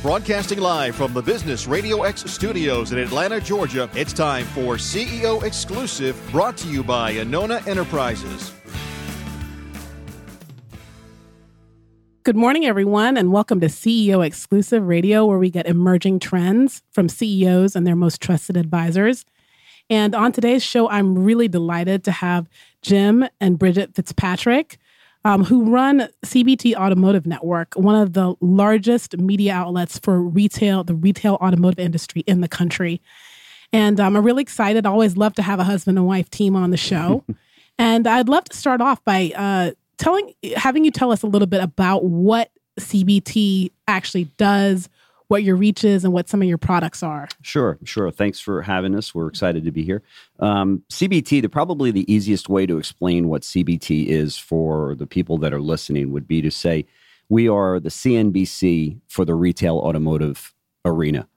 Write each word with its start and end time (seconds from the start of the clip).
Broadcasting 0.00 0.60
live 0.60 0.94
from 0.94 1.12
the 1.12 1.20
Business 1.20 1.66
Radio 1.66 2.04
X 2.04 2.22
studios 2.30 2.92
in 2.92 2.98
Atlanta, 2.98 3.40
Georgia, 3.40 3.90
it's 3.94 4.12
time 4.12 4.44
for 4.46 4.76
CEO 4.76 5.42
Exclusive, 5.42 6.16
brought 6.30 6.56
to 6.58 6.68
you 6.68 6.84
by 6.84 7.14
Anona 7.14 7.66
Enterprises. 7.66 8.52
Good 12.22 12.36
morning, 12.36 12.64
everyone, 12.64 13.16
and 13.16 13.32
welcome 13.32 13.58
to 13.58 13.66
CEO 13.66 14.24
Exclusive 14.24 14.86
Radio, 14.86 15.26
where 15.26 15.36
we 15.38 15.50
get 15.50 15.66
emerging 15.66 16.20
trends 16.20 16.80
from 16.92 17.08
CEOs 17.08 17.74
and 17.74 17.84
their 17.84 17.96
most 17.96 18.20
trusted 18.20 18.56
advisors. 18.56 19.24
And 19.90 20.14
on 20.14 20.30
today's 20.30 20.62
show, 20.62 20.88
I'm 20.88 21.18
really 21.18 21.48
delighted 21.48 22.04
to 22.04 22.12
have 22.12 22.48
Jim 22.82 23.26
and 23.40 23.58
Bridget 23.58 23.96
Fitzpatrick 23.96 24.78
um, 25.28 25.44
who 25.44 25.70
run 25.70 26.08
CBT 26.24 26.74
Automotive 26.74 27.26
Network, 27.26 27.74
one 27.74 27.94
of 27.94 28.14
the 28.14 28.34
largest 28.40 29.18
media 29.18 29.52
outlets 29.52 29.98
for 29.98 30.22
retail, 30.22 30.84
the 30.84 30.94
retail 30.94 31.34
automotive 31.34 31.78
industry 31.78 32.22
in 32.26 32.40
the 32.40 32.48
country. 32.48 33.02
And 33.70 34.00
um, 34.00 34.16
I'm 34.16 34.24
really 34.24 34.40
excited. 34.40 34.86
I 34.86 34.90
always 34.90 35.18
love 35.18 35.34
to 35.34 35.42
have 35.42 35.60
a 35.60 35.64
husband 35.64 35.98
and 35.98 36.06
wife 36.06 36.30
team 36.30 36.56
on 36.56 36.70
the 36.70 36.78
show. 36.78 37.24
and 37.78 38.06
I'd 38.06 38.30
love 38.30 38.44
to 38.44 38.56
start 38.56 38.80
off 38.80 39.04
by 39.04 39.30
uh, 39.36 39.72
telling, 39.98 40.32
having 40.56 40.86
you 40.86 40.90
tell 40.90 41.12
us 41.12 41.22
a 41.22 41.26
little 41.26 41.46
bit 41.46 41.62
about 41.62 42.04
what 42.04 42.50
CBT 42.80 43.70
actually 43.86 44.24
does, 44.38 44.88
what 45.28 45.42
your 45.42 45.56
reach 45.56 45.84
is 45.84 46.04
and 46.04 46.12
what 46.12 46.28
some 46.28 46.42
of 46.42 46.48
your 46.48 46.58
products 46.58 47.02
are. 47.02 47.28
Sure, 47.42 47.78
sure. 47.84 48.10
Thanks 48.10 48.40
for 48.40 48.62
having 48.62 48.94
us. 48.94 49.14
We're 49.14 49.28
excited 49.28 49.64
to 49.64 49.70
be 49.70 49.84
here. 49.84 50.02
Um, 50.40 50.82
CBT, 50.90 51.42
the 51.42 51.48
probably 51.48 51.90
the 51.90 52.10
easiest 52.12 52.48
way 52.48 52.66
to 52.66 52.78
explain 52.78 53.28
what 53.28 53.42
CBT 53.42 54.06
is 54.06 54.36
for 54.36 54.94
the 54.94 55.06
people 55.06 55.38
that 55.38 55.52
are 55.52 55.60
listening 55.60 56.10
would 56.12 56.26
be 56.26 56.42
to 56.42 56.50
say 56.50 56.86
we 57.28 57.48
are 57.48 57.78
the 57.78 57.90
CNBC 57.90 59.00
for 59.06 59.24
the 59.24 59.34
retail 59.34 59.76
automotive 59.76 60.54
arena. 60.84 61.28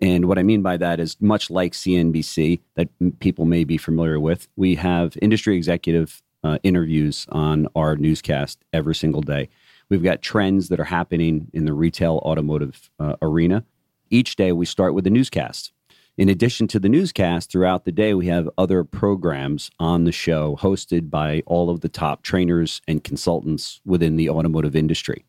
And 0.00 0.26
what 0.26 0.38
I 0.38 0.42
mean 0.42 0.62
by 0.62 0.76
that 0.76 1.00
is 1.00 1.16
much 1.20 1.50
like 1.50 1.72
CNBC 1.72 2.60
that 2.74 2.88
people 3.18 3.46
may 3.46 3.64
be 3.64 3.78
familiar 3.78 4.20
with, 4.20 4.46
we 4.56 4.76
have 4.76 5.16
industry 5.20 5.56
executive 5.56 6.22
uh, 6.44 6.58
interviews 6.62 7.26
on 7.30 7.66
our 7.74 7.96
newscast 7.96 8.64
every 8.72 8.94
single 8.94 9.22
day. 9.22 9.48
We've 9.90 10.02
got 10.02 10.22
trends 10.22 10.68
that 10.68 10.80
are 10.80 10.84
happening 10.84 11.48
in 11.52 11.64
the 11.64 11.72
retail 11.72 12.20
automotive 12.24 12.90
uh, 12.98 13.16
arena. 13.22 13.64
Each 14.10 14.36
day, 14.36 14.52
we 14.52 14.66
start 14.66 14.94
with 14.94 15.06
a 15.06 15.10
newscast. 15.10 15.72
In 16.16 16.28
addition 16.28 16.66
to 16.68 16.80
the 16.80 16.88
newscast, 16.88 17.50
throughout 17.50 17.84
the 17.84 17.92
day, 17.92 18.12
we 18.12 18.26
have 18.26 18.50
other 18.58 18.82
programs 18.82 19.70
on 19.78 20.04
the 20.04 20.12
show 20.12 20.56
hosted 20.56 21.10
by 21.10 21.42
all 21.46 21.70
of 21.70 21.80
the 21.80 21.88
top 21.88 22.22
trainers 22.22 22.82
and 22.88 23.04
consultants 23.04 23.80
within 23.84 24.16
the 24.16 24.28
automotive 24.28 24.74
industry. 24.74 25.24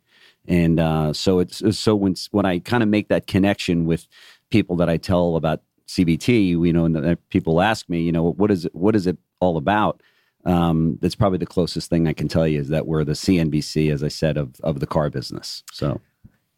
And 0.48 0.80
uh, 0.80 1.14
so 1.14 1.40
it's 1.40 1.62
so 1.78 1.96
when 1.96 2.16
when 2.32 2.46
I 2.46 2.58
kind 2.60 2.82
of 2.82 2.90
make 2.90 3.10
that 3.10 3.28
connection 3.28 3.86
with 3.86 4.08
people 4.50 4.76
that 4.78 4.90
I 4.90 4.98
tell 4.98 5.36
about 5.36 5.62
CBT, 5.88 6.50
you 6.50 6.74
know, 6.74 6.86
and 6.86 7.30
people 7.30 7.62
ask 7.62 7.88
me, 7.88 8.02
you 8.02 8.12
know, 8.12 8.32
what 8.32 8.50
is 8.50 8.66
it, 8.66 8.74
what 8.74 8.96
is 8.96 9.06
it 9.06 9.18
all 9.40 9.58
about? 9.58 10.02
Um, 10.46 10.98
that's 11.02 11.16
probably 11.16 11.38
the 11.38 11.46
closest 11.46 11.90
thing 11.90 12.08
I 12.08 12.14
can 12.14 12.28
tell 12.28 12.48
you 12.48 12.60
is 12.60 12.70
that 12.70 12.88
we're 12.88 13.04
the 13.04 13.14
CNBC, 13.14 13.92
as 13.92 14.04
I 14.04 14.08
said, 14.08 14.38
of 14.38 14.60
of 14.62 14.80
the 14.80 14.88
car 14.88 15.10
business. 15.10 15.64
So 15.72 16.02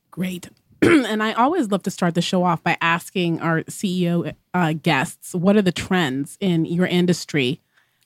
great. 0.09 0.49
and 0.81 1.21
I 1.21 1.33
always 1.33 1.69
love 1.69 1.83
to 1.83 1.91
start 1.91 2.15
the 2.15 2.21
show 2.21 2.43
off 2.43 2.63
by 2.63 2.75
asking 2.81 3.39
our 3.39 3.61
CEO 3.63 4.33
uh, 4.53 4.73
guests, 4.73 5.35
what 5.35 5.55
are 5.55 5.61
the 5.61 5.71
trends 5.71 6.37
in 6.39 6.65
your 6.65 6.87
industry 6.87 7.61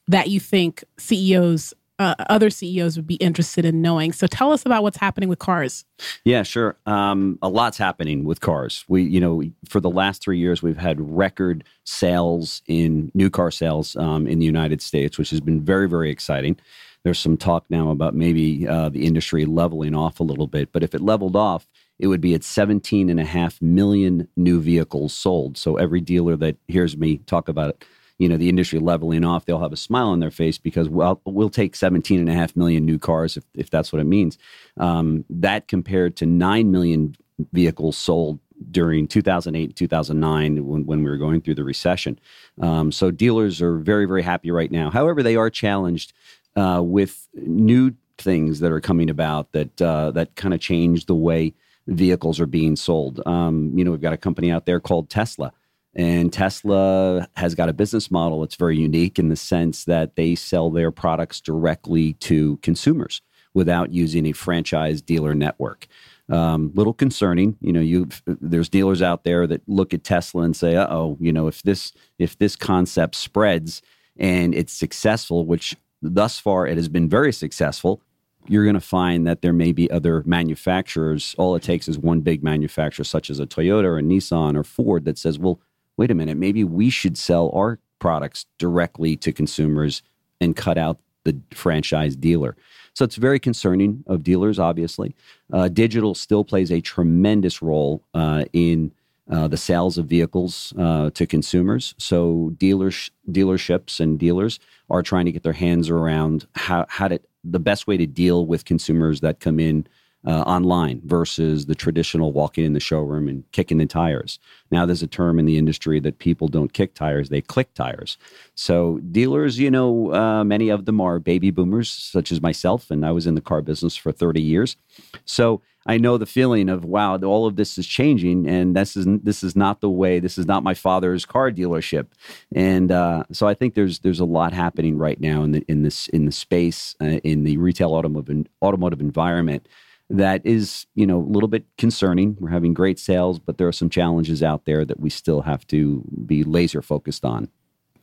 that 0.07 0.29
you 0.29 0.39
think 0.39 0.83
CEOs 0.97 1.73
uh, 1.97 2.15
other 2.29 2.49
CEOs 2.49 2.97
would 2.97 3.07
be 3.07 3.15
interested 3.15 3.65
in 3.65 3.81
knowing. 3.81 4.11
So 4.11 4.27
tell 4.27 4.51
us 4.51 4.65
about 4.65 4.83
what's 4.83 4.97
happening 4.97 5.29
with 5.29 5.39
cars. 5.39 5.85
Yeah, 6.23 6.43
sure. 6.43 6.77
Um, 6.85 7.39
a 7.41 7.49
lot's 7.49 7.77
happening 7.77 8.25
with 8.25 8.41
cars. 8.41 8.83
We, 8.87 9.03
you 9.03 9.19
know, 9.19 9.43
for 9.69 9.79
the 9.79 9.89
last 9.89 10.21
three 10.21 10.37
years, 10.37 10.61
we've 10.61 10.77
had 10.77 10.99
record 10.99 11.63
sales 11.85 12.61
in 12.67 13.11
new 13.13 13.29
car 13.29 13.51
sales 13.51 13.95
um, 13.95 14.27
in 14.27 14.39
the 14.39 14.45
United 14.45 14.81
States, 14.81 15.17
which 15.17 15.29
has 15.29 15.39
been 15.39 15.61
very, 15.61 15.87
very 15.87 16.09
exciting. 16.09 16.57
There's 17.03 17.19
some 17.19 17.37
talk 17.37 17.65
now 17.69 17.91
about 17.91 18.15
maybe 18.15 18.67
uh, 18.67 18.89
the 18.89 19.05
industry 19.05 19.45
leveling 19.45 19.95
off 19.95 20.19
a 20.19 20.23
little 20.23 20.47
bit, 20.47 20.71
but 20.71 20.83
if 20.83 20.95
it 20.95 21.01
leveled 21.01 21.35
off, 21.35 21.67
it 21.99 22.07
would 22.07 22.19
be 22.19 22.33
at 22.33 22.43
17 22.43 23.09
and 23.09 23.19
a 23.19 23.25
half 23.25 23.61
million 23.61 24.27
new 24.35 24.59
vehicles 24.59 25.13
sold. 25.13 25.57
So 25.57 25.75
every 25.75 26.01
dealer 26.01 26.35
that 26.37 26.57
hears 26.67 26.97
me 26.97 27.19
talk 27.19 27.47
about 27.47 27.69
it 27.69 27.85
you 28.17 28.29
know 28.29 28.37
the 28.37 28.49
industry 28.49 28.79
leveling 28.79 29.25
off 29.25 29.45
they'll 29.45 29.59
have 29.59 29.73
a 29.73 29.77
smile 29.77 30.07
on 30.07 30.19
their 30.19 30.31
face 30.31 30.57
because 30.57 30.87
well 30.87 31.21
we'll 31.25 31.49
take 31.49 31.75
17 31.75 32.19
and 32.19 32.29
a 32.29 32.33
half 32.33 32.55
million 32.55 32.85
new 32.85 32.97
cars 32.97 33.37
if, 33.37 33.43
if 33.53 33.69
that's 33.69 33.91
what 33.91 33.99
it 33.99 34.05
means. 34.05 34.37
Um, 34.77 35.25
that 35.29 35.67
compared 35.67 36.15
to 36.17 36.25
9 36.25 36.71
million 36.71 37.15
vehicles 37.51 37.97
sold 37.97 38.39
during 38.71 39.07
2008 39.07 39.75
2009 39.75 40.65
when, 40.65 40.85
when 40.85 41.03
we 41.03 41.09
were 41.09 41.17
going 41.17 41.41
through 41.41 41.55
the 41.55 41.63
recession. 41.63 42.17
Um, 42.61 42.91
so 42.91 43.11
dealers 43.11 43.61
are 43.61 43.77
very 43.77 44.05
very 44.05 44.21
happy 44.21 44.51
right 44.51 44.71
now. 44.71 44.89
However 44.89 45.21
they 45.21 45.35
are 45.35 45.49
challenged 45.49 46.13
uh, 46.55 46.81
with 46.83 47.27
new 47.33 47.93
things 48.17 48.61
that 48.61 48.71
are 48.71 48.79
coming 48.79 49.09
about 49.09 49.51
that 49.51 49.81
uh, 49.81 50.11
that 50.11 50.35
kind 50.35 50.53
of 50.53 50.61
change 50.61 51.05
the 51.05 51.15
way 51.15 51.53
vehicles 51.87 52.39
are 52.39 52.47
being 52.47 52.77
sold. 52.77 53.21
Um, 53.25 53.77
you 53.77 53.83
know 53.83 53.91
we've 53.91 54.01
got 54.01 54.13
a 54.13 54.17
company 54.17 54.51
out 54.51 54.65
there 54.65 54.79
called 54.79 55.09
tesla 55.09 55.51
and 55.95 56.31
Tesla 56.33 57.27
has 57.35 57.55
got 57.55 57.69
a 57.69 57.73
business 57.73 58.11
model 58.11 58.41
that's 58.41 58.55
very 58.55 58.77
unique 58.77 59.17
in 59.17 59.29
the 59.29 59.35
sense 59.35 59.85
that 59.85 60.15
they 60.15 60.35
sell 60.35 60.69
their 60.69 60.91
products 60.91 61.39
directly 61.39 62.13
to 62.13 62.57
consumers 62.57 63.21
without 63.53 63.93
using 63.93 64.25
a 64.25 64.33
franchise 64.33 65.01
dealer 65.01 65.33
network. 65.33 65.87
Um, 66.27 66.71
little 66.73 66.93
concerning, 66.93 67.55
you 67.61 67.71
know. 67.71 67.79
You 67.79 68.09
there's 68.25 68.67
dealers 68.67 69.01
out 69.01 69.23
there 69.23 69.45
that 69.45 69.61
look 69.67 69.93
at 69.93 70.03
Tesla 70.03 70.41
and 70.41 70.55
say, 70.55 70.75
"Uh 70.75 70.87
oh, 70.89 71.17
you 71.19 71.31
know, 71.31 71.47
if 71.47 71.61
this 71.61 71.93
if 72.17 72.37
this 72.39 72.55
concept 72.55 73.15
spreads 73.15 73.83
and 74.17 74.55
it's 74.55 74.73
successful, 74.73 75.45
which 75.45 75.75
thus 76.01 76.39
far 76.39 76.65
it 76.65 76.77
has 76.77 76.89
been 76.89 77.07
very 77.07 77.31
successful, 77.31 78.01
you're 78.47 78.63
going 78.63 78.75
to 78.75 78.81
find 78.81 79.27
that 79.27 79.41
there 79.41 79.53
may 79.53 79.71
be 79.71 79.89
other 79.91 80.23
manufacturers. 80.25 81.35
All 81.37 81.55
it 81.55 81.63
takes 81.63 81.87
is 81.87 81.97
one 81.97 82.21
big 82.21 82.43
manufacturer, 82.43 83.05
such 83.05 83.29
as 83.29 83.39
a 83.39 83.45
Toyota 83.45 83.85
or 83.85 83.97
a 83.99 84.01
Nissan 84.01 84.57
or 84.57 84.63
Ford, 84.63 85.05
that 85.05 85.17
says, 85.17 85.39
well, 85.39 85.59
wait 85.97 86.11
a 86.11 86.15
minute, 86.15 86.37
maybe 86.37 86.63
we 86.63 86.89
should 86.89 87.17
sell 87.17 87.49
our 87.53 87.79
products 87.99 88.45
directly 88.57 89.15
to 89.17 89.31
consumers 89.31 90.01
and 90.41 90.55
cut 90.55 90.77
out 90.77 90.99
the 91.23 91.35
franchise 91.51 92.15
dealer. 92.15 92.55
So 92.93 93.03
it's 93.03 93.15
very 93.15 93.39
concerning 93.39 94.03
of 94.07 94.23
dealers, 94.23 94.57
obviously. 94.57 95.15
Uh, 95.51 95.67
digital 95.67 96.15
still 96.15 96.45
plays 96.45 96.71
a 96.71 96.81
tremendous 96.81 97.61
role 97.61 98.01
uh, 98.13 98.45
in 98.53 98.91
uh, 99.29 99.47
the 99.47 99.57
sales 99.57 99.97
of 99.97 100.05
vehicles 100.05 100.73
uh, 100.77 101.09
to 101.11 101.25
consumers. 101.25 101.95
So 101.97 102.53
dealers, 102.57 103.09
dealerships 103.29 103.99
and 103.99 104.19
dealers 104.19 104.59
are 104.89 105.01
trying 105.01 105.25
to 105.25 105.31
get 105.31 105.43
their 105.43 105.53
hands 105.53 105.89
around 105.89 106.47
how, 106.55 106.85
how 106.89 107.07
to, 107.07 107.19
the 107.43 107.59
best 107.59 107.87
way 107.87 107.97
to 107.97 108.05
deal 108.05 108.45
with 108.45 108.65
consumers 108.65 109.21
that 109.21 109.39
come 109.39 109.59
in 109.59 109.87
uh, 110.25 110.41
online 110.41 111.01
versus 111.05 111.65
the 111.65 111.75
traditional 111.75 112.31
walking 112.31 112.65
in 112.65 112.73
the 112.73 112.79
showroom 112.79 113.27
and 113.27 113.43
kicking 113.51 113.77
the 113.77 113.85
tires. 113.85 114.39
Now, 114.71 114.85
there's 114.85 115.03
a 115.03 115.07
term 115.07 115.39
in 115.39 115.45
the 115.45 115.57
industry 115.57 115.99
that 115.99 116.19
people 116.19 116.47
don't 116.47 116.73
kick 116.73 116.93
tires, 116.93 117.29
they 117.29 117.41
click 117.41 117.73
tires. 117.73 118.17
So, 118.55 118.99
dealers, 119.11 119.59
you 119.59 119.69
know, 119.69 120.13
uh, 120.13 120.43
many 120.43 120.69
of 120.69 120.85
them 120.85 120.99
are 120.99 121.19
baby 121.19 121.51
boomers, 121.51 121.89
such 121.89 122.31
as 122.31 122.41
myself, 122.41 122.89
and 122.89 123.05
I 123.05 123.11
was 123.11 123.27
in 123.27 123.35
the 123.35 123.41
car 123.41 123.61
business 123.61 123.95
for 123.95 124.11
30 124.11 124.41
years. 124.41 124.77
So, 125.25 125.61
I 125.87 125.97
know 125.99 126.17
the 126.17 126.25
feeling 126.25 126.67
of 126.67 126.83
wow, 126.83 127.17
all 127.17 127.45
of 127.45 127.57
this 127.57 127.77
is 127.77 127.85
changing, 127.85 128.47
and 128.47 128.75
this 128.75 128.97
is 128.97 129.05
this 129.21 129.43
is 129.43 129.55
not 129.55 129.81
the 129.81 129.89
way. 129.89 130.19
This 130.19 130.37
is 130.37 130.47
not 130.47 130.63
my 130.63 130.73
father's 130.73 131.25
car 131.25 131.51
dealership, 131.51 132.07
and 132.55 132.91
uh, 132.91 133.23
so 133.31 133.47
I 133.47 133.53
think 133.53 133.75
there's 133.75 133.99
there's 133.99 134.19
a 134.19 134.25
lot 134.25 134.51
happening 134.51 134.97
right 134.97 135.19
now 135.19 135.43
in 135.43 135.51
the 135.51 135.63
in 135.67 135.83
this 135.83 136.07
in 136.07 136.25
the 136.25 136.31
space 136.31 136.95
uh, 137.01 137.19
in 137.23 137.43
the 137.43 137.57
retail 137.57 137.93
automotive 137.93 138.47
automotive 138.63 138.99
environment 138.99 139.67
that 140.09 140.45
is, 140.45 140.85
you 140.95 141.07
know, 141.07 141.19
a 141.19 141.29
little 141.31 141.49
bit 141.49 141.65
concerning. 141.77 142.37
We're 142.39 142.49
having 142.49 142.73
great 142.73 142.99
sales, 142.99 143.39
but 143.39 143.57
there 143.57 143.67
are 143.67 143.73
some 143.73 143.89
challenges 143.89 144.43
out 144.43 144.65
there 144.65 144.85
that 144.85 144.99
we 144.99 145.09
still 145.09 145.41
have 145.41 145.65
to 145.67 146.03
be 146.25 146.43
laser 146.43 146.81
focused 146.81 147.25
on. 147.25 147.49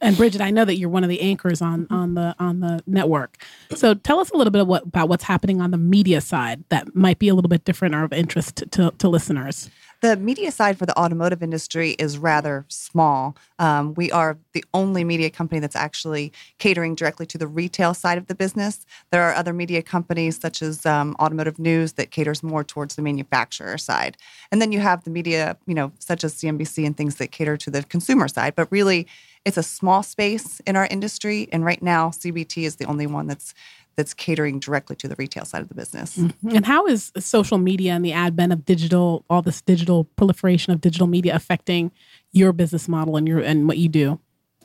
And 0.03 0.17
Bridget, 0.17 0.41
I 0.41 0.51
know 0.51 0.65
that 0.65 0.77
you're 0.79 0.89
one 0.89 1.05
of 1.05 1.09
the 1.09 1.21
anchors 1.21 1.63
on 1.63 1.85
mm-hmm. 1.85 1.95
on 1.95 2.15
the 2.15 2.35
on 2.41 2.61
the 2.61 2.83
network. 2.87 3.45
So 3.75 3.95
tell 3.95 4.19
us 4.19 4.31
a 4.31 4.37
little 4.37 4.51
bit 4.51 4.67
what, 4.67 4.83
about 4.83 5.09
what's 5.09 5.23
happening 5.23 5.61
on 5.61 5.71
the 5.71 5.79
media 5.79 6.21
side 6.21 6.65
that 6.71 6.95
might 6.97 7.21
be 7.21 7.29
a 7.29 7.35
little 7.35 7.49
bit 7.49 7.65
different 7.65 7.95
or 7.95 8.03
of 8.03 8.13
interest 8.13 8.57
to, 8.57 8.67
to, 8.67 8.91
to 8.99 9.09
listeners. 9.09 9.71
The 10.03 10.17
media 10.17 10.51
side 10.51 10.79
for 10.79 10.85
the 10.85 10.99
automotive 10.99 11.45
industry 11.45 11.91
is 11.93 12.19
rather 12.19 12.65
small. 12.67 13.37
Um, 13.61 13.95
we 13.95 14.11
are 14.11 14.37
the 14.53 14.65
only 14.75 15.05
media 15.05 15.31
company 15.31 15.61
that's 15.61 15.77
actually 15.77 16.33
catering 16.59 16.97
directly 16.97 17.25
to 17.27 17.39
the 17.39 17.47
retail 17.47 17.95
side 17.95 18.19
of 18.19 18.27
the 18.27 18.35
business. 18.35 18.85
There 19.13 19.23
are 19.23 19.33
other 19.33 19.53
media 19.53 19.81
companies 19.81 20.41
such 20.41 20.61
as 20.61 20.85
um, 20.85 21.15
Automotive 21.21 21.61
News 21.61 21.93
that 21.93 22.11
caters 22.11 22.43
more 22.43 22.65
towards 22.65 22.97
the 22.97 23.03
manufacturer 23.03 23.79
side, 23.79 24.17
and 24.51 24.61
then 24.61 24.73
you 24.73 24.81
have 24.81 25.05
the 25.05 25.11
media, 25.11 25.57
you 25.69 25.75
know, 25.75 25.93
such 26.01 26.25
as 26.25 26.35
CNBC 26.35 26.85
and 26.85 26.97
things 26.97 27.15
that 27.17 27.31
cater 27.31 27.57
to 27.59 27.71
the 27.71 27.85
consumer 27.85 28.27
side. 28.27 28.57
But 28.57 28.73
really, 28.73 29.07
it's 29.45 29.57
a 29.57 29.63
small 29.63 30.03
space 30.03 30.61
in 30.67 30.75
our 30.75 30.87
industry, 30.87 31.49
and 31.53 31.65
right 31.65 31.81
now 31.81 32.11
CBT 32.11 32.65
is 32.65 32.75
the 32.75 32.87
only 32.87 33.07
one 33.07 33.29
that's 33.29 33.55
that's 33.97 34.15
catering 34.15 34.59
directly 34.59 34.97
to 34.97 35.09
the 35.09 35.15
retail 35.17 35.45
side 35.45 35.63
of 35.63 35.69
the 35.69 35.75
business. 35.75 36.17
Mm-hmm. 36.17 36.57
And 36.57 36.67
how 36.67 36.87
is 36.87 37.13
social 37.19 37.59
media 37.59 37.93
and 37.93 38.05
the 38.05 38.13
advent 38.13 38.53
of 38.53 38.65
digital, 38.65 39.25
all 39.29 39.43
this 39.43 39.61
digital 39.61 40.05
proliferation 40.05 40.73
of 40.73 40.81
digital 40.81 41.07
media 41.07 41.35
affecting 41.35 41.93
your 42.33 42.53
business 42.53 42.89
model 42.89 43.17
and 43.17 43.29
your 43.29 43.41
and 43.41 43.69
what 43.69 43.79
you 43.79 43.89
do? 43.89 44.19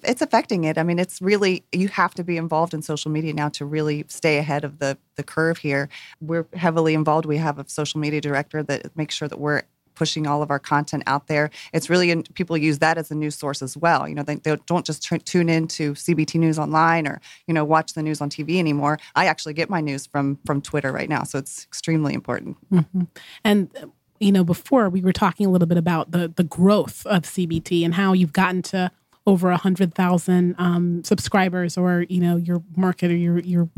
it's 0.03 0.21
affecting 0.21 0.63
it. 0.63 0.77
I 0.77 0.83
mean, 0.83 0.99
it's 0.99 1.21
really 1.21 1.63
you 1.71 1.87
have 1.89 2.13
to 2.15 2.23
be 2.23 2.37
involved 2.37 2.73
in 2.73 2.81
social 2.81 3.11
media 3.11 3.33
now 3.33 3.49
to 3.49 3.65
really 3.65 4.05
stay 4.07 4.37
ahead 4.37 4.63
of 4.63 4.79
the 4.79 4.97
the 5.15 5.23
curve 5.23 5.57
here. 5.57 5.89
We're 6.21 6.47
heavily 6.53 6.93
involved. 6.93 7.25
We 7.25 7.37
have 7.37 7.59
a 7.59 7.67
social 7.67 7.99
media 7.99 8.21
director 8.21 8.63
that 8.63 8.95
makes 8.95 9.15
sure 9.15 9.27
that 9.27 9.39
we're 9.39 9.63
pushing 9.97 10.27
all 10.27 10.43
of 10.43 10.51
our 10.51 10.59
content 10.59 11.03
out 11.07 11.27
there. 11.27 11.49
It's 11.73 11.89
really 11.89 12.23
people 12.35 12.55
use 12.55 12.79
that 12.79 12.97
as 12.97 13.09
a 13.09 13.15
news 13.15 13.35
source 13.35 13.61
as 13.61 13.75
well. 13.75 14.07
You 14.07 14.15
know, 14.15 14.23
they, 14.23 14.35
they 14.35 14.55
don't 14.67 14.85
just 14.85 15.03
t- 15.03 15.17
tune 15.17 15.49
in 15.49 15.67
to 15.69 15.93
CBT 15.93 16.39
News 16.39 16.59
online 16.59 17.07
or 17.07 17.19
you 17.47 17.53
know 17.53 17.65
watch 17.65 17.93
the 17.93 18.03
news 18.03 18.21
on 18.21 18.29
TV 18.29 18.59
anymore. 18.59 18.99
I 19.15 19.25
actually 19.25 19.53
get 19.53 19.69
my 19.69 19.81
news 19.81 20.05
from 20.05 20.37
from 20.45 20.61
Twitter 20.61 20.91
right 20.91 21.09
now, 21.09 21.23
so 21.23 21.39
it's 21.39 21.63
extremely 21.65 22.13
important. 22.13 22.57
Mm-hmm. 22.71 23.03
And 23.43 23.91
you 24.19 24.31
know, 24.31 24.43
before 24.43 24.89
we 24.89 25.01
were 25.01 25.13
talking 25.13 25.45
a 25.45 25.49
little 25.49 25.67
bit 25.67 25.77
about 25.77 26.11
the 26.11 26.31
the 26.33 26.43
growth 26.43 27.05
of 27.07 27.23
CBT 27.23 27.83
and 27.83 27.95
how 27.95 28.13
you've 28.13 28.33
gotten 28.33 28.61
to 28.63 28.91
over 29.25 29.49
a 29.49 29.57
hundred 29.57 29.93
thousand 29.95 30.55
um, 30.59 31.03
subscribers, 31.03 31.77
or 31.77 32.05
you 32.07 32.21
know, 32.21 32.37
your 32.37 32.63
market 32.75 33.11
or 33.11 33.15
your 33.15 33.39
your 33.39 33.69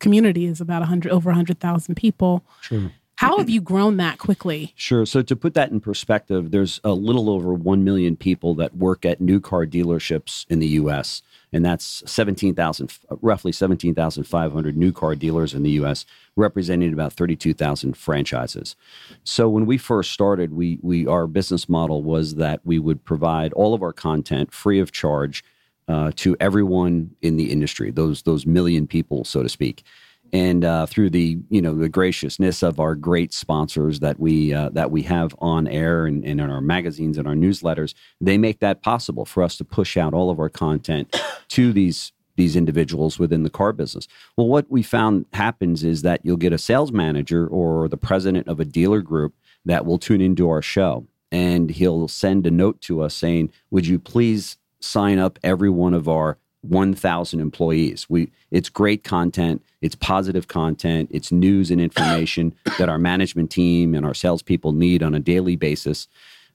community 0.00 0.46
is 0.46 0.60
about 0.60 0.82
a 0.82 0.86
hundred 0.86 1.12
over 1.12 1.30
a 1.30 1.34
hundred 1.34 1.60
thousand 1.60 1.94
people. 1.94 2.44
Sure. 2.60 2.90
How 3.22 3.38
have 3.38 3.48
you 3.48 3.60
grown 3.60 3.98
that 3.98 4.18
quickly? 4.18 4.72
Sure. 4.74 5.06
So 5.06 5.22
to 5.22 5.36
put 5.36 5.54
that 5.54 5.70
in 5.70 5.78
perspective, 5.78 6.50
there's 6.50 6.80
a 6.82 6.90
little 6.90 7.30
over 7.30 7.54
1 7.54 7.84
million 7.84 8.16
people 8.16 8.56
that 8.56 8.76
work 8.76 9.04
at 9.04 9.20
new 9.20 9.38
car 9.38 9.64
dealerships 9.64 10.44
in 10.50 10.58
the 10.58 10.66
US 10.66 11.22
and 11.52 11.64
that's 11.64 12.02
17,000 12.04 12.98
roughly 13.20 13.52
17,500 13.52 14.76
new 14.76 14.90
car 14.90 15.14
dealers 15.14 15.54
in 15.54 15.62
the 15.62 15.70
US 15.82 16.04
representing 16.34 16.92
about 16.92 17.12
32,000 17.12 17.96
franchises. 17.96 18.74
So 19.22 19.48
when 19.48 19.66
we 19.66 19.78
first 19.78 20.10
started, 20.10 20.52
we 20.52 20.80
we 20.82 21.06
our 21.06 21.28
business 21.28 21.68
model 21.68 22.02
was 22.02 22.34
that 22.36 22.60
we 22.64 22.80
would 22.80 23.04
provide 23.04 23.52
all 23.52 23.72
of 23.72 23.82
our 23.82 23.92
content 23.92 24.52
free 24.52 24.80
of 24.80 24.90
charge 24.90 25.44
uh, 25.86 26.10
to 26.16 26.36
everyone 26.40 27.10
in 27.22 27.36
the 27.36 27.52
industry, 27.52 27.92
those 27.92 28.22
those 28.22 28.46
million 28.46 28.88
people, 28.88 29.24
so 29.24 29.44
to 29.44 29.48
speak 29.48 29.84
and 30.32 30.64
uh, 30.64 30.86
through 30.86 31.10
the 31.10 31.38
you 31.50 31.60
know 31.60 31.74
the 31.74 31.88
graciousness 31.88 32.62
of 32.62 32.80
our 32.80 32.94
great 32.94 33.32
sponsors 33.32 34.00
that 34.00 34.18
we 34.18 34.52
uh, 34.52 34.70
that 34.70 34.90
we 34.90 35.02
have 35.02 35.34
on 35.38 35.68
air 35.68 36.06
and, 36.06 36.24
and, 36.24 36.40
in 36.40 36.50
our 36.50 36.60
magazines 36.60 37.18
and 37.18 37.28
our 37.28 37.34
newsletters, 37.34 37.94
they 38.20 38.38
make 38.38 38.60
that 38.60 38.82
possible 38.82 39.24
for 39.24 39.42
us 39.42 39.56
to 39.56 39.64
push 39.64 39.96
out 39.96 40.14
all 40.14 40.30
of 40.30 40.40
our 40.40 40.48
content 40.48 41.14
to 41.48 41.72
these 41.72 42.12
these 42.36 42.56
individuals 42.56 43.18
within 43.18 43.42
the 43.42 43.50
car 43.50 43.72
business. 43.74 44.08
Well, 44.36 44.48
what 44.48 44.70
we 44.70 44.82
found 44.82 45.26
happens 45.34 45.84
is 45.84 46.00
that 46.02 46.20
you'll 46.24 46.38
get 46.38 46.54
a 46.54 46.58
sales 46.58 46.90
manager 46.90 47.46
or 47.46 47.88
the 47.88 47.98
president 47.98 48.48
of 48.48 48.58
a 48.58 48.64
dealer 48.64 49.02
group 49.02 49.34
that 49.66 49.84
will 49.84 49.98
tune 49.98 50.22
into 50.22 50.48
our 50.48 50.62
show, 50.62 51.06
and 51.30 51.70
he'll 51.70 52.08
send 52.08 52.46
a 52.46 52.50
note 52.50 52.80
to 52.82 53.02
us 53.02 53.14
saying, 53.14 53.50
"Would 53.70 53.86
you 53.86 53.98
please 53.98 54.56
sign 54.80 55.18
up 55.18 55.38
every 55.42 55.70
one 55.70 55.94
of 55.94 56.08
our 56.08 56.38
1,000 56.62 57.40
employees. 57.40 58.08
We 58.08 58.30
it's 58.50 58.68
great 58.68 59.04
content, 59.04 59.62
it's 59.80 59.94
positive 59.94 60.48
content, 60.48 61.10
it's 61.12 61.32
news 61.32 61.70
and 61.70 61.80
information 61.80 62.54
that 62.78 62.88
our 62.88 62.98
management 62.98 63.50
team 63.50 63.94
and 63.94 64.06
our 64.06 64.14
salespeople 64.14 64.72
need 64.72 65.02
on 65.02 65.14
a 65.14 65.20
daily 65.20 65.56
basis. 65.56 66.08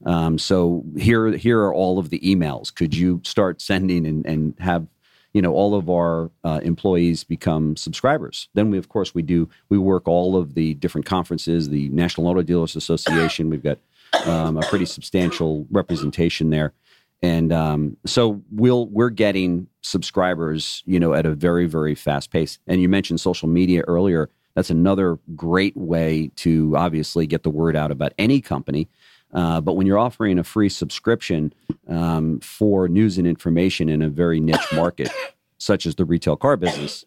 Um, 0.06 0.38
so 0.38 0.84
here 0.98 1.32
here 1.32 1.60
are 1.62 1.74
all 1.74 2.00
of 2.00 2.10
the 2.10 2.20
emails. 2.20 2.74
Could 2.74 2.96
you 2.96 3.22
start 3.24 3.62
sending 3.62 4.06
and, 4.06 4.26
and 4.26 4.54
have 4.60 4.88
you 5.34 5.42
know 5.42 5.54
all 5.54 5.76
of 5.76 5.90
our 5.90 6.32
uh, 6.44 6.62
employees 6.64 7.24
become 7.24 7.76
subscribers? 7.76 8.48
Then 8.54 8.72
we 8.72 8.78
of 8.78 8.90
course 8.90 9.14
we 9.14 9.24
do 9.24 9.50
we 9.70 9.78
work 9.78 10.08
all 10.08 10.38
of 10.38 10.54
the 10.54 10.76
different 10.76 11.06
conferences, 11.06 11.70
the 11.70 11.90
National 11.90 12.28
Auto 12.28 12.44
Dealers 12.44 12.76
Association. 12.76 13.50
We've 13.50 13.64
got 13.64 13.80
um, 14.26 14.58
a 14.58 14.62
pretty 14.62 14.86
substantial 14.86 15.68
representation 15.70 16.50
there 16.50 16.74
and 17.22 17.52
um, 17.52 17.98
so 18.06 18.42
we'll 18.52 18.88
we're 18.88 19.10
getting 19.10 19.68
subscribers 19.82 20.84
you 20.86 21.00
know 21.00 21.14
at 21.14 21.26
a 21.26 21.34
very 21.34 21.66
very 21.66 21.96
fast 21.96 22.32
pace. 22.32 22.60
And 22.68 22.82
you 22.82 22.90
mentioned 22.90 23.20
social 23.20 23.48
media 23.48 23.84
earlier. 23.88 24.30
That's 24.56 24.70
another 24.70 25.20
great 25.36 25.78
way 25.78 26.32
to 26.38 26.74
obviously 26.76 27.28
get 27.28 27.44
the 27.44 27.50
word 27.52 27.76
out 27.76 27.92
about 27.92 28.14
any 28.18 28.42
company. 28.42 28.90
Uh, 29.32 29.62
but 29.62 29.74
when 29.74 29.86
you're 29.86 30.00
offering 30.00 30.40
a 30.40 30.44
free 30.44 30.70
subscription 30.70 31.54
um, 31.88 32.40
for 32.40 32.88
news 32.88 33.18
and 33.18 33.28
information 33.28 33.90
in 33.90 34.02
a 34.02 34.10
very 34.10 34.40
niche 34.40 34.74
market 34.74 35.12
such 35.60 35.86
as 35.86 35.96
the 35.96 36.06
retail 36.06 36.36
car 36.36 36.58
business 36.58 37.06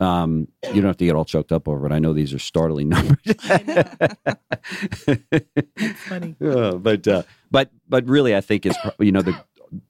um, 0.00 0.48
you 0.64 0.80
don't 0.80 0.86
have 0.86 0.96
to 0.96 1.04
get 1.04 1.14
all 1.14 1.24
choked 1.24 1.52
up 1.52 1.68
over 1.68 1.86
it. 1.86 1.92
I 1.92 1.98
know 1.98 2.12
these 2.12 2.32
are 2.32 2.38
startling 2.38 2.88
numbers. 2.90 3.18
funny. 6.06 6.36
Uh, 6.44 6.72
but 6.76 7.06
uh, 7.06 7.22
but 7.50 7.70
but 7.88 8.06
really, 8.06 8.34
I 8.34 8.40
think 8.40 8.64
it's 8.66 8.78
you 8.98 9.12
know 9.12 9.22
the 9.22 9.38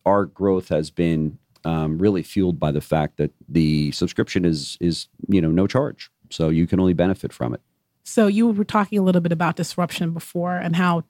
our 0.05 0.27
growth 0.27 0.69
has 0.69 0.91
been 0.91 1.39
um, 1.65 1.99
really 1.99 2.23
fueled 2.23 2.59
by 2.59 2.73
the 2.73 2.81
fact 2.81 3.17
that 3.19 3.31
the 3.49 3.93
subscription 3.93 4.45
is 4.45 4.77
is 4.81 5.09
you 5.29 5.41
know 5.41 5.51
no 5.51 5.67
charge, 5.67 6.11
so 6.31 6.49
you 6.49 6.67
can 6.67 6.81
only 6.81 6.95
benefit 6.95 7.33
from 7.33 7.55
it. 7.55 7.61
So 8.03 8.27
you 8.27 8.49
were 8.49 8.65
talking 8.65 8.99
a 8.99 9.03
little 9.03 9.21
bit 9.21 9.33
about 9.33 9.57
disruption 9.57 10.13
before 10.13 10.57
and 10.57 10.75
how 10.75 11.05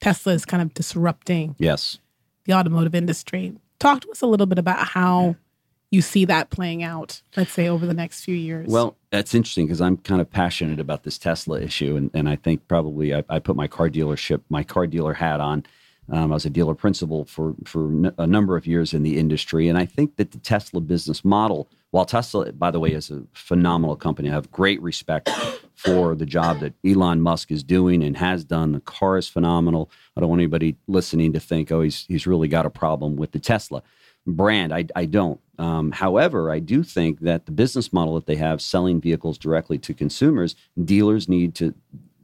Tesla 0.00 0.32
is 0.32 0.44
kind 0.44 0.62
of 0.62 0.72
disrupting 0.74 1.56
yes 1.58 1.98
the 2.46 2.54
automotive 2.54 2.94
industry. 2.94 3.54
Talk 3.78 4.00
to 4.02 4.10
us 4.10 4.22
a 4.22 4.26
little 4.26 4.46
bit 4.46 4.58
about 4.58 4.86
how 4.86 5.36
you 5.90 6.02
see 6.02 6.24
that 6.24 6.50
playing 6.50 6.82
out, 6.82 7.22
let's 7.36 7.52
say 7.52 7.68
over 7.68 7.86
the 7.86 7.94
next 7.94 8.24
few 8.24 8.34
years? 8.34 8.68
Well, 8.68 8.96
that's 9.10 9.34
interesting 9.34 9.66
because 9.66 9.80
I'm 9.80 9.96
kind 9.98 10.20
of 10.20 10.30
passionate 10.30 10.80
about 10.80 11.04
this 11.04 11.18
Tesla 11.18 11.60
issue. 11.60 11.96
And, 11.96 12.10
and 12.12 12.28
I 12.28 12.36
think 12.36 12.66
probably 12.68 13.14
I, 13.14 13.24
I 13.28 13.38
put 13.38 13.56
my 13.56 13.68
car 13.68 13.88
dealership, 13.88 14.42
my 14.48 14.64
car 14.64 14.86
dealer 14.86 15.14
hat 15.14 15.40
on. 15.40 15.64
Um, 16.08 16.30
I 16.30 16.34
was 16.34 16.44
a 16.44 16.50
dealer 16.50 16.74
principal 16.74 17.24
for, 17.24 17.54
for 17.64 17.88
n- 17.88 18.14
a 18.18 18.26
number 18.26 18.56
of 18.56 18.66
years 18.66 18.94
in 18.94 19.02
the 19.02 19.18
industry. 19.18 19.68
And 19.68 19.76
I 19.76 19.86
think 19.86 20.16
that 20.16 20.30
the 20.32 20.38
Tesla 20.38 20.80
business 20.80 21.24
model, 21.24 21.68
while 21.90 22.04
Tesla, 22.04 22.52
by 22.52 22.70
the 22.70 22.78
way, 22.78 22.92
is 22.92 23.10
a 23.10 23.24
phenomenal 23.32 23.96
company, 23.96 24.28
I 24.28 24.32
have 24.32 24.50
great 24.52 24.80
respect 24.82 25.28
for 25.74 26.14
the 26.14 26.26
job 26.26 26.60
that 26.60 26.74
Elon 26.84 27.20
Musk 27.20 27.50
is 27.50 27.64
doing 27.64 28.02
and 28.02 28.16
has 28.16 28.44
done. 28.44 28.72
The 28.72 28.80
car 28.80 29.18
is 29.18 29.28
phenomenal. 29.28 29.90
I 30.16 30.20
don't 30.20 30.30
want 30.30 30.40
anybody 30.40 30.76
listening 30.86 31.32
to 31.32 31.40
think, 31.40 31.72
oh, 31.72 31.82
he's, 31.82 32.04
he's 32.06 32.26
really 32.26 32.48
got 32.48 32.66
a 32.66 32.70
problem 32.70 33.16
with 33.16 33.32
the 33.32 33.40
Tesla 33.40 33.82
brand. 34.26 34.72
I, 34.72 34.86
I 34.94 35.04
don't. 35.04 35.40
Um, 35.58 35.92
however, 35.92 36.50
I 36.50 36.58
do 36.58 36.82
think 36.82 37.20
that 37.20 37.46
the 37.46 37.52
business 37.52 37.92
model 37.92 38.14
that 38.14 38.26
they 38.26 38.36
have, 38.36 38.60
selling 38.60 39.00
vehicles 39.00 39.38
directly 39.38 39.78
to 39.78 39.94
consumers, 39.94 40.54
dealers 40.84 41.28
need 41.28 41.54
to 41.56 41.74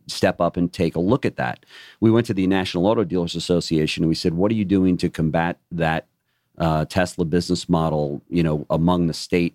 step 0.07 0.41
up 0.41 0.57
and 0.57 0.73
take 0.73 0.97
a 0.97 1.01
look 1.01 1.25
at 1.25 1.37
that. 1.37 1.65
We 2.01 2.11
went 2.11 2.27
to 2.27 2.35
the 2.35 2.47
National 2.47 2.87
Auto 2.87 3.05
Dealers 3.05 3.35
Association 3.35 4.05
and 4.05 4.09
we 4.09 4.15
said, 4.15 4.35
"What 4.35 4.51
are 4.51 4.55
you 4.55 4.65
doing 4.65 4.97
to 4.99 5.09
combat 5.09 5.59
that 5.71 6.07
uh, 6.59 6.85
Tesla 6.87 7.25
business 7.25 7.69
model?" 7.69 8.23
You 8.29 8.43
know, 8.43 8.67
among 8.69 9.07
the 9.07 9.15
state 9.15 9.55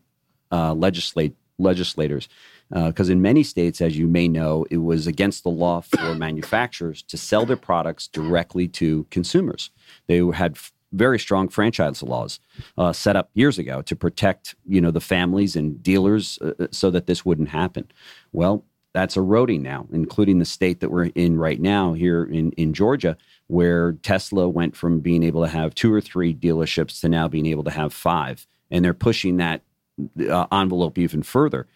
uh, 0.52 0.74
legislate 0.74 1.36
legislators. 1.60 2.28
Because 2.70 3.10
uh, 3.10 3.14
in 3.14 3.22
many 3.22 3.44
states, 3.44 3.80
as 3.80 3.98
you 3.98 4.08
may 4.08 4.28
know, 4.28 4.66
it 4.70 4.78
was 4.78 5.08
against 5.08 5.44
the 5.44 5.50
law 5.50 5.80
for 5.80 6.14
manufacturers 6.16 7.02
to 7.04 7.18
sell 7.18 7.46
their 7.46 7.56
products 7.56 8.10
directly 8.10 8.68
to 8.68 9.06
consumers. 9.10 9.72
They 10.08 10.18
had 10.18 10.58
very 10.92 11.20
strong 11.20 11.50
franchise 11.50 12.02
laws 12.02 12.40
uh, 12.78 12.94
set 12.94 13.16
up 13.16 13.30
years 13.34 13.58
ago 13.58 13.82
to 13.82 13.96
protect 13.96 14.56
you 14.66 14.82
know 14.82 14.92
the 14.92 15.02
families 15.02 15.56
and 15.56 15.82
dealers 15.84 16.40
uh, 16.42 16.52
uh, 16.60 16.68
so 16.72 16.90
that 16.92 17.08
this 17.08 17.26
wouldn't 17.26 17.50
happen. 17.50 17.90
Well, 18.32 18.64
that's 18.94 19.18
eroding 19.18 19.62
now, 19.62 19.88
including 19.92 20.40
the 20.40 20.46
state 20.46 20.80
that 20.80 20.90
we're 20.90 21.06
in 21.06 21.38
right 21.38 21.60
now 21.60 21.94
here 21.94 22.24
in 22.24 22.52
in 22.54 22.74
Georgia, 22.74 23.18
where 23.48 23.94
Tesla 24.04 24.48
went 24.48 24.76
from 24.76 25.00
being 25.00 25.24
able 25.24 25.44
to 25.44 25.50
have 25.50 25.76
two 25.76 25.94
or 25.94 26.02
three 26.02 26.34
dealerships 26.34 27.02
to 27.02 27.10
now 27.10 27.28
being 27.28 27.46
able 27.46 27.64
to 27.64 27.72
have 27.72 27.94
five, 27.94 28.48
and 28.72 28.84
they're 28.84 28.94
pushing 28.94 29.38
that 29.38 29.62
uh, 30.30 30.48
envelope 30.52 30.98
even 30.98 31.22
further. 31.22 31.68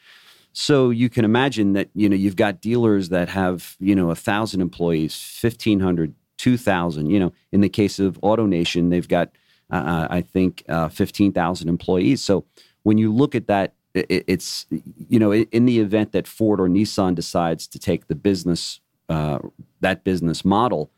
So 0.53 0.89
you 0.89 1.09
can 1.09 1.23
imagine 1.23 1.73
that 1.73 1.89
you 1.93 2.09
know 2.09 2.15
you've 2.15 2.35
got 2.35 2.61
dealers 2.61 3.09
that 3.09 3.29
have 3.29 3.75
you 3.79 3.95
know 3.95 4.09
a 4.09 4.15
thousand 4.15 4.61
employees, 4.61 5.15
fifteen 5.15 5.79
hundred 5.79 6.13
2,000. 6.41 7.09
You 7.09 7.19
know, 7.19 7.33
in 7.51 7.61
the 7.61 7.69
case 7.69 7.99
of 7.99 8.19
AutoNation, 8.21 8.89
they've 8.89 9.07
got, 9.07 9.29
uh, 9.71 9.75
uh 9.75 10.07
I 10.09 10.21
think, 10.21 10.63
uh, 10.67 10.89
15,000 10.89 11.69
employees. 11.69 12.23
So 12.23 12.45
when 12.81 12.97
you 12.97 13.13
look 13.13 13.35
at 13.35 13.45
that, 13.45 13.75
it, 13.93 14.23
it's, 14.27 14.65
you 15.07 15.19
know, 15.19 15.31
in 15.31 15.65
the 15.65 15.79
event 15.79 16.13
that 16.13 16.27
Ford 16.27 16.59
or 16.59 16.67
Nissan 16.67 17.13
decides 17.13 17.67
to 17.67 17.77
take 17.77 18.07
the 18.07 18.15
business, 18.15 18.79
uh, 19.07 19.37
that 19.81 20.03
business 20.03 20.43
model, 20.43 20.89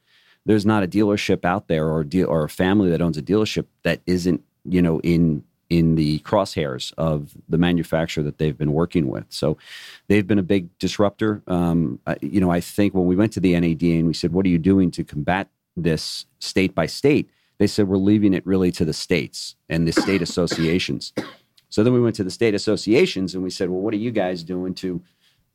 there's 0.46 0.66
not 0.66 0.82
a 0.82 0.88
dealership 0.88 1.44
out 1.44 1.68
there 1.68 1.90
or, 1.90 2.06
deal, 2.06 2.30
or 2.30 2.46
a 2.46 2.50
family 2.50 2.90
that 2.90 3.02
owns 3.02 3.18
a 3.18 3.22
dealership 3.22 3.66
that 3.84 4.02
isn't, 4.06 4.42
you 4.64 4.82
know, 4.82 5.02
in 5.02 5.44
in 5.78 5.96
the 5.96 6.20
crosshairs 6.20 6.94
of 6.98 7.36
the 7.50 7.58
manufacturer 7.58 8.24
that 8.24 8.38
they've 8.38 8.58
been 8.58 8.74
working 8.74 9.08
with. 9.08 9.26
So 9.30 9.58
they've 10.08 10.28
been 10.28 10.40
a 10.40 10.44
big 10.44 10.78
disruptor. 10.78 11.42
Um, 11.48 12.00
you 12.22 12.42
know, 12.42 12.52
I 12.52 12.60
think 12.60 12.94
when 12.94 13.06
we 13.06 13.16
went 13.16 13.34
to 13.34 13.40
the 13.40 13.60
NADA 13.60 13.94
and 13.94 14.08
we 14.08 14.14
said, 14.14 14.34
"What 14.34 14.46
are 14.46 14.50
you 14.50 14.60
doing 14.60 14.92
to 14.92 15.04
combat 15.04 15.50
this 15.76 16.26
state 16.40 16.76
by 16.76 16.86
state?" 16.86 17.30
They 17.58 17.68
said, 17.68 17.88
"We're 17.88 17.98
leaving 17.98 18.34
it 18.34 18.46
really 18.46 18.72
to 18.72 18.86
the 18.86 18.94
states 18.94 19.56
and 19.70 19.88
the 19.88 19.94
state 19.94 20.22
associations." 20.30 21.14
So 21.74 21.84
then 21.84 21.94
we 21.94 22.02
went 22.02 22.16
to 22.18 22.24
the 22.24 22.30
state 22.30 22.54
associations 22.54 23.34
and 23.34 23.44
we 23.44 23.50
said, 23.50 23.72
well, 23.72 23.80
what 23.80 23.96
are 23.96 23.98
you 23.98 24.12
guys 24.12 24.44
doing 24.44 24.76
to 24.76 25.02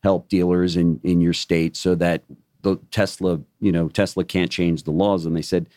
help 0.03 0.29
dealers 0.29 0.77
in, 0.77 0.99
in 1.05 1.21
your 1.21 1.33
state 1.33 1.77
so 1.77 1.95
that 1.95 2.25
the 2.63 2.75
Tesla, 2.91 3.41
you 3.61 3.71
know, 3.71 3.89
Tesla 3.89 4.25
can't 4.25 4.51
change 4.51 4.83
the 4.83 4.91
laws? 4.91 5.27
And 5.27 5.37
they 5.37 5.43
said, 5.43 5.69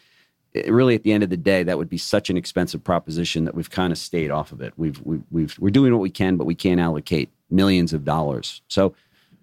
really 0.68 0.96
at 0.96 1.04
the 1.04 1.14
end 1.14 1.24
of 1.24 1.30
the 1.30 1.38
day 1.38 1.64
that 1.64 1.78
would 1.78 1.90
be 1.90 1.98
such 1.98 2.30
an 2.30 2.38
expensive 2.38 2.84
proposition 2.84 3.46
that 3.46 3.56
we've 3.56 3.70
kind 3.70 3.92
of 3.92 3.98
stayed 3.98 4.32
off 4.32 4.52
of 4.52 4.62
it. 4.62 4.74
We've, 4.78 5.02
we've, 5.04 5.24
we've 5.32 5.58
we're 5.60 5.70
doing 5.70 5.92
what 5.94 6.02
we 6.02 6.10
can 6.10 6.38
but 6.38 6.46
we 6.46 6.56
can't 6.56 6.80
allocate 6.80 7.30
millions 7.50 7.94
of 7.94 8.04
dollars. 8.04 8.62
So 8.68 8.94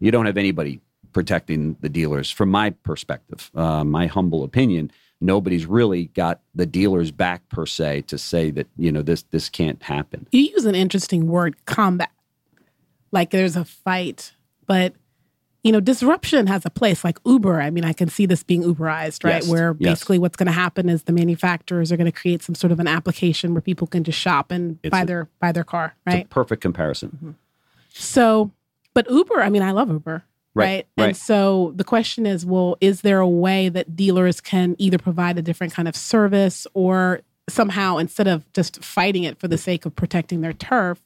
you 0.01 0.11
don't 0.11 0.27
have 0.27 0.37
anybody 0.37 0.81
protecting 1.13 1.77
the 1.81 1.89
dealers. 1.89 2.31
From 2.31 2.51
my 2.51 2.71
perspective 2.71 3.51
uh, 3.55 3.85
my 3.85 4.07
humble 4.07 4.45
opinion 4.45 4.91
nobody's 5.21 5.67
really 5.67 6.07
got 6.15 6.41
the 6.55 6.67
dealers 6.67 7.11
back 7.11 7.49
per 7.49 7.67
se 7.67 8.03
to 8.03 8.17
say 8.17 8.51
that 8.51 8.67
you 8.77 8.93
know 8.93 9.03
this 9.03 9.23
this 9.25 9.49
can't 9.49 9.83
happen. 9.83 10.27
You 10.31 10.43
use 10.43 10.65
an 10.65 10.75
interesting 10.75 11.27
word 11.27 11.57
combat. 11.65 12.11
Like 13.11 13.31
there's 13.31 13.57
a 13.57 13.65
fight 13.65 14.33
but 14.67 14.93
you 15.69 15.73
know, 15.73 15.81
disruption 15.81 16.47
has 16.47 16.65
a 16.65 16.71
place 16.71 17.05
like 17.05 17.19
Uber. 17.27 17.61
I 17.61 17.69
mean, 17.69 17.85
I 17.85 17.93
can 17.93 18.09
see 18.09 18.25
this 18.25 18.43
being 18.43 18.63
Uberized, 18.63 19.23
right? 19.23 19.43
Yes. 19.43 19.49
Where 19.49 19.77
Yes. 19.79 19.91
basically 19.99 20.19
what's 20.19 20.35
going 20.37 20.47
to 20.47 20.53
happen 20.53 20.89
is 20.89 21.03
the 21.03 21.13
manufacturers 21.13 21.93
are 21.93 21.97
going 21.99 22.11
to 22.11 22.19
create 22.21 22.43
some 22.43 22.55
sort 22.55 22.73
of 22.73 22.81
an 22.81 22.87
application 22.89 23.53
where 23.53 23.61
people 23.61 23.87
can 23.87 24.03
just 24.03 24.19
shop 24.19 24.51
and 24.51 24.79
It's 24.83 24.91
buy 24.91 25.03
a- 25.03 25.07
their 25.07 25.29
buy 25.41 25.53
their 25.53 25.65
car, 25.65 25.95
it's 26.07 26.15
a 26.15 26.17
right? 26.19 26.31
perfect 26.31 26.63
comparison 26.63 27.11
mm-hmm. 27.17 27.31
So, 27.93 28.51
but 28.95 29.11
Uber, 29.11 29.43
I 29.43 29.51
mean, 29.51 29.63
I 29.63 29.73
love 29.73 29.91
Uber, 29.91 30.25
Right, 30.55 30.65
right? 30.65 30.87
right. 30.97 31.07
And 31.09 31.17
so 31.17 31.73
the 31.77 31.85
question 31.85 32.27
is, 32.27 32.47
well, 32.47 32.77
is 32.81 33.03
there 33.03 33.21
a 33.21 33.29
way 33.29 33.69
that 33.69 33.95
dealers 33.95 34.41
can 34.41 34.75
either 34.79 34.99
provide 34.99 35.37
a 35.39 35.43
different 35.43 35.73
kind 35.75 35.87
of 35.89 35.95
service 35.97 36.67
or 36.75 37.21
somehow 37.49 37.97
instead 37.99 38.27
of 38.29 38.51
just 38.53 38.83
fighting 38.85 39.25
it 39.25 39.39
for 39.39 39.49
the 39.49 39.59
sake 39.59 39.85
of 39.87 39.95
protecting 39.97 40.41
their 40.41 40.53
turf, 40.53 41.01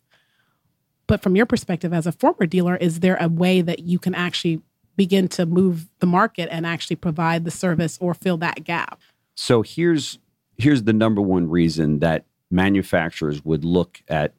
but 1.06 1.22
from 1.22 1.36
your 1.36 1.46
perspective 1.46 1.92
as 1.92 2.06
a 2.06 2.12
former 2.12 2.46
dealer, 2.46 2.76
is 2.76 3.00
there 3.00 3.16
a 3.20 3.28
way 3.28 3.60
that 3.60 3.80
you 3.80 3.98
can 3.98 4.14
actually 4.14 4.60
begin 4.96 5.28
to 5.28 5.46
move 5.46 5.88
the 6.00 6.06
market 6.06 6.48
and 6.50 6.66
actually 6.66 6.96
provide 6.96 7.44
the 7.44 7.50
service 7.50 7.98
or 8.00 8.14
fill 8.14 8.36
that 8.38 8.64
gap? 8.64 9.00
So 9.34 9.62
here's 9.62 10.18
here's 10.58 10.84
the 10.84 10.92
number 10.92 11.20
one 11.20 11.48
reason 11.48 12.00
that 12.00 12.26
manufacturers 12.50 13.44
would 13.44 13.64
look 13.64 14.02
at 14.08 14.34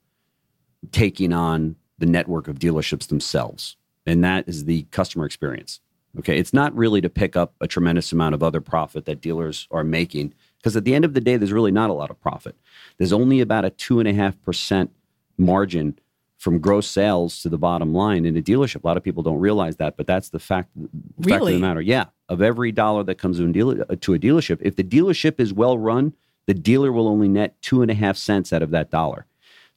taking 0.92 1.34
on 1.34 1.76
the 1.98 2.06
network 2.06 2.48
of 2.48 2.60
dealerships 2.60 3.08
themselves, 3.08 3.78
and 4.06 4.24
that 4.24 4.48
is 4.48 4.66
the 4.66 4.84
customer 4.92 5.26
experience. 5.26 5.80
Okay, 6.20 6.38
it's 6.38 6.54
not 6.54 6.76
really 6.76 7.02
to 7.02 7.10
pick 7.10 7.36
up 7.36 7.56
a 7.60 7.68
tremendous 7.68 8.12
amount 8.12 8.36
of 8.36 8.44
other 8.44 8.62
profit 8.62 9.06
that 9.06 9.20
dealers 9.20 9.68
are 9.72 9.84
making, 9.84 10.34
because 10.60 10.76
at 10.76 10.86
the 10.86 10.94
end 10.94 11.06
of 11.06 11.16
the 11.16 11.22
day, 11.22 11.38
there's 11.38 11.52
really 11.52 11.72
not 11.72 11.90
a 11.90 11.94
lot 11.94 12.12
of 12.12 12.22
profit. 12.22 12.56
There's 12.98 13.14
only 13.14 13.42
about 13.42 13.66
a 13.66 13.72
two 13.72 14.00
and 14.00 14.08
a 14.08 14.14
half 14.14 14.40
percent 14.44 14.92
margin 15.38 15.98
from 16.44 16.60
gross 16.60 16.86
sales 16.86 17.42
to 17.42 17.48
the 17.48 17.58
bottom 17.58 17.94
line 17.94 18.26
in 18.26 18.36
a 18.36 18.42
dealership. 18.42 18.84
A 18.84 18.88
lot 18.88 18.98
of 18.98 19.04
people 19.04 19.24
don't 19.24 19.40
realize 19.40 19.78
that, 19.78 19.96
but 19.96 20.06
that's 20.06 20.28
the 20.28 20.40
fact, 20.40 20.70
the 20.76 21.30
fact 21.30 21.42
of 21.42 21.48
the 21.48 21.58
matter. 21.58 21.80
Yeah, 21.80 22.08
of 22.28 22.42
every 22.42 22.74
dollar 22.74 23.02
that 23.04 23.16
comes 23.16 23.38
to 23.38 23.46
a, 23.46 23.94
uh, 23.94 23.96
to 24.02 24.14
a 24.14 24.20
dealership, 24.20 24.58
if 24.60 24.76
the 24.76 24.84
dealership 24.84 25.40
is 25.40 25.54
well 25.54 25.78
run, 25.78 26.12
the 26.46 26.54
dealer 26.54 26.92
will 26.92 27.08
only 27.08 27.30
net 27.30 27.56
two 27.62 27.82
and 27.82 27.90
a 27.90 27.94
half 27.94 28.18
cents 28.18 28.52
out 28.52 28.62
of 28.62 28.72
that 28.72 28.92
dollar. 28.92 29.26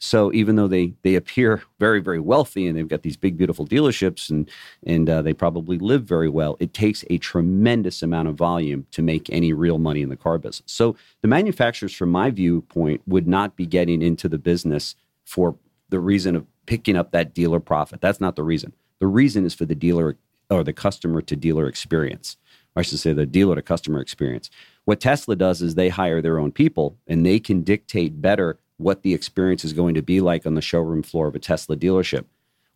So 0.00 0.32
even 0.32 0.56
though 0.56 0.66
they 0.66 0.94
they 1.02 1.14
appear 1.14 1.62
very 1.78 2.00
very 2.00 2.18
wealthy 2.18 2.66
and 2.66 2.76
they've 2.76 2.88
got 2.88 3.02
these 3.02 3.16
big 3.16 3.36
beautiful 3.36 3.64
dealerships 3.64 4.28
and 4.28 4.50
and 4.84 5.08
uh, 5.08 5.22
they 5.22 5.34
probably 5.34 5.78
live 5.78 6.02
very 6.02 6.28
well, 6.28 6.56
it 6.58 6.74
takes 6.74 7.04
a 7.08 7.18
tremendous 7.18 8.02
amount 8.02 8.26
of 8.26 8.34
volume 8.34 8.86
to 8.90 9.02
make 9.02 9.30
any 9.30 9.52
real 9.52 9.78
money 9.78 10.02
in 10.02 10.08
the 10.08 10.16
car 10.16 10.36
business. 10.36 10.64
So 10.66 10.96
the 11.22 11.28
manufacturers, 11.28 11.94
from 11.94 12.10
my 12.10 12.30
viewpoint, 12.30 13.02
would 13.06 13.28
not 13.28 13.54
be 13.54 13.66
getting 13.66 14.02
into 14.02 14.28
the 14.28 14.38
business 14.38 14.96
for 15.24 15.54
the 15.90 16.00
reason 16.00 16.34
of 16.34 16.44
picking 16.66 16.96
up 16.96 17.12
that 17.12 17.34
dealer 17.34 17.60
profit. 17.60 18.00
That's 18.00 18.20
not 18.20 18.36
the 18.36 18.42
reason. 18.42 18.72
The 18.98 19.06
reason 19.06 19.44
is 19.44 19.54
for 19.54 19.64
the 19.64 19.74
dealer 19.74 20.16
or 20.50 20.64
the 20.64 20.72
customer 20.72 21.20
to 21.22 21.36
dealer 21.36 21.66
experience. 21.66 22.36
I 22.76 22.82
should 22.82 22.98
say 22.98 23.12
the 23.12 23.26
dealer 23.26 23.54
to 23.54 23.62
customer 23.62 24.00
experience. 24.00 24.50
What 24.84 25.00
Tesla 25.00 25.34
does 25.34 25.62
is 25.62 25.74
they 25.74 25.88
hire 25.88 26.20
their 26.20 26.38
own 26.38 26.52
people 26.52 26.96
and 27.06 27.24
they 27.24 27.40
can 27.40 27.62
dictate 27.62 28.20
better 28.20 28.58
what 28.76 29.02
the 29.02 29.14
experience 29.14 29.64
is 29.64 29.72
going 29.72 29.94
to 29.94 30.02
be 30.02 30.20
like 30.20 30.46
on 30.46 30.54
the 30.54 30.60
showroom 30.60 31.02
floor 31.02 31.28
of 31.28 31.34
a 31.34 31.38
Tesla 31.38 31.76
dealership. 31.76 32.26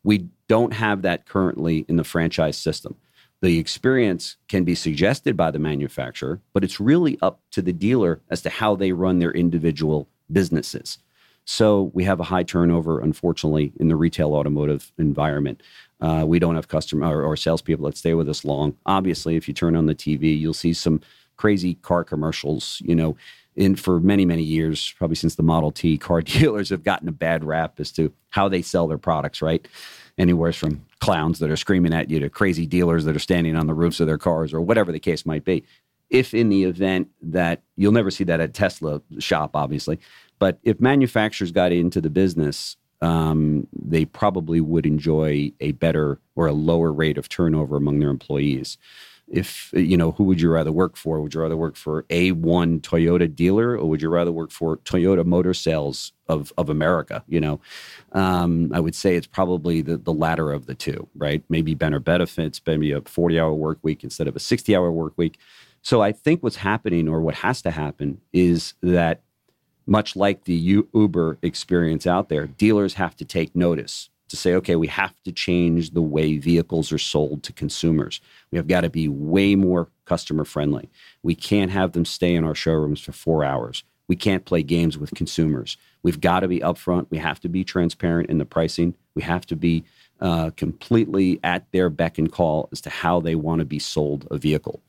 We 0.02 0.28
don't 0.49 0.73
have 0.73 1.02
that 1.02 1.26
currently 1.26 1.85
in 1.88 1.97
the 1.97 2.04
franchise 2.04 2.56
system. 2.56 2.97
The 3.42 3.59
experience 3.59 4.37
can 4.49 4.64
be 4.64 4.75
suggested 4.75 5.37
by 5.37 5.50
the 5.50 5.59
manufacturer, 5.59 6.40
but 6.52 6.64
it's 6.64 6.80
really 6.80 7.18
up 7.23 7.40
to 7.52 7.62
the 7.62 7.73
dealer 7.73 8.20
as 8.30 8.42
to 8.42 8.50
how 8.50 8.76
they 8.76 8.92
run 8.92 9.18
their 9.18 9.32
individual 9.32 10.09
businesses. 10.32 10.99
So 11.44 11.90
we 11.94 12.04
have 12.04 12.20
a 12.20 12.25
high 12.25 12.42
turnover, 12.42 13.00
unfortunately, 13.00 13.73
in 13.80 13.88
the 13.88 13.97
retail 13.97 14.35
automotive 14.35 14.92
environment. 14.99 15.62
Uh, 16.00 16.25
we 16.26 16.38
don't 16.38 16.54
have 16.54 16.68
customer 16.68 17.06
or, 17.06 17.23
or 17.23 17.37
salespeople 17.37 17.87
that 17.87 17.97
stay 17.97 18.14
with 18.14 18.28
us 18.28 18.44
long. 18.44 18.76
Obviously, 18.87 19.37
if 19.37 19.49
you 19.49 19.54
turn 19.54 19.76
on 19.76 19.87
the 19.87 19.94
TV, 19.94 20.38
you'll 20.38 20.54
see 20.54 20.73
some 20.73 21.00
crazy 21.37 21.75
car 21.75 22.04
commercials. 22.04 22.80
You 22.85 22.94
know, 22.94 23.16
in 23.56 23.76
for 23.76 24.00
many 24.00 24.25
many 24.25 24.42
years, 24.42 24.94
probably 24.97 25.16
since 25.16 25.35
the 25.35 25.42
Model 25.42 25.70
T, 25.70 25.99
car 25.99 26.23
dealers 26.23 26.70
have 26.70 26.85
gotten 26.85 27.09
a 27.09 27.12
bad 27.12 27.44
rap 27.44 27.80
as 27.80 27.90
to 27.92 28.12
how 28.30 28.49
they 28.49 28.62
sell 28.62 28.87
their 28.87 28.99
products. 28.99 29.42
Right, 29.42 29.66
anywhere 30.18 30.52
from 30.52 30.85
clowns 31.00 31.38
that 31.38 31.50
are 31.50 31.56
screaming 31.56 31.94
at 31.94 32.11
you 32.11 32.20
to 32.20 32.30
crazy 32.30 32.66
dealers 32.66 33.04
that 33.04 33.16
are 33.16 33.20
standing 33.20 33.56
on 33.56 33.66
the 33.66 33.75
roofs 33.75 34.00
of 34.00 34.06
their 34.06 34.18
cars 34.18 34.52
or 34.52 34.61
whatever 34.61 34.92
the 34.92 35.00
case 35.00 35.25
might 35.25 35.44
be 35.44 35.64
if 36.10 36.34
in 36.34 36.48
the 36.48 36.64
event 36.64 37.08
that 37.22 37.62
you'll 37.76 37.92
never 37.92 38.10
see 38.10 38.24
that 38.24 38.40
at 38.40 38.54
Tesla 38.54 39.00
shop, 39.18 39.52
obviously, 39.54 39.98
but 40.38 40.58
if 40.62 40.80
manufacturers 40.80 41.52
got 41.52 41.72
into 41.72 42.00
the 42.00 42.10
business, 42.10 42.76
um, 43.00 43.66
they 43.72 44.04
probably 44.04 44.60
would 44.60 44.86
enjoy 44.86 45.52
a 45.60 45.72
better 45.72 46.20
or 46.34 46.46
a 46.46 46.52
lower 46.52 46.92
rate 46.92 47.16
of 47.16 47.28
turnover 47.28 47.76
among 47.76 48.00
their 48.00 48.10
employees. 48.10 48.76
If 49.32 49.70
you 49.72 49.96
know, 49.96 50.10
who 50.10 50.24
would 50.24 50.40
you 50.40 50.50
rather 50.50 50.72
work 50.72 50.96
for? 50.96 51.20
Would 51.20 51.34
you 51.34 51.40
rather 51.40 51.56
work 51.56 51.76
for 51.76 52.04
a 52.10 52.32
one 52.32 52.80
Toyota 52.80 53.32
dealer, 53.32 53.78
or 53.78 53.88
would 53.88 54.02
you 54.02 54.08
rather 54.08 54.32
work 54.32 54.50
for 54.50 54.78
Toyota 54.78 55.24
Motor 55.24 55.54
Sales 55.54 56.12
of 56.28 56.52
of 56.58 56.68
America? 56.68 57.22
You 57.28 57.40
know, 57.40 57.60
um, 58.10 58.72
I 58.74 58.80
would 58.80 58.96
say 58.96 59.14
it's 59.14 59.28
probably 59.28 59.82
the 59.82 59.96
the 59.96 60.12
latter 60.12 60.50
of 60.50 60.66
the 60.66 60.74
two, 60.74 61.08
right? 61.14 61.44
Maybe 61.48 61.74
better 61.74 62.00
benefits, 62.00 62.60
maybe 62.66 62.90
a 62.90 63.02
forty 63.02 63.38
hour 63.38 63.54
work 63.54 63.78
week 63.82 64.02
instead 64.02 64.26
of 64.26 64.34
a 64.34 64.40
sixty 64.40 64.74
hour 64.74 64.90
work 64.90 65.12
week. 65.16 65.38
So 65.82 66.02
I 66.02 66.12
think 66.12 66.42
what's 66.42 66.56
happening, 66.56 67.08
or 67.08 67.20
what 67.20 67.37
has 67.37 67.62
to 67.62 67.70
happen, 67.70 68.20
is 68.32 68.75
that 68.82 69.22
much 69.87 70.14
like 70.14 70.44
the 70.44 70.84
Uber 70.94 71.38
experience 71.42 72.06
out 72.06 72.28
there, 72.28 72.46
dealers 72.46 72.94
have 72.94 73.16
to 73.16 73.25
take 73.25 73.56
notice 73.56 74.10
to 74.28 74.37
say, 74.37 74.54
okay, 74.54 74.76
we 74.76 74.87
have 74.87 75.20
to 75.25 75.32
change 75.32 75.90
the 75.90 76.02
way 76.02 76.38
vehicles 76.38 76.92
are 76.92 76.99
sold 76.99 77.42
to 77.42 77.52
consumers. 77.52 78.20
We 78.52 78.58
have 78.58 78.68
got 78.68 78.82
to 78.82 78.90
be 78.90 79.08
way 79.08 79.56
more 79.56 79.88
customer 80.04 80.44
friendly. 80.44 80.88
We 81.22 81.34
can't 81.34 81.72
have 81.72 81.92
them 81.92 82.04
stay 82.04 82.37
in 82.37 82.44
our 82.44 82.54
showrooms 82.54 83.00
for 83.00 83.12
four 83.12 83.44
hours. 83.44 83.82
We 84.06 84.14
can't 84.16 84.44
play 84.44 84.62
games 84.62 84.96
with 84.96 85.14
consumers. 85.14 85.76
We've 86.02 86.20
got 86.20 86.40
to 86.40 86.49
be 86.49 86.60
upfront. 86.60 87.06
We 87.10 87.18
have 87.18 87.40
to 87.40 87.49
be 87.49 87.64
transparent 87.64 88.30
in 88.30 88.38
the 88.38 88.44
pricing. 88.44 88.94
We 89.14 89.22
have 89.22 89.46
to 89.46 89.56
be 89.56 89.84
uh, 90.20 90.50
completely 90.56 91.40
at 91.42 91.70
their 91.72 91.90
beck 91.90 92.18
and 92.18 92.30
call 92.30 92.68
as 92.70 92.80
to 92.82 92.90
how 92.90 93.20
they 93.20 93.34
want 93.34 93.60
to 93.60 93.64
be 93.64 93.78
sold 93.78 94.28
a 94.30 94.38
vehicle 94.38 94.80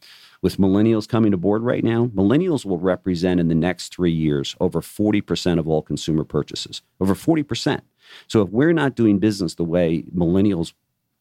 with 0.41 0.57
millennials 0.57 1.07
coming 1.07 1.33
aboard 1.33 1.62
right 1.62 1.83
now, 1.83 2.07
millennials 2.07 2.65
will 2.65 2.79
represent 2.79 3.39
in 3.39 3.48
the 3.48 3.55
next 3.55 3.93
three 3.93 4.12
years 4.12 4.55
over 4.60 4.81
40% 4.81 5.60
of 5.60 5.67
all 5.67 5.81
consumer 5.81 6.24
purchases. 6.24 6.81
Over 7.00 7.13
40%. 7.13 7.81
So 8.27 8.41
if 8.41 8.50
we're 8.50 8.74
not 8.74 8.95
doing 8.95 9.19
business 9.19 9.55
the 9.55 9.63
way 9.63 10.03
millennials 10.15 10.74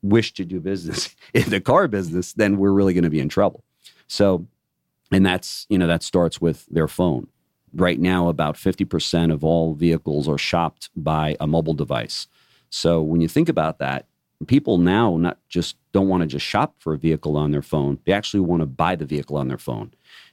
wish 0.02 0.32
to 0.34 0.44
do 0.44 0.60
business 0.60 1.14
in 1.34 1.50
the 1.50 1.60
car 1.60 1.86
business, 1.86 2.32
then 2.32 2.56
we're 2.56 2.72
really 2.72 2.94
going 2.94 3.04
to 3.04 3.10
be 3.10 3.20
in 3.20 3.28
trouble. 3.28 3.62
So, 4.06 4.46
and 5.12 5.24
that's, 5.24 5.66
you 5.68 5.78
know, 5.78 5.86
that 5.86 6.02
starts 6.02 6.40
with 6.40 6.66
their 6.66 6.88
phone. 6.88 7.28
Right 7.72 8.00
now, 8.00 8.28
about 8.28 8.56
50% 8.56 9.32
of 9.32 9.44
all 9.44 9.74
vehicles 9.74 10.28
are 10.28 10.38
shopped 10.38 10.90
by 10.96 11.36
a 11.38 11.46
mobile 11.46 11.74
device. 11.74 12.26
So 12.70 13.00
when 13.02 13.20
you 13.20 13.28
think 13.28 13.48
about 13.48 13.78
that, 13.78 14.06
people 14.46 14.78
now 14.78 15.16
not 15.16 15.38
just 15.48 15.76
don't 15.92 16.08
want 16.08 16.22
to 16.22 16.26
just 16.26 16.46
shop 16.46 16.74
for 16.78 16.94
a 16.94 16.98
vehicle 16.98 17.36
on 17.36 17.50
their 17.50 17.62
phone 17.62 17.98
they 18.04 18.12
actually 18.12 18.40
want 18.40 18.60
to 18.60 18.66
buy 18.66 18.96
the 18.96 19.04
vehicle 19.04 19.36
on 19.36 19.48
their 19.48 19.58
phone. 19.58 19.92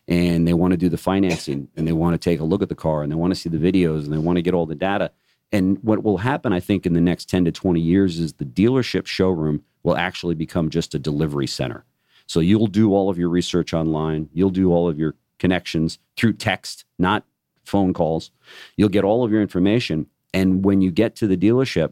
And 0.10 0.48
they 0.48 0.54
want 0.54 0.72
to 0.72 0.78
do 0.78 0.88
the 0.88 0.98
financing 0.98 1.68
and 1.76 1.86
they 1.86 1.92
want 1.92 2.14
to 2.14 2.18
take 2.18 2.40
a 2.40 2.46
look 2.46 2.62
at 2.62 2.70
the 2.70 2.76
car 2.76 3.04
and 3.04 3.12
they 3.12 3.16
want 3.16 3.34
to 3.34 3.40
see 3.40 3.50
the 3.50 3.58
videos 3.58 4.06
and 4.06 4.14
they 4.14 4.18
want 4.18 4.38
to 4.38 4.42
get 4.42 4.54
all 4.54 4.66
the 4.66 4.76
data. 4.76 5.12
And 5.52 5.82
what 5.84 6.04
will 6.04 6.18
happen 6.18 6.54
i 6.54 6.60
think 6.60 6.86
in 6.86 6.94
the 6.94 7.02
next 7.02 7.30
10 7.30 7.46
to 7.46 7.52
20 7.52 7.80
years 7.82 8.20
is 8.20 8.34
the 8.34 8.46
dealership 8.46 9.06
showroom 9.06 9.62
will 9.84 9.98
actually 9.98 10.36
become 10.36 10.70
just 10.70 10.96
a 10.96 11.00
delivery 11.00 11.48
center. 11.48 11.84
So 12.26 12.40
you'll 12.40 12.68
do 12.68 12.94
all 12.94 13.10
of 13.10 13.18
your 13.18 13.30
research 13.30 13.74
online 13.74 14.30
you'll 14.34 14.50
do 14.50 14.72
all 14.72 14.88
of 14.88 14.98
your 14.98 15.16
connections 15.40 16.00
through 16.16 16.34
text 16.34 16.86
not 16.98 17.26
phone 17.66 17.94
calls. 17.94 18.32
You'll 18.78 18.90
get 18.90 19.04
all 19.04 19.26
of 19.26 19.32
your 19.32 19.42
information 19.42 20.08
and 20.34 20.64
when 20.64 20.82
you 20.82 20.92
get 20.92 21.16
to 21.18 21.28
the 21.28 21.38
dealership 21.38 21.92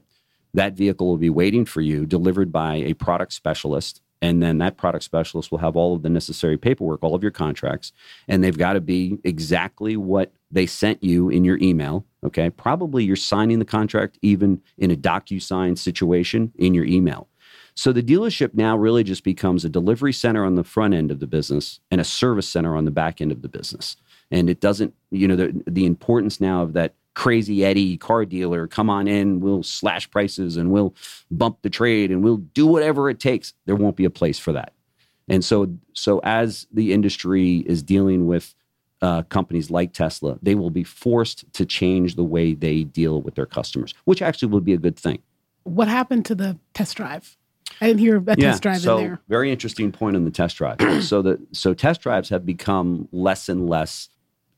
that 0.56 0.74
vehicle 0.74 1.08
will 1.08 1.18
be 1.18 1.30
waiting 1.30 1.66
for 1.66 1.82
you, 1.82 2.06
delivered 2.06 2.52
by 2.52 2.76
a 2.76 2.94
product 2.94 3.34
specialist, 3.34 4.02
And 4.22 4.42
then 4.42 4.58
that 4.60 4.78
product 4.78 5.04
specialist 5.04 5.52
will 5.52 5.60
have 5.60 5.76
all 5.76 5.96
of 5.96 6.02
the 6.02 6.10
necessary 6.10 6.58
paperwork, 6.58 7.04
all 7.04 7.16
of 7.16 7.22
your 7.22 7.32
contracts, 7.32 7.92
and 8.28 8.44
they've 8.44 8.58
got 8.58 8.74
to 8.74 8.82
be 8.82 9.20
exactly 9.24 9.98
what 9.98 10.34
they 10.50 10.66
sent 10.66 11.04
you 11.04 11.30
in 11.30 11.44
your 11.44 11.58
email. 11.62 12.06
Okay. 12.24 12.50
Probably 12.50 13.04
you're 13.04 13.16
signing 13.16 13.60
the 13.60 13.66
contract 13.66 14.18
even 14.22 14.62
in 14.78 14.90
a 14.90 14.96
DocuSign 14.96 15.78
situation 15.78 16.52
in 16.56 16.74
your 16.74 16.86
email. 16.86 17.28
So 17.76 17.92
the 17.92 18.02
dealership 18.02 18.54
now 18.54 18.78
really 18.78 19.04
just 19.04 19.24
becomes 19.24 19.66
a 19.66 19.70
delivery 19.70 20.14
center 20.14 20.46
on 20.46 20.56
the 20.56 20.64
front 20.64 20.94
end 20.94 21.12
of 21.12 21.20
the 21.20 21.28
business 21.28 21.82
and 21.92 22.00
a 22.00 22.06
service 22.06 22.48
center 22.48 22.76
on 22.76 22.86
the 22.86 22.92
back 22.92 23.20
end 23.20 23.34
of 23.34 23.42
the 23.42 23.50
business. 23.50 23.98
And 24.32 24.50
it 24.50 24.62
doesn't, 24.62 24.94
you 25.12 25.28
know, 25.28 25.36
the, 25.36 25.62
the 25.68 25.86
importance 25.86 26.40
now 26.40 26.64
of 26.64 26.74
that 26.74 26.96
crazy 27.16 27.66
Eddie 27.66 27.98
car 27.98 28.26
dealer, 28.26 28.68
come 28.68 28.90
on 28.90 29.08
in, 29.08 29.40
we'll 29.40 29.64
slash 29.64 30.10
prices 30.12 30.58
and 30.58 30.70
we'll 30.70 30.94
bump 31.32 31.62
the 31.62 31.70
trade 31.70 32.12
and 32.12 32.24
we'll 32.24 32.38
do 32.38 32.68
whatever 32.68 33.10
it 33.10 33.20
takes. 33.20 33.54
There 33.66 33.76
won't 33.76 33.96
be 33.96 34.06
a 34.06 34.10
place 34.10 34.38
for 34.38 34.54
that. 34.54 34.74
And 35.28 35.44
so, 35.44 35.74
so 35.94 36.20
as 36.24 36.68
the 36.72 36.94
industry 36.94 37.64
is 37.66 37.82
dealing 37.82 38.28
with 38.28 38.54
uh, 39.02 39.24
companies 39.24 39.72
like 39.72 39.94
Tesla, 39.94 40.38
they 40.42 40.56
will 40.56 40.70
be 40.70 40.84
forced 40.84 41.52
to 41.54 41.66
change 41.66 42.16
the 42.16 42.24
way 42.24 42.54
they 42.54 42.84
deal 42.84 43.22
with 43.22 43.36
their 43.36 43.46
customers, 43.46 43.94
which 44.04 44.22
actually 44.22 44.50
will 44.50 44.62
be 44.62 44.74
a 44.74 44.78
good 44.78 44.98
thing. 44.98 45.20
What 45.64 45.88
happened 45.88 46.26
to 46.28 46.36
the 46.36 46.60
test 46.74 46.98
drive? 46.98 47.38
I 47.82 47.88
didn't 47.88 48.00
hear 48.00 48.18
a 48.18 48.24
yeah, 48.38 48.52
test 48.52 48.64
drive 48.64 48.82
so 48.82 48.98
in 48.98 49.04
there. 49.04 49.22
Very 49.28 49.52
interesting 49.52 49.92
point 49.92 50.16
on 50.16 50.26
the 50.26 50.32
test 50.32 50.58
drive. 50.58 50.78
so 51.04 51.22
the 51.22 51.40
so 51.52 51.74
test 51.74 52.02
drives 52.02 52.30
have 52.30 52.46
become 52.46 53.08
less 53.12 53.50
and 53.50 53.68
less 53.68 54.10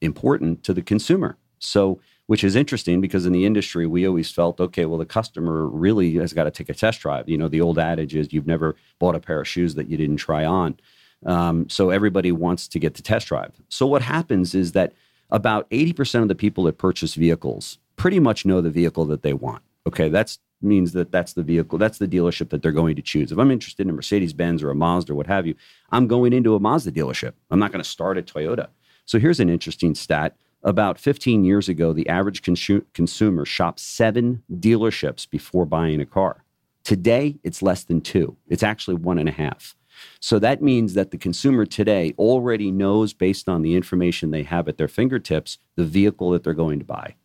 important 0.01 0.63
to 0.63 0.73
the 0.73 0.81
consumer. 0.81 1.37
So 1.59 1.99
which 2.27 2.43
is 2.43 2.55
interesting 2.55 3.01
because 3.01 3.25
in 3.25 3.33
the 3.33 3.45
industry 3.45 3.87
we 3.87 4.07
always 4.07 4.31
felt 4.31 4.59
okay 4.59 4.85
well 4.85 4.97
the 4.97 5.05
customer 5.05 5.67
really 5.67 6.15
has 6.15 6.33
got 6.33 6.43
to 6.43 6.51
take 6.51 6.69
a 6.69 6.73
test 6.73 7.01
drive 7.01 7.27
you 7.27 7.37
know 7.37 7.47
the 7.47 7.61
old 7.61 7.79
adage 7.79 8.15
is 8.15 8.31
you've 8.31 8.47
never 8.47 8.75
bought 8.99 9.15
a 9.15 9.19
pair 9.19 9.41
of 9.41 9.47
shoes 9.47 9.75
that 9.75 9.89
you 9.89 9.97
didn't 9.97 10.17
try 10.17 10.45
on 10.45 10.77
um, 11.25 11.67
so 11.67 11.89
everybody 11.89 12.31
wants 12.31 12.67
to 12.67 12.79
get 12.79 12.93
the 12.93 13.01
test 13.01 13.27
drive 13.27 13.53
so 13.69 13.85
what 13.85 14.01
happens 14.01 14.53
is 14.53 14.73
that 14.73 14.93
about 15.29 15.69
80% 15.71 16.21
of 16.21 16.27
the 16.29 16.35
people 16.35 16.63
that 16.65 16.77
purchase 16.77 17.15
vehicles 17.15 17.79
pretty 17.97 18.19
much 18.19 18.45
know 18.45 18.61
the 18.61 18.69
vehicle 18.69 19.05
that 19.05 19.23
they 19.23 19.33
want 19.33 19.63
okay 19.85 20.09
that's 20.09 20.39
means 20.61 20.93
that 20.93 21.11
that's 21.11 21.33
the 21.33 21.43
vehicle, 21.43 21.77
that's 21.77 21.97
the 21.97 22.07
dealership 22.07 22.49
that 22.49 22.61
they're 22.61 22.71
going 22.71 22.95
to 22.95 23.01
choose. 23.01 23.31
If 23.31 23.37
I'm 23.37 23.51
interested 23.51 23.85
in 23.85 23.89
a 23.89 23.93
Mercedes 23.93 24.33
Benz 24.33 24.63
or 24.63 24.69
a 24.69 24.75
Mazda 24.75 25.13
or 25.13 25.15
what 25.15 25.27
have 25.27 25.45
you, 25.45 25.55
I'm 25.91 26.07
going 26.07 26.33
into 26.33 26.55
a 26.55 26.59
Mazda 26.59 26.91
dealership. 26.91 27.33
I'm 27.51 27.59
not 27.59 27.71
going 27.71 27.83
to 27.83 27.89
start 27.89 28.17
at 28.17 28.25
Toyota. 28.25 28.69
So 29.05 29.19
here's 29.19 29.39
an 29.39 29.49
interesting 29.49 29.95
stat. 29.95 30.35
About 30.67 30.99
15 30.99 31.45
years 31.45 31.69
ago, 31.69 31.93
the 31.93 32.09
average 32.09 32.41
consu- 32.41 32.83
consumer 32.93 33.45
shopped 33.45 33.79
seven 33.79 34.43
dealerships 34.51 35.27
before 35.27 35.65
buying 35.65 36.01
a 36.01 36.05
car. 36.05 36.43
Today, 36.83 37.39
it's 37.41 37.61
less 37.61 37.85
than 37.85 38.01
two. 38.01 38.35
It's 38.49 38.63
actually 38.63 38.95
one 38.95 39.17
and 39.17 39.29
a 39.29 39.31
half. 39.31 39.77
So 40.19 40.39
that 40.39 40.61
means 40.61 40.93
that 40.93 41.11
the 41.11 41.17
consumer 41.17 41.65
today 41.65 42.13
already 42.19 42.69
knows, 42.69 43.13
based 43.13 43.47
on 43.47 43.61
the 43.61 43.75
information 43.75 44.31
they 44.31 44.43
have 44.43 44.67
at 44.67 44.75
their 44.77 44.89
fingertips, 44.89 45.57
the 45.77 45.85
vehicle 45.85 46.31
that 46.31 46.43
they're 46.43 46.53
going 46.53 46.79
to 46.79 46.85
buy. 46.85 47.15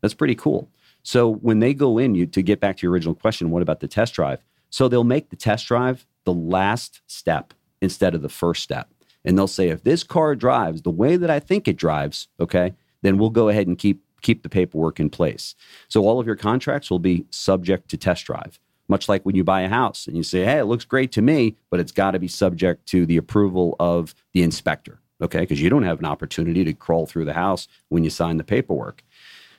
That's 0.00 0.14
pretty 0.14 0.34
cool. 0.34 0.70
So 1.02 1.28
when 1.28 1.58
they 1.58 1.74
go 1.74 1.98
in, 1.98 2.14
you 2.14 2.24
to 2.24 2.40
get 2.40 2.58
back 2.58 2.78
to 2.78 2.86
your 2.86 2.92
original 2.92 3.14
question, 3.14 3.50
what 3.50 3.60
about 3.60 3.80
the 3.80 3.88
test 3.88 4.14
drive? 4.14 4.42
So 4.70 4.88
they'll 4.88 5.04
make 5.04 5.28
the 5.28 5.36
test 5.36 5.68
drive 5.68 6.06
the 6.24 6.32
last 6.32 7.02
step 7.06 7.52
instead 7.82 8.14
of 8.14 8.22
the 8.22 8.30
first 8.30 8.62
step. 8.62 8.88
And 9.28 9.36
they'll 9.36 9.46
say, 9.46 9.68
if 9.68 9.84
this 9.84 10.04
car 10.04 10.34
drives 10.34 10.80
the 10.80 10.90
way 10.90 11.18
that 11.18 11.28
I 11.28 11.38
think 11.38 11.68
it 11.68 11.76
drives, 11.76 12.28
okay, 12.40 12.72
then 13.02 13.18
we'll 13.18 13.28
go 13.28 13.50
ahead 13.50 13.66
and 13.66 13.76
keep 13.76 14.02
keep 14.22 14.42
the 14.42 14.48
paperwork 14.48 14.98
in 14.98 15.10
place. 15.10 15.54
So 15.86 16.06
all 16.06 16.18
of 16.18 16.26
your 16.26 16.34
contracts 16.34 16.90
will 16.90 16.98
be 16.98 17.26
subject 17.30 17.90
to 17.90 17.98
test 17.98 18.24
drive. 18.24 18.58
Much 18.88 19.06
like 19.06 19.24
when 19.24 19.36
you 19.36 19.44
buy 19.44 19.60
a 19.60 19.68
house 19.68 20.06
and 20.06 20.16
you 20.16 20.22
say, 20.22 20.44
hey, 20.44 20.58
it 20.58 20.64
looks 20.64 20.86
great 20.86 21.12
to 21.12 21.20
me, 21.20 21.56
but 21.70 21.78
it's 21.78 21.92
got 21.92 22.12
to 22.12 22.18
be 22.18 22.26
subject 22.26 22.86
to 22.86 23.04
the 23.04 23.18
approval 23.18 23.76
of 23.78 24.14
the 24.32 24.42
inspector, 24.42 24.98
okay? 25.20 25.40
Because 25.40 25.60
you 25.60 25.68
don't 25.68 25.82
have 25.82 25.98
an 25.98 26.06
opportunity 26.06 26.64
to 26.64 26.72
crawl 26.72 27.04
through 27.06 27.26
the 27.26 27.34
house 27.34 27.68
when 27.90 28.04
you 28.04 28.10
sign 28.10 28.38
the 28.38 28.44
paperwork. 28.44 29.04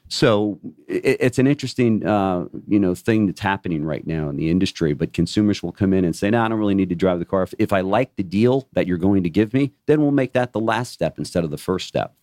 So 0.10 0.60
it, 0.88 1.18
it's 1.20 1.40
an 1.40 1.48
interesting, 1.48 2.06
uh, 2.06 2.46
you 2.68 2.80
know, 2.80 2.94
thing 2.96 3.28
that's 3.28 3.40
happening 3.40 3.86
right 3.86 4.06
now 4.06 4.28
in 4.28 4.36
the 4.36 4.50
industry. 4.50 4.94
But 4.94 5.14
consumers 5.14 5.64
will 5.64 5.72
come 5.72 5.94
in 5.94 6.04
and 6.04 6.16
say, 6.16 6.30
"No, 6.30 6.44
I 6.44 6.48
don't 6.50 6.60
really 6.60 6.76
need 6.76 6.90
to 6.90 6.96
drive 6.96 7.20
the 7.20 7.26
car. 7.26 7.44
If, 7.44 7.54
if 7.60 7.72
I 7.72 7.82
like 7.82 8.16
the 8.16 8.24
deal 8.24 8.68
that 8.74 8.88
you're 8.88 8.98
going 8.98 9.24
to 9.24 9.30
give 9.30 9.54
me, 9.54 9.72
then 9.86 10.02
we'll 10.02 10.12
make 10.12 10.34
that 10.34 10.52
the 10.52 10.60
last 10.60 10.92
step 10.92 11.18
instead 11.18 11.44
of 11.44 11.52
the 11.52 11.58
first 11.58 11.88
step." 11.88 12.16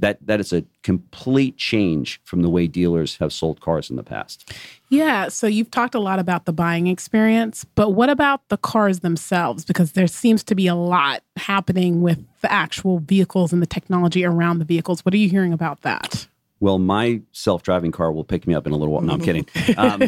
That 0.00 0.24
that 0.26 0.38
is 0.38 0.52
a 0.52 0.64
complete 0.84 1.56
change 1.56 2.20
from 2.22 2.42
the 2.42 2.48
way 2.48 2.68
dealers 2.68 3.16
have 3.16 3.32
sold 3.32 3.60
cars 3.60 3.90
in 3.90 3.96
the 3.96 4.04
past. 4.04 4.52
Yeah. 4.90 5.26
So 5.28 5.48
you've 5.48 5.72
talked 5.72 5.96
a 5.96 6.00
lot 6.00 6.20
about 6.20 6.44
the 6.44 6.52
buying 6.52 6.86
experience, 6.86 7.64
but 7.74 7.90
what 7.90 8.08
about 8.08 8.48
the 8.48 8.56
cars 8.56 9.00
themselves? 9.00 9.64
Because 9.64 9.92
there 9.92 10.06
seems 10.06 10.44
to 10.44 10.54
be 10.54 10.68
a 10.68 10.76
lot 10.76 11.24
happening 11.36 12.00
with 12.00 12.24
the 12.42 12.52
actual 12.52 13.00
vehicles 13.00 13.52
and 13.52 13.60
the 13.60 13.66
technology 13.66 14.24
around 14.24 14.60
the 14.60 14.64
vehicles. 14.64 15.04
What 15.04 15.14
are 15.14 15.18
you 15.18 15.28
hearing 15.28 15.52
about 15.52 15.80
that? 15.82 16.28
Well, 16.60 16.78
my 16.78 17.20
self-driving 17.32 17.92
car 17.92 18.10
will 18.10 18.24
pick 18.24 18.46
me 18.46 18.54
up 18.54 18.66
in 18.66 18.72
a 18.72 18.76
little 18.76 18.94
while. 18.94 19.02
No, 19.02 19.14
I'm 19.14 19.20
kidding. 19.20 19.46
Um, 19.76 20.00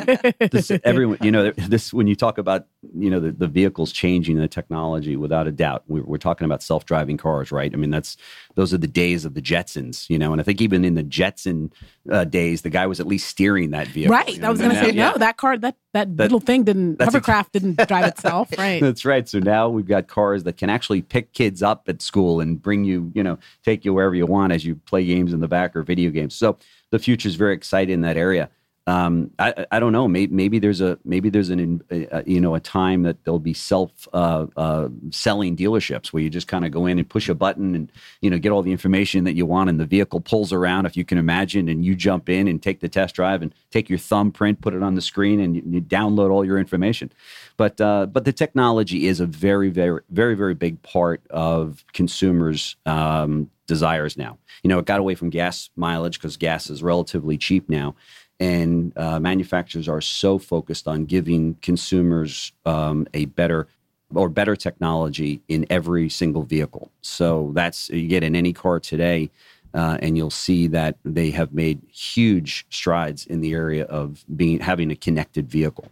this, 0.51 0.71
everyone, 0.85 1.19
you 1.21 1.31
know, 1.31 1.51
this 1.53 1.93
when 1.93 2.07
you 2.07 2.17
talk 2.17 2.39
about 2.39 2.67
you 2.97 3.11
know 3.11 3.21
the, 3.21 3.31
the 3.31 3.47
vehicles 3.47 3.93
changing 3.93 4.37
the 4.37 4.49
technology, 4.49 5.17
without 5.17 5.47
a 5.47 5.53
doubt, 5.53 5.85
we're, 5.87 6.03
we're, 6.03 6.19
talking 6.19 6.45
about 6.45 6.63
self-driving 6.63 7.17
cars, 7.17 7.51
right? 7.51 7.73
I 7.73 7.77
mean, 7.77 7.91
that's 7.91 8.17
those 8.55 8.75
are 8.75 8.79
the 8.79 8.87
days 8.87 9.25
of 9.25 9.35
the 9.35 9.41
Jetsons, 9.41 10.11
you 10.11 10.19
know, 10.19 10.33
and 10.33 10.41
I 10.41 10.45
think 10.45 10.61
even 10.61 10.85
in 10.85 10.95
the 10.95 11.03
Jetson 11.03 11.73
uh, 12.11 12.25
days, 12.25 12.63
the 12.63 12.71
guy 12.71 12.87
was 12.87 13.01
at 13.01 13.07
least 13.07 13.29
steering 13.29 13.71
that 13.71 13.87
vehicle. 13.89 14.15
Right. 14.15 14.35
You 14.35 14.41
know? 14.41 14.49
I 14.49 14.51
was 14.51 14.61
going 14.61 14.73
to 14.73 14.81
say 14.81 14.93
no, 14.93 15.17
that 15.17 15.37
car, 15.37 15.57
that 15.59 15.77
that, 15.93 16.17
that 16.17 16.23
little 16.25 16.41
thing 16.41 16.63
didn't 16.65 17.01
hovercraft 17.01 17.53
didn't 17.53 17.77
drive 17.89 18.07
itself. 18.07 18.51
Right. 18.57 18.81
That's 18.81 19.05
right. 19.05 19.29
So 19.29 19.39
now 19.41 19.69
we've 19.69 19.87
got 19.87 20.07
cars 20.07 20.45
that 20.45 20.57
can 20.57 20.71
actually 20.71 21.03
pick 21.03 21.33
kids 21.33 21.63
up 21.63 21.89
at 21.89 22.01
school 22.01 22.41
and 22.41 22.61
bring 22.61 22.85
you, 22.85 23.11
you 23.15 23.23
know, 23.23 23.39
take 23.65 23.85
you 23.85 23.93
wherever 23.93 24.15
you 24.15 24.27
want 24.27 24.53
as 24.53 24.65
you 24.65 24.77
play 24.77 25.05
games 25.05 25.33
in 25.33 25.41
the 25.41 25.49
back 25.49 25.75
or 25.75 25.83
video 25.83 26.11
games. 26.11 26.35
So 26.41 26.59
the 26.91 26.99
future 26.99 27.29
is 27.29 27.37
very 27.37 27.55
exciting 27.55 27.95
in 27.95 28.01
that 28.01 28.17
area 28.17 28.51
um, 28.87 29.31
I, 29.39 29.67
I 29.71 29.79
don't 29.79 29.93
know. 29.93 30.09
Maybe, 30.09 30.35
maybe 30.35 30.59
there's 30.59 30.81
a 30.81 30.99
maybe 31.05 31.29
there's 31.29 31.51
an 31.51 31.83
you 32.27 32.41
know 32.41 32.55
a 32.55 32.61
time 32.61 33.03
that 33.03 33.23
there'll 33.25 33.39
be 33.39 33.53
self 33.53 34.09
uh, 34.13 34.47
uh, 34.57 34.89
selling 35.11 35.57
dealerships 35.57 36.09
where 36.09 36.23
you 36.23 36.31
just 36.31 36.49
kind 36.49 36.65
of 36.65 36.73
go 36.73 36.87
in 36.87 36.99
and 36.99 37.09
push 37.09 37.29
a 37.29 37.35
button 37.35 37.75
and 37.75 37.93
you 38.21 38.31
know 38.31 38.39
get 38.39 38.51
all 38.51 38.63
the 38.63 38.73
information 38.73 39.25
that 39.25 39.35
you 39.35 39.45
want 39.47 39.69
and 39.69 39.79
the 39.79 39.87
vehicle 39.87 40.21
pulls 40.21 40.53
around 40.53 40.87
if 40.87 40.97
you 40.97 41.05
can 41.05 41.19
imagine 41.19 41.69
and 41.69 41.85
you 41.85 41.95
jump 41.95 42.29
in 42.29 42.49
and 42.49 42.63
take 42.63 42.81
the 42.81 42.89
test 42.89 43.15
drive 43.15 43.43
and 43.43 43.55
take 43.71 43.89
your 43.89 43.99
thumbprint, 43.99 44.61
put 44.61 44.75
it 44.75 44.83
on 44.83 44.95
the 44.95 45.03
screen 45.03 45.41
and 45.41 45.57
you, 45.57 45.63
you 45.67 45.81
download 45.81 46.31
all 46.31 46.45
your 46.45 46.59
information. 46.59 47.13
But 47.59 47.81
uh, 47.81 48.07
but 48.07 48.25
the 48.25 48.33
technology 48.33 49.07
is 49.07 49.21
a 49.21 49.27
very 49.27 49.71
very 49.71 50.01
very 50.11 50.35
very 50.35 50.55
big 50.55 50.83
part 50.83 51.23
of 51.31 51.85
consumers. 51.93 52.77
Um, 52.87 53.51
desires 53.75 54.17
now 54.17 54.37
you 54.63 54.69
know 54.69 54.79
it 54.81 54.85
got 54.85 55.01
away 55.01 55.15
from 55.15 55.31
gas 55.31 55.71
mileage 55.77 56.19
because 56.19 56.37
gas 56.37 56.69
is 56.69 56.83
relatively 56.83 57.39
cheap 57.39 57.69
now 57.69 57.95
and 58.41 58.97
uh, 58.97 59.21
manufacturers 59.21 59.87
are 59.87 60.01
so 60.01 60.39
focused 60.39 60.89
on 60.89 61.05
giving 61.05 61.55
consumers 61.63 62.53
um, 62.65 63.07
a 63.15 63.27
better 63.27 63.69
or 64.15 64.29
better 64.29 64.57
technology 64.57 65.41
in 65.47 65.65
every 65.71 66.09
single 66.09 66.43
vehicle. 66.43 66.91
So 67.03 67.53
that's 67.55 67.91
you 67.91 68.09
get 68.09 68.25
in 68.25 68.35
any 68.35 68.53
car 68.53 68.81
today, 68.81 69.31
uh, 69.75 69.99
and 70.03 70.17
you'll 70.17 70.31
see 70.31 70.67
that 70.69 70.97
they 71.05 71.31
have 71.31 71.53
made 71.53 71.81
huge 71.93 72.67
strides 72.71 73.27
in 73.27 73.41
the 73.41 73.53
area 73.53 73.85
of 73.85 74.25
being 74.35 74.59
having 74.59 74.91
a 74.91 74.97
connected 74.97 75.49
vehicle. 75.49 75.89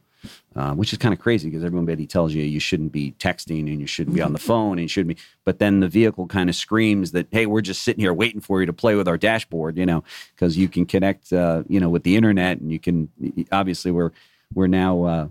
Uh, 0.59 0.75
which 0.75 0.93
is 0.93 0.99
kind 0.99 1.15
of 1.15 1.21
crazy 1.21 1.49
because 1.49 1.63
everybody 1.63 2.05
tells 2.05 2.35
you 2.35 2.43
you 2.43 2.59
shouldn't 2.59 2.91
be 2.91 3.13
texting 3.21 3.71
and 3.71 3.81
you 3.81 3.87
shouldn't 3.87 4.17
be 4.17 4.21
on 4.21 4.33
the 4.33 4.41
phone 4.41 4.73
and 4.73 4.81
you 4.81 4.89
shouldn't 4.89 5.17
be. 5.17 5.23
But 5.45 5.61
then 5.61 5.79
the 5.79 5.87
vehicle 5.87 6.27
kind 6.27 6.51
of 6.51 6.57
screams 6.57 7.13
that, 7.13 7.29
hey, 7.31 7.47
we're 7.47 7.61
just 7.61 7.83
sitting 7.83 8.01
here 8.01 8.13
waiting 8.13 8.41
for 8.41 8.59
you 8.59 8.67
to 8.67 8.73
play 8.73 8.97
with 8.97 9.07
our 9.07 9.17
dashboard, 9.17 9.77
you 9.77 9.87
know, 9.87 10.03
because 10.35 10.59
you 10.59 10.69
can 10.69 10.85
connect, 10.85 11.33
uh, 11.33 11.63
you 11.69 11.79
know, 11.79 11.89
with 11.89 12.03
the 12.03 12.17
internet 12.17 12.59
and 12.59 12.73
you 12.73 12.81
can 12.81 13.09
obviously 13.53 13.93
we're 13.93 14.11
we're 14.53 14.67
now. 14.67 15.05
Uh, 15.05 15.29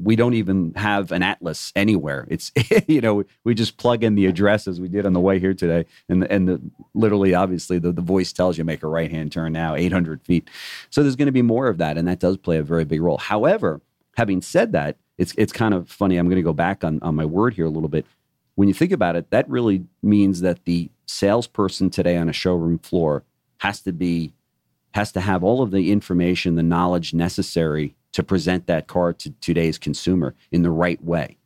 we 0.00 0.16
don't 0.16 0.34
even 0.34 0.74
have 0.74 1.12
an 1.12 1.22
atlas 1.22 1.72
anywhere. 1.74 2.26
It's 2.28 2.52
you 2.86 3.00
know 3.00 3.24
we 3.44 3.54
just 3.54 3.78
plug 3.78 4.04
in 4.04 4.14
the 4.14 4.26
address 4.26 4.68
as 4.68 4.80
we 4.80 4.88
did 4.88 5.06
on 5.06 5.12
the 5.12 5.20
way 5.20 5.38
here 5.38 5.54
today, 5.54 5.86
and 6.08 6.22
the, 6.22 6.32
and 6.32 6.48
the 6.48 6.60
literally 6.94 7.34
obviously 7.34 7.78
the, 7.78 7.92
the 7.92 8.02
voice 8.02 8.32
tells 8.32 8.58
you 8.58 8.64
make 8.64 8.82
a 8.82 8.88
right 8.88 9.10
hand 9.10 9.32
turn 9.32 9.52
now 9.52 9.74
800 9.74 10.22
feet. 10.22 10.48
So 10.90 11.02
there's 11.02 11.16
going 11.16 11.26
to 11.26 11.32
be 11.32 11.42
more 11.42 11.68
of 11.68 11.78
that, 11.78 11.96
and 11.96 12.06
that 12.06 12.18
does 12.18 12.36
play 12.36 12.58
a 12.58 12.62
very 12.62 12.84
big 12.84 13.00
role. 13.00 13.18
However, 13.18 13.80
having 14.18 14.42
said 14.42 14.72
that, 14.72 14.96
it's 15.16 15.32
it's 15.38 15.52
kind 15.52 15.72
of 15.72 15.88
funny. 15.88 16.16
I'm 16.16 16.26
going 16.26 16.36
to 16.36 16.42
go 16.42 16.52
back 16.52 16.82
on, 16.82 16.98
on 17.02 17.14
my 17.14 17.24
word 17.24 17.54
here 17.54 17.64
a 17.64 17.70
little 17.70 17.88
bit. 17.88 18.04
When 18.56 18.66
you 18.66 18.74
think 18.74 18.90
about 18.90 19.14
it, 19.14 19.30
that 19.30 19.48
really 19.48 19.84
means 20.02 20.40
that 20.40 20.64
the 20.64 20.90
salesperson 21.06 21.88
today 21.88 22.16
on 22.16 22.28
a 22.28 22.32
showroom 22.32 22.80
floor 22.80 23.22
has 23.58 23.80
to 23.82 23.92
be 23.92 24.34
has 24.92 25.12
to 25.12 25.20
have 25.20 25.44
all 25.44 25.62
of 25.62 25.70
the 25.70 25.92
information, 25.92 26.56
the 26.56 26.62
knowledge 26.64 27.14
necessary 27.14 27.94
to 28.12 28.24
present 28.24 28.66
that 28.66 28.88
car 28.88 29.12
to 29.12 29.30
today's 29.40 29.78
consumer 29.78 30.34
in 30.50 30.62
the 30.62 30.70
right 30.70 31.02
way. 31.04 31.36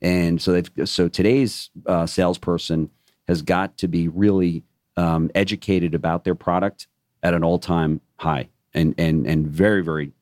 And 0.00 0.40
so 0.40 0.52
they've 0.52 0.88
so 0.88 1.08
today's 1.08 1.70
uh, 1.86 2.06
salesperson 2.06 2.90
has 3.28 3.42
got 3.42 3.76
to 3.78 3.88
be 3.88 4.08
really 4.08 4.64
um, 4.96 5.30
educated 5.34 5.94
about 5.94 6.24
their 6.24 6.34
product 6.34 6.88
at 7.22 7.34
an 7.34 7.44
all 7.44 7.58
time 7.58 8.00
high 8.16 8.48
and 8.72 8.94
and 8.96 9.26
and 9.26 9.46
very 9.46 9.82
very 9.82 10.12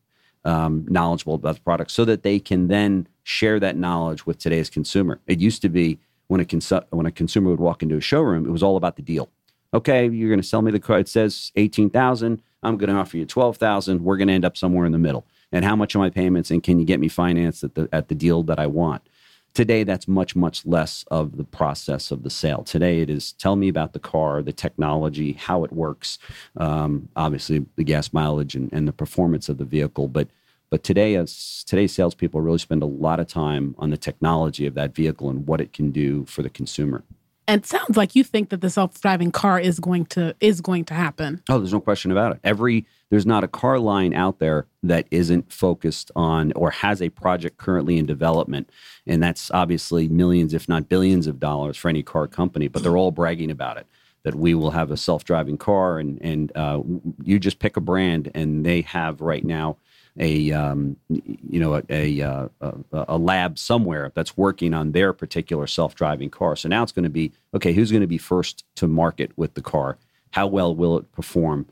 um, 0.44 0.87
knowledgeable 0.88 1.35
about 1.35 1.57
the 1.57 1.61
product 1.61 1.90
so 1.90 2.05
that 2.05 2.22
they 2.22 2.38
can 2.38 2.68
then 2.68 3.07
share 3.22 3.61
that 3.61 3.76
knowledge 3.76 4.26
with 4.26 4.38
today's 4.38 4.70
consumer. 4.70 5.20
It 5.26 5.40
used 5.40 5.62
to 5.62 5.68
be 5.68 5.98
when 6.29 6.40
a 6.40 6.44
consu- 6.44 6.85
when 6.90 7.07
a 7.07 7.11
consumer 7.11 7.50
would 7.50 7.61
walk 7.61 7.83
into 7.83 7.96
a 7.96 8.00
showroom, 8.00 8.46
it 8.46 8.50
was 8.50 8.62
all 8.62 8.76
about 8.76 8.96
the 8.96 9.03
deal. 9.03 9.29
Okay, 9.72 10.09
you're 10.09 10.29
going 10.29 10.40
to 10.40 10.46
sell 10.46 10.62
me 10.62 10.70
the 10.70 10.81
car. 10.81 10.98
It 10.98 11.09
says 11.09 11.53
eighteen 11.57 11.90
thousand. 11.90 12.42
I'm 12.62 12.76
going 12.76 12.90
to 12.90 12.96
offer 12.96 13.16
you 13.16 13.26
twelve 13.26 13.57
thousand. 13.57 14.03
We're 14.03 14.16
going 14.16 14.29
to 14.29 14.35
end 14.35 14.44
up 14.44 14.57
somewhere 14.57 14.87
in 14.87 14.92
the 14.92 14.98
middle. 14.98 15.26
And 15.53 15.64
how 15.64 15.74
much 15.74 15.96
are 15.96 15.98
my 15.98 16.11
payments? 16.11 16.50
And 16.50 16.62
can 16.62 16.79
you 16.79 16.85
get 16.85 17.00
me 17.00 17.09
financed 17.09 17.64
at 17.64 17.74
the 17.74 17.88
at 17.92 18.09
the 18.09 18.14
deal 18.14 18.42
that 18.44 18.59
I 18.59 18.66
want? 18.66 19.03
Today, 19.52 19.82
that's 19.82 20.06
much, 20.06 20.36
much 20.36 20.64
less 20.64 21.04
of 21.10 21.36
the 21.36 21.44
process 21.44 22.10
of 22.10 22.22
the 22.22 22.30
sale. 22.30 22.62
Today, 22.62 23.00
it 23.00 23.10
is 23.10 23.32
tell 23.32 23.56
me 23.56 23.68
about 23.68 23.92
the 23.92 23.98
car, 23.98 24.42
the 24.42 24.52
technology, 24.52 25.32
how 25.32 25.64
it 25.64 25.72
works, 25.72 26.18
um, 26.56 27.08
obviously 27.16 27.66
the 27.76 27.84
gas 27.84 28.12
mileage 28.12 28.54
and, 28.54 28.72
and 28.72 28.86
the 28.86 28.92
performance 28.92 29.48
of 29.48 29.58
the 29.58 29.64
vehicle. 29.64 30.06
But 30.08 30.28
but 30.70 30.84
today, 30.84 31.16
as 31.16 31.64
today's 31.66 31.92
salespeople 31.92 32.40
really 32.40 32.58
spend 32.58 32.82
a 32.84 32.86
lot 32.86 33.18
of 33.18 33.26
time 33.26 33.74
on 33.76 33.90
the 33.90 33.96
technology 33.96 34.66
of 34.66 34.74
that 34.74 34.94
vehicle 34.94 35.28
and 35.28 35.44
what 35.44 35.60
it 35.60 35.72
can 35.72 35.90
do 35.90 36.24
for 36.26 36.42
the 36.42 36.50
consumer. 36.50 37.02
And 37.48 37.62
it 37.62 37.66
sounds 37.66 37.96
like 37.96 38.14
you 38.14 38.22
think 38.22 38.50
that 38.50 38.60
the 38.60 38.70
self-driving 38.70 39.32
car 39.32 39.58
is 39.58 39.80
going 39.80 40.06
to 40.06 40.36
is 40.38 40.60
going 40.60 40.84
to 40.84 40.94
happen. 40.94 41.42
Oh, 41.48 41.58
there's 41.58 41.72
no 41.72 41.80
question 41.80 42.12
about 42.12 42.36
it. 42.36 42.40
Every 42.44 42.86
there's 43.11 43.27
not 43.27 43.44
a 43.44 43.49
car 43.49 43.79
line 43.79 44.14
out 44.14 44.38
there 44.38 44.66
that 44.83 45.07
isn't 45.11 45.53
focused 45.53 46.11
on 46.16 46.53
or 46.53 46.70
has 46.70 47.03
a 47.03 47.11
project 47.11 47.59
currently 47.59 47.99
in 47.99 48.07
development, 48.07 48.70
and 49.07 49.23
that's 49.23 49.51
obviously 49.51 50.09
millions, 50.09 50.55
if 50.55 50.68
not 50.68 50.88
billions, 50.88 51.27
of 51.27 51.40
dollars 51.40 51.77
for 51.77 51.88
any 51.88 52.03
car 52.03 52.27
company. 52.27 52.68
But 52.68 52.83
they're 52.83 52.96
all 52.96 53.11
bragging 53.11 53.51
about 53.51 53.77
it 53.77 53.87
that 54.23 54.35
we 54.35 54.55
will 54.55 54.70
have 54.70 54.90
a 54.90 54.96
self-driving 54.96 55.59
car, 55.59 55.99
and 55.99 56.20
and 56.23 56.53
uh, 56.57 56.83
you 57.23 57.38
just 57.38 57.59
pick 57.59 57.77
a 57.77 57.81
brand, 57.81 58.31
and 58.35 58.64
they 58.64 58.83
have 58.83 59.20
right 59.20 59.44
now 59.44 59.77
a 60.18 60.53
um, 60.53 60.96
you 61.09 61.61
know 61.61 61.75
a, 61.75 61.83
a, 61.88 62.20
uh, 62.20 62.49
a, 62.61 62.75
a 62.92 63.18
lab 63.18 63.59
somewhere 63.59 64.12
that's 64.14 64.37
working 64.37 64.75
on 64.75 64.92
their 64.92 65.12
particular 65.12 65.66
self-driving 65.66 66.31
car. 66.31 66.57
So 66.57 66.68
now 66.68 66.83
it's 66.83 66.92
going 66.92 67.05
to 67.05 67.11
be 67.11 67.33
okay. 67.55 67.73
Who's 67.73 67.90
going 67.90 68.03
to 68.03 68.07
be 68.07 68.18
first 68.18 68.64
to 68.77 68.87
market 68.88 69.33
with 69.37 69.55
the 69.55 69.62
car? 69.62 69.99
How 70.33 70.46
well 70.46 70.75
will 70.75 70.96
it 70.99 71.11
perform? 71.12 71.66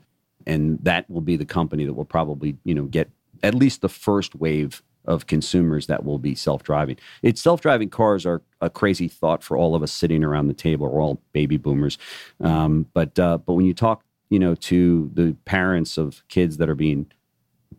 And 0.49 0.79
that 0.83 1.09
will 1.09 1.21
be 1.21 1.37
the 1.37 1.45
company 1.45 1.85
that 1.85 1.93
will 1.93 2.11
probably 2.17 2.57
you 2.63 2.75
know 2.75 2.85
get 2.85 3.07
at 3.43 3.53
least 3.53 3.81
the 3.81 3.89
first 3.89 4.35
wave 4.35 4.81
of 5.05 5.27
consumers 5.27 5.87
that 5.87 6.03
will 6.03 6.19
be 6.19 6.35
self-driving. 6.35 6.97
It's 7.23 7.41
self-driving 7.41 7.89
cars 7.89 8.25
are 8.25 8.41
a 8.59 8.69
crazy 8.69 9.07
thought 9.07 9.43
for 9.43 9.55
all 9.55 9.73
of 9.75 9.81
us 9.81 9.91
sitting 9.91 10.23
around 10.23 10.47
the 10.47 10.53
table. 10.53 10.91
We're 10.91 11.01
all 11.01 11.21
baby 11.31 11.57
boomers, 11.57 11.97
um, 12.41 12.85
but 12.93 13.17
uh, 13.17 13.37
but 13.45 13.53
when 13.53 13.65
you 13.65 13.73
talk 13.73 14.03
you 14.29 14.39
know 14.39 14.55
to 14.55 15.09
the 15.13 15.35
parents 15.45 15.97
of 15.97 16.23
kids 16.27 16.57
that 16.57 16.69
are 16.69 16.75
being 16.75 17.11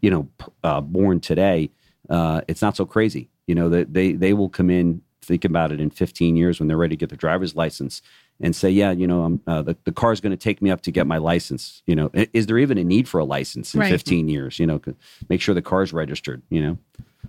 you 0.01 0.11
know 0.11 0.29
uh, 0.65 0.81
born 0.81 1.21
today, 1.21 1.71
uh, 2.09 2.41
it's 2.49 2.63
not 2.63 2.77
so 2.77 2.87
crazy. 2.87 3.29
You 3.47 3.55
know 3.55 3.69
that 3.69 3.93
they 3.93 4.13
they 4.13 4.33
will 4.33 4.49
come 4.49 4.71
in 4.71 5.03
think 5.23 5.45
about 5.45 5.73
it 5.73 5.81
in 5.81 5.91
15 5.91 6.37
years 6.37 6.59
when 6.59 6.69
they're 6.69 6.77
ready 6.77 6.97
to 6.97 7.01
get 7.01 7.09
their 7.11 7.17
driver's 7.17 7.55
license 7.55 8.03
and 8.41 8.57
say, 8.57 8.71
yeah, 8.71 8.91
you 8.91 9.07
know, 9.07 9.23
I'm, 9.25 9.41
uh, 9.47 9.63
the 9.63 9.77
the 9.85 9.93
car's 9.93 10.21
going 10.21 10.31
to 10.31 10.37
take 10.37 10.63
me 10.63 10.71
up 10.71 10.81
to 10.83 10.91
get 10.91 11.07
my 11.07 11.19
license. 11.19 11.83
You 11.87 11.95
know, 11.95 12.11
is 12.33 12.47
there 12.47 12.59
even 12.59 12.79
a 12.79 12.85
need 12.85 13.09
for 13.09 13.21
a 13.21 13.25
license 13.25 13.75
in 13.75 13.81
Right. 13.81 13.91
15 13.91 14.29
years? 14.29 14.59
You 14.59 14.67
know, 14.67 14.81
make 15.29 15.41
sure 15.41 15.55
the 15.55 15.63
car's 15.63 15.93
registered. 15.93 16.43
You 16.51 16.63
know, 16.63 16.79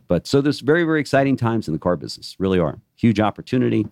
but 0.08 0.25
so 0.27 0.41
there's 0.41 0.62
very 0.62 0.84
very 0.84 0.99
exciting 1.01 1.36
times 1.38 1.67
in 1.67 1.73
the 1.73 1.80
car 1.80 1.97
business. 1.97 2.36
Really 2.39 2.60
are 2.60 2.80
huge 2.95 3.19
opportunity. 3.19 3.88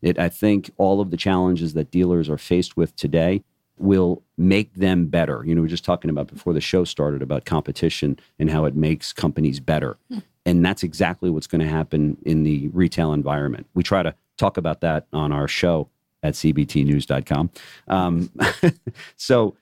It 0.00 0.18
I 0.18 0.28
think 0.28 0.70
all 0.78 1.00
of 1.00 1.10
the 1.10 1.16
challenges 1.16 1.74
that 1.74 1.90
dealers 1.90 2.28
are 2.30 2.38
faced 2.38 2.76
with 2.76 2.96
today 2.96 3.44
will 3.78 4.22
make 4.38 4.72
them 4.74 5.06
better. 5.06 5.44
You 5.44 5.54
know, 5.54 5.60
we 5.62 5.66
are 5.66 5.70
just 5.70 5.84
talking 5.84 6.10
about 6.10 6.28
before 6.28 6.52
the 6.52 6.60
show 6.60 6.84
started 6.84 7.20
about 7.22 7.44
competition 7.44 8.18
and 8.38 8.48
how 8.50 8.64
it 8.64 8.76
makes 8.76 9.12
companies 9.12 9.60
better. 9.60 9.96
And 10.44 10.64
that's 10.64 10.82
exactly 10.82 11.30
what's 11.30 11.46
going 11.46 11.60
to 11.60 11.68
happen 11.68 12.16
in 12.24 12.42
the 12.42 12.68
retail 12.68 13.12
environment. 13.12 13.66
We 13.74 13.82
try 13.82 14.02
to 14.02 14.14
talk 14.36 14.56
about 14.56 14.80
that 14.80 15.06
on 15.12 15.32
our 15.32 15.46
show 15.46 15.88
at 16.22 16.34
cbtnews.com. 16.34 17.50
Um, 17.88 18.30
so, 19.16 19.56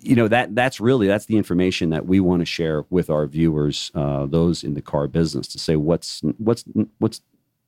you 0.00 0.16
know 0.16 0.28
that 0.28 0.54
that's 0.54 0.80
really 0.80 1.06
that's 1.06 1.26
the 1.26 1.36
information 1.36 1.90
that 1.90 2.06
we 2.06 2.20
want 2.20 2.40
to 2.40 2.46
share 2.46 2.84
with 2.90 3.10
our 3.10 3.26
viewers, 3.26 3.90
uh, 3.94 4.26
those 4.26 4.64
in 4.64 4.74
the 4.74 4.82
car 4.82 5.06
business, 5.08 5.46
to 5.48 5.58
say 5.58 5.76
what's 5.76 6.20
what's 6.38 6.64
what's 6.98 7.20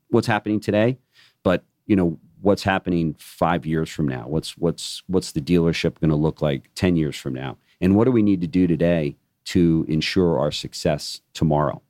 what's 0.08 0.26
happening 0.26 0.60
today, 0.60 0.98
but 1.42 1.64
you 1.86 1.96
know 1.96 2.18
what's 2.40 2.62
happening 2.62 3.14
five 3.18 3.66
years 3.66 3.90
from 3.90 4.08
now. 4.08 4.24
What's 4.26 4.56
what's 4.56 5.02
what's 5.06 5.32
the 5.32 5.40
dealership 5.40 6.00
going 6.00 6.10
to 6.10 6.16
look 6.16 6.40
like 6.40 6.70
ten 6.74 6.96
years 6.96 7.16
from 7.16 7.34
now, 7.34 7.58
and 7.80 7.94
what 7.94 8.04
do 8.04 8.12
we 8.12 8.22
need 8.22 8.40
to 8.40 8.46
do 8.46 8.66
today 8.66 9.16
to 9.46 9.84
ensure 9.88 10.38
our 10.38 10.50
success 10.50 11.20
tomorrow? 11.34 11.82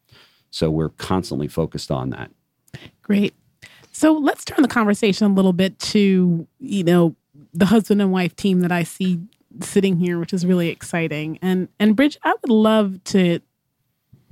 So 0.57 0.71
we're 0.71 0.89
constantly 0.89 1.49
focused 1.49 1.91
on 1.91 2.09
that. 2.11 2.31
Great. 3.03 3.35
So 3.93 4.15
let's 4.15 4.43
turn 4.43 4.63
the 4.63 4.69
conversation 4.69 5.31
a 5.31 5.35
little 5.35 5.53
bit 5.53 5.79
to, 5.81 6.47
you 6.59 6.83
know, 6.83 7.15
the 7.53 7.67
husband 7.67 8.01
and 8.01 8.11
wife 8.11 8.35
team 8.37 8.61
that 8.61 8.73
I 8.73 8.83
see 8.83 9.21
sitting 9.61 9.99
here, 9.99 10.19
which 10.19 10.33
is 10.33 10.47
really 10.47 10.69
exciting. 10.69 11.39
And 11.43 11.69
and 11.79 11.95
Bridge, 11.95 12.17
I 12.23 12.31
would 12.31 12.51
love 12.51 13.05
to 13.05 13.41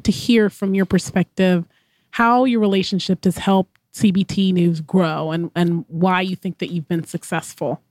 to 0.02 0.10
hear 0.10 0.48
from 0.48 0.74
your 0.74 0.86
perspective 0.86 1.66
how 2.12 2.44
your 2.44 2.60
relationship 2.60 3.24
has 3.24 3.36
helped 3.36 3.78
CBT 3.92 4.54
News 4.54 4.80
grow 4.80 5.30
and 5.30 5.50
and 5.54 5.84
why 5.88 6.22
you 6.22 6.36
think 6.36 6.56
that 6.58 6.70
you've 6.70 6.88
been 6.88 7.04
successful. 7.04 7.82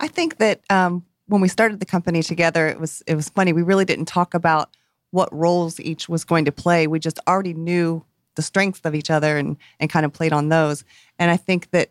I 0.00 0.08
think 0.08 0.38
that 0.38 0.62
um, 0.70 1.04
when 1.26 1.42
we 1.42 1.48
started 1.48 1.80
the 1.80 1.86
company 1.86 2.22
together, 2.22 2.66
it 2.66 2.80
was 2.80 3.02
it 3.06 3.14
was 3.14 3.28
funny. 3.28 3.52
We 3.52 3.62
really 3.62 3.84
didn't 3.84 4.06
talk 4.06 4.32
about 4.32 4.70
what 5.10 5.32
roles 5.32 5.80
each 5.80 6.08
was 6.08 6.24
going 6.24 6.44
to 6.44 6.52
play. 6.52 6.86
We 6.86 6.98
just 6.98 7.18
already 7.26 7.54
knew 7.54 8.04
the 8.34 8.42
strengths 8.42 8.80
of 8.84 8.94
each 8.94 9.10
other 9.10 9.36
and 9.36 9.56
and 9.80 9.90
kind 9.90 10.06
of 10.06 10.12
played 10.12 10.32
on 10.32 10.48
those. 10.48 10.84
And 11.18 11.30
I 11.30 11.36
think 11.36 11.70
that 11.70 11.90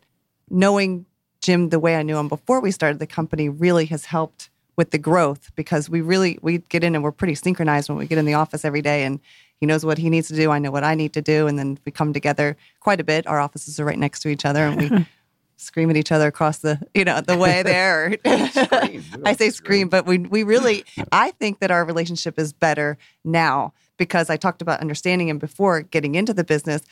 knowing 0.50 1.06
Jim 1.40 1.68
the 1.68 1.78
way 1.78 1.96
I 1.96 2.02
knew 2.02 2.16
him 2.16 2.28
before 2.28 2.60
we 2.60 2.70
started 2.70 2.98
the 2.98 3.06
company 3.06 3.48
really 3.48 3.86
has 3.86 4.06
helped 4.06 4.50
with 4.76 4.92
the 4.92 4.98
growth 4.98 5.50
because 5.56 5.90
we 5.90 6.00
really 6.00 6.38
we 6.40 6.58
get 6.68 6.84
in 6.84 6.94
and 6.94 7.02
we're 7.02 7.12
pretty 7.12 7.34
synchronized 7.34 7.88
when 7.88 7.98
we 7.98 8.06
get 8.06 8.16
in 8.16 8.24
the 8.24 8.34
office 8.34 8.64
every 8.64 8.80
day 8.80 9.04
and 9.04 9.18
he 9.58 9.66
knows 9.66 9.84
what 9.84 9.98
he 9.98 10.08
needs 10.08 10.28
to 10.28 10.36
do 10.36 10.52
i 10.52 10.58
know 10.60 10.70
what 10.70 10.84
i 10.84 10.94
need 10.94 11.12
to 11.12 11.20
do 11.20 11.48
and 11.48 11.58
then 11.58 11.76
we 11.84 11.90
come 11.90 12.12
together 12.12 12.56
quite 12.78 13.00
a 13.00 13.04
bit 13.04 13.26
our 13.26 13.40
offices 13.40 13.80
are 13.80 13.84
right 13.84 13.98
next 13.98 14.20
to 14.20 14.28
each 14.28 14.44
other 14.44 14.60
and 14.60 14.80
we 14.80 15.06
scream 15.58 15.90
at 15.90 15.96
each 15.96 16.12
other 16.12 16.28
across 16.28 16.58
the 16.58 16.80
you 16.94 17.04
know 17.04 17.20
the 17.20 17.36
way 17.36 17.62
there 17.62 18.16
i 18.24 19.34
say 19.36 19.50
scream 19.50 19.88
but 19.88 20.06
we 20.06 20.18
we 20.18 20.42
really 20.42 20.84
i 21.12 21.30
think 21.32 21.58
that 21.58 21.70
our 21.70 21.84
relationship 21.84 22.38
is 22.38 22.52
better 22.52 22.96
now 23.24 23.72
because 23.96 24.30
i 24.30 24.36
talked 24.36 24.62
about 24.62 24.80
understanding 24.80 25.28
him 25.28 25.38
before 25.38 25.82
getting 25.82 26.14
into 26.14 26.32
the 26.32 26.44
business 26.44 26.82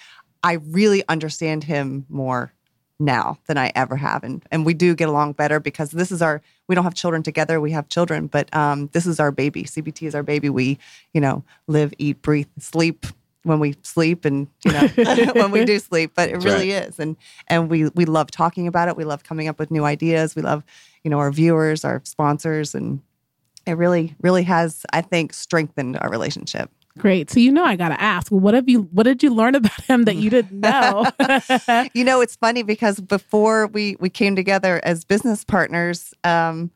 i 0.42 0.54
really 0.54 1.02
understand 1.08 1.64
him 1.64 2.04
more 2.08 2.52
now 2.98 3.38
than 3.46 3.58
I 3.58 3.72
ever 3.74 3.96
have. 3.96 4.24
And 4.24 4.44
and 4.50 4.64
we 4.64 4.74
do 4.74 4.94
get 4.94 5.08
along 5.08 5.34
better 5.34 5.60
because 5.60 5.90
this 5.90 6.10
is 6.10 6.22
our 6.22 6.40
we 6.66 6.74
don't 6.74 6.84
have 6.84 6.94
children 6.94 7.22
together, 7.22 7.60
we 7.60 7.72
have 7.72 7.88
children, 7.88 8.26
but 8.26 8.54
um, 8.56 8.88
this 8.92 9.06
is 9.06 9.20
our 9.20 9.30
baby. 9.30 9.64
CBT 9.64 10.06
is 10.06 10.14
our 10.14 10.22
baby. 10.22 10.48
We, 10.48 10.78
you 11.12 11.20
know, 11.20 11.44
live, 11.66 11.92
eat, 11.98 12.22
breathe, 12.22 12.48
sleep 12.58 13.06
when 13.46 13.60
we 13.60 13.74
sleep 13.82 14.24
and 14.24 14.48
you 14.64 14.72
know 14.72 14.86
when 15.34 15.50
we 15.50 15.64
do 15.64 15.78
sleep 15.78 16.12
but 16.14 16.28
it 16.28 16.32
That's 16.32 16.44
really 16.44 16.72
is. 16.72 16.98
And 16.98 17.16
and 17.48 17.70
we 17.70 17.88
we 17.90 18.04
love 18.04 18.30
talking 18.30 18.66
about 18.66 18.88
it. 18.88 18.96
We 18.96 19.04
love 19.04 19.24
coming 19.24 19.48
up 19.48 19.58
with 19.58 19.70
new 19.70 19.84
ideas. 19.84 20.34
We 20.34 20.42
love 20.42 20.64
you 21.04 21.10
know 21.10 21.18
our 21.18 21.30
viewers 21.30 21.84
our 21.84 22.02
sponsors 22.04 22.74
and 22.74 23.00
it 23.66 23.72
really 23.72 24.14
really 24.20 24.44
has 24.44 24.84
i 24.92 25.00
think 25.00 25.32
strengthened 25.32 25.96
our 26.00 26.10
relationship. 26.10 26.70
Great. 26.98 27.30
So 27.30 27.40
you 27.40 27.52
know 27.52 27.64
I 27.64 27.76
gotta 27.76 28.00
ask, 28.00 28.32
well, 28.32 28.40
what 28.40 28.54
have 28.54 28.68
you 28.68 28.82
what 28.92 29.02
did 29.02 29.22
you 29.22 29.32
learn 29.32 29.54
about 29.54 29.80
him 29.82 30.04
that 30.04 30.16
you 30.16 30.30
didn't 30.30 30.60
know? 30.60 31.06
you 31.94 32.04
know 32.04 32.20
it's 32.20 32.36
funny 32.36 32.62
because 32.62 33.00
before 33.00 33.66
we 33.68 33.96
we 34.00 34.08
came 34.08 34.34
together 34.34 34.80
as 34.82 35.04
business 35.04 35.44
partners 35.44 36.14
um 36.24 36.70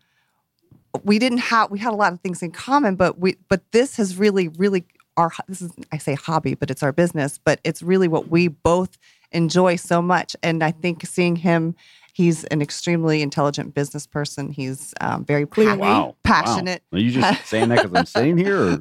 we 1.05 1.19
didn't 1.19 1.39
have 1.39 1.71
we 1.71 1.79
had 1.79 1.93
a 1.93 1.97
lot 1.97 2.13
of 2.13 2.21
things 2.21 2.43
in 2.43 2.51
common 2.51 2.97
but 2.97 3.19
we 3.19 3.37
but 3.49 3.63
this 3.73 3.97
has 3.97 4.17
really 4.17 4.49
really 4.49 4.85
our 5.21 5.31
this 5.49 5.63
is 5.63 5.71
i 5.93 5.99
say 5.99 6.15
hobby 6.15 6.55
but 6.55 6.71
it's 6.71 6.83
our 6.83 6.93
business 6.93 7.39
but 7.39 7.61
it's 7.65 7.83
really 7.83 8.09
what 8.09 8.29
we 8.29 8.49
both 8.49 8.99
enjoy 9.33 9.77
so 9.77 10.01
much 10.03 10.35
and 10.43 10.65
i 10.65 10.71
think 10.71 11.07
seeing 11.07 11.37
him 11.37 11.75
he's 12.13 12.45
an 12.45 12.61
extremely 12.61 13.23
intelligent 13.23 13.75
business 13.75 14.07
person 14.07 14.51
he's 14.51 14.95
um, 15.01 15.25
very 15.25 15.47
Clearly. 15.47 15.79
Wow. 15.79 16.17
passionate 16.25 16.83
Wow. 16.91 16.99
Are 16.99 17.01
you 17.01 17.11
just 17.13 17.47
saying 17.47 17.69
that 17.69 17.83
because 17.83 17.99
I'm 17.99 18.07
sitting 18.07 18.39
here? 18.39 18.81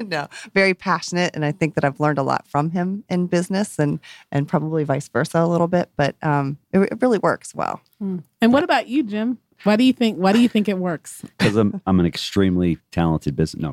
No, 0.00 0.28
very 0.54 0.74
passionate, 0.74 1.34
and 1.34 1.44
I 1.44 1.52
think 1.52 1.74
that 1.74 1.84
I've 1.84 1.98
learned 1.98 2.18
a 2.18 2.22
lot 2.22 2.46
from 2.46 2.70
him 2.70 3.04
in 3.08 3.26
business, 3.26 3.78
and 3.78 4.00
and 4.30 4.46
probably 4.46 4.84
vice 4.84 5.08
versa 5.08 5.40
a 5.40 5.46
little 5.46 5.68
bit. 5.68 5.90
But 5.96 6.16
um, 6.22 6.58
it, 6.72 6.80
it 6.80 6.98
really 7.00 7.18
works 7.18 7.54
well. 7.54 7.80
and 8.00 8.52
what 8.52 8.64
about 8.64 8.88
you, 8.88 9.02
Jim? 9.02 9.38
Why 9.64 9.76
do 9.76 9.84
you 9.84 9.92
think 9.92 10.16
why 10.18 10.32
do 10.32 10.40
you 10.40 10.48
think 10.48 10.68
it 10.68 10.78
works? 10.78 11.22
Because 11.44 11.56
I'm, 11.56 11.80
I'm 11.86 12.00
an 12.00 12.06
extremely 12.06 12.78
talented 12.90 13.36
business. 13.36 13.62
No, 13.62 13.68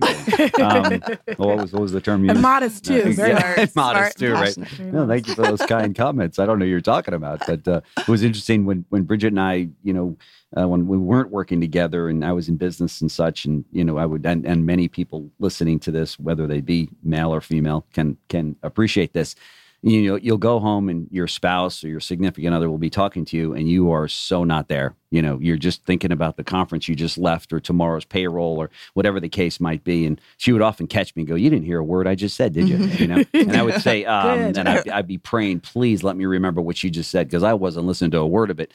um, 0.66 1.02
what, 1.38 1.58
was, 1.58 1.72
what 1.72 1.82
was 1.82 1.92
the 1.94 2.02
term 2.02 2.26
you 2.26 2.32
And 2.32 2.42
modest 2.42 2.84
too. 2.84 2.96
Yeah. 2.96 3.14
Very 3.14 3.32
Yeah. 3.58 3.66
Smart, 3.66 3.96
modest 3.96 4.20
too, 4.20 4.34
right? 4.34 4.58
No, 4.80 5.08
thank 5.08 5.28
you 5.28 5.36
for 5.36 5.44
those 5.44 5.62
kind 5.62 5.96
comments. 5.96 6.38
I 6.38 6.46
don't 6.46 6.60
know 6.60 6.66
what 6.66 6.70
you're 6.70 6.82
talking 6.82 7.14
about, 7.14 7.42
but 7.48 7.66
uh, 7.68 7.82
it 7.98 8.08
was 8.10 8.24
interesting 8.24 8.66
when 8.66 8.84
when 8.90 9.04
Bridget 9.04 9.28
and 9.28 9.40
I, 9.40 9.70
you 9.84 9.94
know, 9.94 10.18
uh, 10.58 10.68
when 10.68 10.88
we 10.88 10.98
weren't 10.98 11.32
working 11.32 11.62
together, 11.62 12.10
and 12.10 12.26
I 12.26 12.34
was 12.34 12.50
in 12.50 12.58
business 12.58 13.00
and 13.00 13.12
such, 13.12 13.46
and 13.46 13.64
you 13.72 13.84
know, 13.84 13.98
I 13.98 14.06
would, 14.06 14.26
and, 14.26 14.46
and 14.46 14.66
many 14.66 14.88
people 14.88 15.30
listening 15.40 15.80
to 15.82 15.92
this, 15.92 16.20
whether 16.20 16.46
they 16.48 16.62
be 16.62 16.90
male 17.04 17.34
or 17.34 17.42
female, 17.42 17.86
can 17.94 18.18
can 18.28 18.56
appreciate 18.64 19.14
this. 19.14 19.36
You 19.84 20.10
know 20.10 20.16
you'll 20.16 20.38
go 20.38 20.60
home 20.60 20.90
and 20.90 21.08
your 21.12 21.28
spouse 21.28 21.84
or 21.84 21.88
your 21.90 22.00
significant 22.00 22.54
other 22.54 22.70
will 22.70 22.78
be 22.78 22.90
talking 22.90 23.26
to 23.26 23.38
you 23.38 23.54
and 23.54 23.70
you 23.70 23.92
are 23.92 24.08
so 24.08 24.44
not 24.44 24.68
there. 24.68 24.96
You 25.10 25.22
know 25.22 25.40
you're 25.42 25.58
just 25.58 25.86
thinking 25.86 26.12
about 26.12 26.38
the 26.38 26.44
conference 26.44 26.88
you 26.88 26.96
just 26.96 27.18
left 27.18 27.52
or 27.52 27.60
tomorrow's 27.60 28.06
payroll 28.06 28.58
or 28.58 28.70
whatever 28.94 29.20
the 29.20 29.30
case 29.30 29.60
might 29.60 29.84
be. 29.84 30.06
And 30.06 30.22
she 30.38 30.52
would 30.52 30.62
often 30.62 30.88
catch 30.88 31.16
me 31.16 31.22
and 31.22 31.28
go 31.28 31.36
you 31.36 31.50
didn't 31.50 31.66
hear 31.66 31.80
a 31.80 31.84
word 31.84 32.08
i 32.08 32.16
just 32.16 32.36
said 32.36 32.54
did 32.54 32.70
you? 32.70 32.78
You 32.78 33.08
know? 33.08 33.24
And 33.34 33.56
i 33.58 33.64
would 33.64 33.82
say 33.82 34.06
um, 34.06 34.40
and 34.40 34.70
I'd, 34.70 34.88
I'd 34.90 35.08
be 35.08 35.18
praying 35.18 35.62
please 35.62 36.04
let 36.04 36.16
me 36.16 36.26
remember 36.26 36.62
what 36.62 36.84
you 36.84 36.90
just 36.90 37.10
said 37.10 37.28
because 37.28 37.44
i 37.44 37.54
wasn't 37.54 37.88
listening 37.88 38.12
to 38.12 38.20
a 38.20 38.28
word 38.28 38.52
of 38.52 38.60
it 38.60 38.72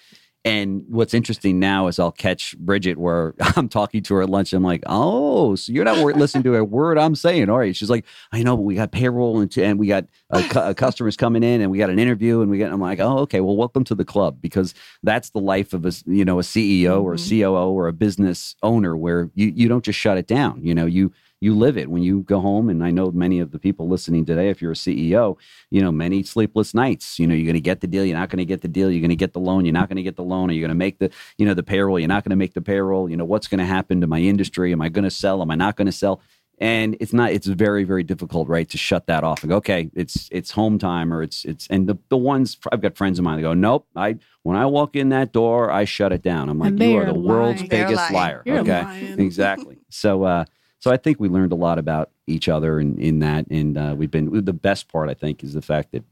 and 0.47 0.85
what's 0.89 1.13
interesting 1.13 1.59
now 1.59 1.89
is 1.89 1.99
I'll 1.99 2.13
catch 2.13 2.57
Bridget 2.57 2.99
where 2.99 3.35
I'm 3.57 3.69
talking 3.69 4.01
to 4.05 4.15
her 4.15 4.23
at 4.23 4.31
lunch. 4.31 4.53
I'm 4.53 4.63
like, 4.63 4.85
oh, 4.87 5.57
so 5.57 5.73
you're 5.73 5.85
not 5.85 5.99
listening 5.99 6.45
to 6.45 6.55
a 6.55 6.63
word 6.63 6.99
I'm 6.99 7.17
saying. 7.17 7.51
All 7.51 7.59
right. 7.59 7.75
She's 7.75 7.91
like, 7.91 8.05
I 8.31 8.45
know, 8.45 8.57
but 8.57 8.63
we 8.63 8.77
got 8.77 8.93
payroll 8.93 9.41
and, 9.41 9.59
and 9.59 9.77
we 9.77 9.89
got 9.89 10.05
uh, 10.31 10.73
customers 10.75 11.17
coming 11.17 11.43
in 11.43 11.63
and 11.63 11.71
we 11.73 11.79
got 11.79 11.91
an 11.91 11.99
interview 11.99 12.43
and 12.43 12.51
we 12.51 12.59
got, 12.59 12.71
I'm 12.71 12.81
like, 12.81 13.01
oh, 13.01 13.19
okay. 13.19 13.41
Well, 13.41 13.57
welcome 13.57 13.83
to 13.85 13.97
the 13.97 14.05
club 14.05 14.41
because 14.41 14.73
that's 15.03 15.31
the 15.31 15.41
life 15.41 15.73
of 15.73 15.85
a, 15.85 15.93
you 16.07 16.25
know, 16.25 16.39
a 16.39 16.43
CEO 16.43 17.03
or 17.03 17.15
a 17.15 17.17
mm-hmm. 17.17 17.43
COO 17.43 17.73
or 17.73 17.89
a 17.89 17.93
business 17.93 18.55
owner 18.63 18.97
where 18.97 19.33
you, 19.35 19.53
you 19.53 19.67
don't 19.67 19.85
just 19.85 19.99
shut 19.99 20.17
it 20.17 20.29
down. 20.29 20.65
You 20.65 20.77
know, 20.77 20.87
you, 20.87 21.13
you 21.41 21.55
live 21.55 21.77
it 21.77 21.91
when 21.91 22.03
you 22.03 22.23
go 22.23 22.41
home. 22.41 22.69
And 22.69 22.83
I 22.83 22.91
know 22.91 23.11
many 23.11 23.41
of 23.41 23.51
the 23.51 23.59
people 23.59 23.89
listening 23.89 24.25
today, 24.25 24.49
if 24.49 24.63
you're 24.63 24.73
a 24.73 24.75
CEO, 24.75 25.37
you 25.71 25.81
know, 25.81 25.93
many 25.93 26.23
sleepless 26.23 26.75
nights. 26.75 27.19
You 27.19 27.27
know, 27.27 27.35
you're 27.35 27.45
going 27.47 27.55
to 27.55 27.61
get 27.61 27.81
the 27.81 27.87
deal, 27.87 28.05
you're 28.05 28.17
not 28.19 28.31
going 28.31 28.39
to 28.39 28.45
get 28.45 28.63
the 28.63 28.69
deal, 28.69 28.91
you're 28.91 29.01
going 29.01 29.11
to 29.11 29.17
get 29.17 29.33
the 29.33 29.41
loan, 29.41 29.65
you're 29.65 29.73
not 29.73 29.89
going 29.89 29.97
to 29.97 30.03
get 30.03 30.17
the 30.17 30.25
loan, 30.25 30.51
are 30.51 30.53
you 30.55 30.61
going 30.61 30.69
to 30.71 30.75
make 30.75 30.99
the, 30.99 31.11
you 31.39 31.47
know, 31.47 31.55
the 31.55 31.63
payroll, 31.63 31.99
you're 31.99 32.09
not 32.09 32.25
going 32.25 32.31
to 32.31 32.37
make 32.37 32.55
the 32.55 32.63
payroll. 32.63 33.11
You 33.11 33.17
know, 33.17 33.25
what's 33.25 33.49
going 33.49 33.59
to 33.59 33.67
happen 33.67 34.01
to 34.01 34.07
my 34.07 34.21
industry? 34.21 34.73
Am 34.73 34.81
I 34.81 34.89
going 34.89 35.05
to 35.05 35.11
sell? 35.11 35.43
Am 35.43 35.51
I 35.51 35.55
not 35.55 35.77
going 35.77 35.87
to 35.87 35.93
sell? 35.93 36.21
and 36.59 36.97
it's 37.01 37.13
not 37.13 37.31
it's 37.33 37.47
very 37.47 37.85
very 37.85 38.03
difficult 38.03 38.49
right 38.49 38.69
to 38.71 38.79
shut 38.79 39.07
that 39.07 39.23
off 39.23 39.43
and 39.43 39.51
go 39.51 39.57
okay 39.57 39.91
it's 39.95 40.29
it's 40.33 40.51
home 40.53 40.79
time 40.79 41.13
or 41.13 41.23
it's 41.23 41.45
it's 41.45 41.67
and 41.69 41.87
the, 41.87 41.99
the 42.09 42.17
ones 42.17 42.57
i've 42.73 42.81
got 42.81 42.97
friends 42.97 43.19
of 43.19 43.25
mine 43.25 43.37
that 43.37 43.43
go 43.43 43.53
nope 43.53 43.87
i 43.95 44.17
when 44.43 44.57
i 44.57 44.65
walk 44.65 44.97
in 44.97 45.11
that 45.11 45.33
door 45.33 45.71
i 45.71 45.85
shut 45.85 46.13
it 46.13 46.23
down 46.23 46.49
i'm 46.49 46.59
like 46.59 46.79
you 46.79 46.97
are 46.97 47.05
the 47.05 47.13
lying. 47.13 47.25
world's 47.25 47.61
They're 47.61 47.85
biggest 47.87 48.11
lying. 48.11 48.15
liar 48.15 48.43
You're 48.47 48.59
okay 48.61 49.15
exactly 49.19 49.79
so 49.91 50.23
uh 50.25 50.45
so 50.87 50.93
I 50.93 50.99
think 50.99 51.19
we 51.19 51.29
learned 51.29 51.51
a 51.51 51.57
lot 51.57 51.81
about 51.81 52.13
each 52.29 52.49
other 52.49 52.79
in, 52.79 52.97
in 53.01 53.19
that. 53.19 53.49
And 53.51 53.77
uh, 53.77 53.97
we've 53.99 54.09
been, 54.09 54.45
the 54.45 54.53
best 54.53 54.87
part, 54.87 55.11
I 55.11 55.15
think, 55.15 55.43
is 55.43 55.53
the 55.53 55.61
fact 55.61 55.91
that 55.91 56.05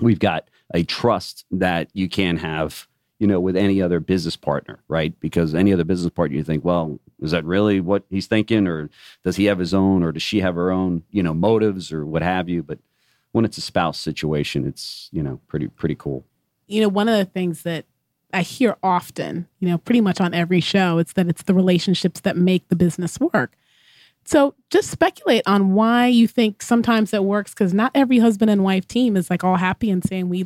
we've 0.00 0.18
got 0.18 0.50
a 0.74 0.82
trust 0.82 1.46
that 1.50 1.88
you 1.94 2.06
can 2.06 2.36
have, 2.36 2.86
you 3.18 3.26
know, 3.26 3.40
with 3.40 3.56
any 3.56 3.80
other 3.80 3.98
business 3.98 4.36
partner, 4.36 4.80
right? 4.86 5.18
Because 5.18 5.54
any 5.54 5.72
other 5.72 5.84
business 5.84 6.12
partner, 6.12 6.36
you 6.36 6.44
think, 6.44 6.62
well, 6.62 7.00
is 7.22 7.30
that 7.30 7.46
really 7.46 7.80
what 7.80 8.04
he's 8.10 8.26
thinking? 8.26 8.66
Or 8.66 8.90
does 9.24 9.36
he 9.36 9.46
have 9.46 9.58
his 9.58 9.72
own, 9.72 10.02
or 10.02 10.12
does 10.12 10.22
she 10.22 10.40
have 10.40 10.56
her 10.56 10.70
own, 10.70 11.02
you 11.10 11.22
know, 11.22 11.32
motives 11.32 11.90
or 11.90 12.04
what 12.04 12.20
have 12.20 12.50
you? 12.50 12.62
But 12.62 12.78
when 13.32 13.46
it's 13.46 13.56
a 13.56 13.62
spouse 13.62 13.98
situation, 13.98 14.66
it's, 14.66 15.08
you 15.10 15.22
know, 15.22 15.40
pretty, 15.48 15.68
pretty 15.68 15.94
cool. 15.94 16.26
You 16.66 16.82
know, 16.82 16.88
one 16.90 17.08
of 17.08 17.16
the 17.16 17.24
things 17.24 17.62
that 17.62 17.86
I 18.30 18.42
hear 18.42 18.76
often, 18.82 19.48
you 19.58 19.70
know, 19.70 19.78
pretty 19.78 20.02
much 20.02 20.20
on 20.20 20.34
every 20.34 20.60
show, 20.60 20.98
it's 20.98 21.14
that 21.14 21.28
it's 21.28 21.44
the 21.44 21.54
relationships 21.54 22.20
that 22.20 22.36
make 22.36 22.68
the 22.68 22.76
business 22.76 23.18
work. 23.18 23.56
So 24.26 24.54
just 24.70 24.90
speculate 24.90 25.42
on 25.46 25.72
why 25.72 26.08
you 26.08 26.26
think 26.26 26.60
sometimes 26.60 27.14
it 27.14 27.22
works 27.22 27.54
because 27.54 27.72
not 27.72 27.92
every 27.94 28.18
husband 28.18 28.50
and 28.50 28.64
wife 28.64 28.86
team 28.88 29.16
is 29.16 29.30
like 29.30 29.44
all 29.44 29.54
happy 29.54 29.88
and 29.88 30.02
saying 30.04 30.28
we, 30.28 30.44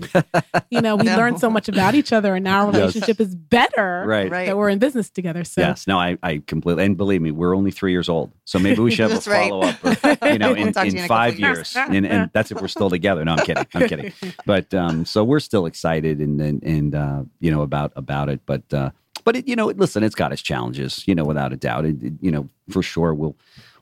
you 0.71 0.83
know, 0.83 0.97
we 0.97 1.05
no. 1.05 1.17
learned 1.17 1.41
so 1.41 1.49
much 1.49 1.67
about 1.67 1.95
each 1.95 2.13
other 2.13 2.35
and 2.35 2.45
now 2.45 2.67
our 2.67 2.73
relationship 2.73 3.19
yes. 3.19 3.29
is 3.29 3.35
better 3.35 4.05
right. 4.07 4.31
that 4.31 4.57
we're 4.59 4.69
in 4.69 4.79
business 4.79 5.09
together. 5.09 5.45
So 5.45 5.63
yes, 5.63 5.87
no, 5.87 5.99
I, 5.99 6.19
I 6.23 6.43
completely 6.47 6.85
and 6.85 6.97
believe 6.97 7.23
me, 7.23 7.31
we're 7.31 7.57
only 7.57 7.71
three 7.71 7.93
years 7.93 8.11
old, 8.11 8.33
so 8.45 8.59
maybe 8.59 8.81
we 8.81 8.91
should 8.91 9.11
have 9.11 9.19
a 9.19 9.21
follow 9.23 9.63
up, 9.63 10.23
you 10.25 10.39
know, 10.39 10.53
in, 10.53 10.69
in, 10.79 10.97
in 10.99 11.09
five 11.09 11.41
years, 11.41 11.75
and, 11.75 12.07
and 12.07 12.31
that's 12.35 12.51
if 12.51 12.61
we're 12.61 12.69
still 12.69 12.91
together. 12.91 13.25
No, 13.25 13.33
I'm 13.33 13.47
kidding, 13.47 13.67
I'm 13.75 13.89
kidding, 13.89 14.13
but 14.47 14.73
um, 14.75 15.07
so 15.07 15.25
we're 15.25 15.41
still 15.41 15.65
excited 15.65 16.19
and 16.19 16.41
and, 16.41 16.63
and 16.63 16.95
uh, 16.95 17.23
you 17.41 17.51
know 17.51 17.63
about 17.63 17.93
about 17.97 18.29
it, 18.29 18.41
but. 18.45 18.73
Uh, 18.73 18.91
but 19.23 19.37
it, 19.37 19.47
you 19.47 19.55
know, 19.55 19.67
listen, 19.67 20.03
it's 20.03 20.15
got 20.15 20.33
its 20.33 20.41
challenges, 20.41 21.07
you 21.07 21.15
know, 21.15 21.25
without 21.25 21.53
a 21.53 21.57
doubt. 21.57 21.85
It, 21.85 22.03
it, 22.03 22.13
you 22.23 22.31
know, 22.31 22.49
for 22.71 22.83
sure, 22.83 23.13
we'll 23.13 23.37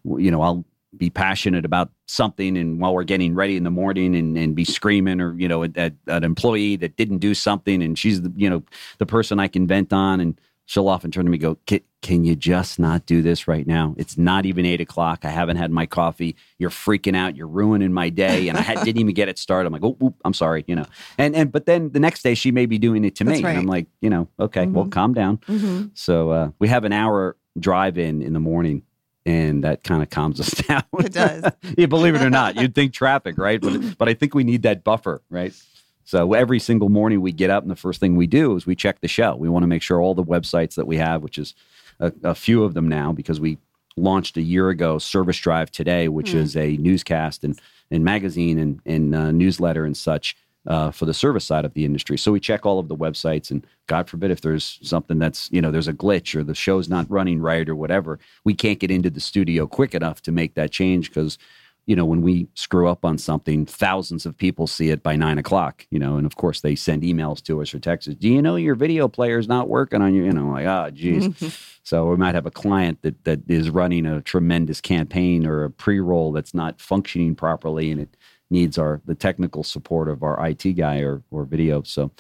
you 0.05 0.31
know, 0.31 0.43
I'll 0.43 0.65
be 0.97 1.11
passionate 1.11 1.65
about 1.65 1.91
something 2.07 2.57
and 2.57 2.81
while 2.81 2.95
we're 2.95 3.05
getting 3.05 3.35
ready 3.35 3.57
in 3.57 3.63
the 3.63 3.71
morning 3.71 4.17
and, 4.17 4.39
and 4.39 4.57
be 4.57 4.65
screaming 4.65 5.21
or, 5.21 5.35
you 5.35 5.47
know, 5.47 5.63
at, 5.63 5.77
at 5.77 5.95
an 6.07 6.25
employee 6.25 6.77
that 6.77 6.97
didn't 6.97 7.19
do 7.19 7.35
something 7.35 7.83
and 7.83 7.99
she's 7.99 8.23
the, 8.23 8.33
you 8.37 8.49
know, 8.49 8.63
the 8.97 9.07
person 9.07 9.39
I 9.39 9.49
can 9.49 9.67
vent 9.67 9.93
on 9.93 10.21
and 10.21 10.41
she'll 10.65 10.89
often 10.89 11.11
turn 11.11 11.25
to 11.25 11.31
me 11.31 11.37
and 11.37 11.43
go, 11.43 11.81
can 12.01 12.25
you 12.25 12.37
just 12.37 12.79
not 12.79 13.07
do 13.07 13.23
this 13.23 13.49
right 13.49 13.67
now? 13.67 13.95
It's 13.99 14.17
not 14.17 14.47
even 14.47 14.65
eight 14.65 14.81
o'clock. 14.81 15.25
I 15.25 15.31
haven't 15.31 15.57
had 15.57 15.71
my 15.71 15.87
coffee. 15.87 16.37
You're 16.59 16.71
freaking 16.71 17.17
out. 17.17 17.37
You're 17.37 17.49
ruining 17.49 17.93
my 17.93 18.09
day. 18.09 18.49
And 18.49 18.57
I 18.57 18.61
had, 18.61 18.85
didn't 18.85 19.01
even 19.01 19.15
get 19.15 19.29
it 19.29 19.39
started. 19.39 19.67
I'm 19.67 19.73
like, 19.73 19.83
oh, 19.83 20.15
I'm 20.25 20.35
sorry, 20.35 20.65
you 20.69 20.77
know. 20.77 20.85
And 21.17 21.35
and 21.35 21.51
but 21.51 21.67
then 21.67 21.91
the 21.91 22.01
next 22.01 22.23
day 22.23 22.35
she 22.35 22.53
may 22.53 22.67
be 22.67 22.79
doing 22.79 23.05
it 23.05 23.17
to 23.17 23.25
me. 23.25 23.43
Right. 23.43 23.51
And 23.51 23.59
I'm 23.59 23.67
like, 23.67 23.89
you 24.01 24.11
know, 24.11 24.29
okay, 24.39 24.65
mm-hmm. 24.65 24.75
well, 24.75 24.87
calm 24.89 25.13
down. 25.13 25.39
Mm-hmm. 25.39 25.87
So 25.95 26.31
uh, 26.31 26.51
we 26.59 26.69
have 26.69 26.85
an 26.85 26.93
hour 26.93 27.37
drive 27.59 27.99
in 27.99 28.23
in 28.23 28.33
the 28.33 28.41
morning 28.41 28.83
and 29.29 29.63
that 29.63 29.85
kind 29.85 30.03
of 30.03 30.09
calms 30.09 30.41
us 30.41 30.51
down. 30.67 30.83
It 30.99 31.13
does. 31.13 31.45
yeah, 31.77 31.87
believe 31.87 32.15
it 32.15 32.23
or 32.23 32.31
not, 32.31 32.57
you'd 32.57 32.75
think 32.75 32.95
traffic, 32.95 33.37
right? 33.37 33.61
But 33.61 33.99
but 33.99 34.09
I 34.09 34.15
think 34.15 34.35
we 34.35 34.43
need 34.43 34.63
that 34.63 34.85
buffer, 34.85 35.21
right? 35.29 35.53
So 36.05 36.33
every 36.33 36.59
single 36.59 36.89
morning 36.89 37.21
we 37.21 37.33
get 37.33 37.51
up, 37.51 37.63
and 37.63 37.71
the 37.71 37.77
first 37.77 38.01
thing 38.01 38.17
we 38.17 38.27
do 38.27 38.57
is 38.57 38.65
we 38.65 38.75
check 38.75 39.01
the 39.01 39.09
show. 39.09 39.37
We 39.37 39.51
want 39.51 39.65
to 39.65 39.67
make 39.67 39.83
sure 39.83 40.01
all 40.01 40.15
the 40.15 40.25
websites 40.25 40.77
that 40.77 40.87
we 40.87 40.97
have, 40.97 41.23
which 41.23 41.37
is 41.37 41.55
a, 42.01 42.11
a 42.25 42.35
few 42.35 42.65
of 42.65 42.73
them 42.73 42.89
now, 42.89 43.13
because 43.13 43.39
we 43.39 43.59
launched 43.99 44.39
a 44.39 44.43
year 44.43 44.71
ago 44.71 44.99
Service 44.99 45.37
Drive 45.37 45.71
Today, 45.71 46.09
which 46.09 46.31
mm. 46.31 46.37
is 46.37 46.57
a 46.57 46.79
newscast 46.79 47.45
and, 47.45 47.61
and 47.91 48.05
magazine 48.05 48.59
and, 48.59 48.81
and 48.87 49.15
uh, 49.15 49.31
newsletter 49.33 49.85
and 49.85 49.97
such 49.97 50.35
uh, 50.69 50.91
for 50.91 51.07
the 51.07 51.15
service 51.15 51.47
side 51.47 51.65
of 51.65 51.73
the 51.73 51.85
industry. 51.87 52.19
So 52.19 52.31
we 52.31 52.41
check 52.41 52.67
all 52.67 52.79
of 52.79 52.89
the 52.89 52.97
websites, 52.97 53.51
and 53.51 53.67
God 53.87 54.09
forbid 54.09 54.31
if 54.31 54.43
there's 54.43 54.79
something 54.83 55.19
that's 55.19 55.51
you 55.51 55.63
know 55.63 55.71
there's 55.71 55.89
a 55.89 55.95
glitch 55.95 56.37
or 56.37 56.45
the 56.45 56.55
show's 56.55 56.89
not 56.89 57.11
running 57.11 57.41
right 57.41 57.69
or 57.69 57.75
whatever, 57.75 58.21
we 58.45 58.55
can't 58.55 58.79
get 58.79 58.91
into 58.91 59.11
the 59.11 59.21
studio 59.21 59.67
quick 59.67 59.95
enough 59.95 60.21
to 60.23 60.33
make 60.33 60.55
that 60.55 60.71
change 60.71 61.09
because 61.09 61.39
you 61.87 61.97
know 61.97 62.05
when 62.05 62.21
we 62.21 62.49
screw 62.53 62.87
up 62.87 63.03
on 63.03 63.17
something, 63.17 63.65
thousands 63.65 64.27
of 64.27 64.37
people 64.37 64.67
see 64.67 64.91
it 64.91 65.03
by 65.03 65.17
nine 65.17 65.39
o'clock. 65.39 65.87
You 65.91 65.99
know, 65.99 66.19
and 66.19 66.27
of 66.27 66.37
course 66.37 66.61
they 66.61 66.77
send 66.77 67.03
emails 67.03 67.43
to 67.45 67.63
us 67.63 67.73
or 67.73 67.79
texts. 67.79 68.15
Do 68.15 68.29
you 68.29 68.43
know 68.43 68.57
your 68.57 68.75
video 68.75 69.09
player 69.09 69.39
is 69.39 69.49
not 69.49 69.71
working 69.71 70.03
on 70.03 70.15
your? 70.15 70.27
You 70.27 70.33
know, 70.33 70.51
like 70.51 70.67
ah, 70.67 70.85
oh, 70.87 70.91
geez. 70.91 71.31
so 71.83 72.11
we 72.11 72.17
might 72.17 72.35
have 72.35 72.45
a 72.45 72.51
client 72.51 73.01
that 73.01 73.25
that 73.25 73.51
is 73.51 73.71
running 73.71 74.05
a 74.05 74.21
tremendous 74.21 74.83
campaign 74.83 75.47
or 75.47 75.65
a 75.65 75.71
pre 75.71 75.99
roll 75.99 76.31
that's 76.31 76.53
not 76.53 76.79
functioning 76.79 77.35
properly, 77.35 77.91
and 77.91 78.03
it 78.03 78.19
needs 78.51 78.79
our 78.79 79.01
the 79.05 79.15
technical 79.15 79.63
support 79.63 80.09
of 80.09 80.23
our 80.23 80.49
IT 80.49 80.73
guy 80.75 81.01
or 81.01 81.23
or 81.31 81.45
video. 81.45 81.83
So, 81.83 82.11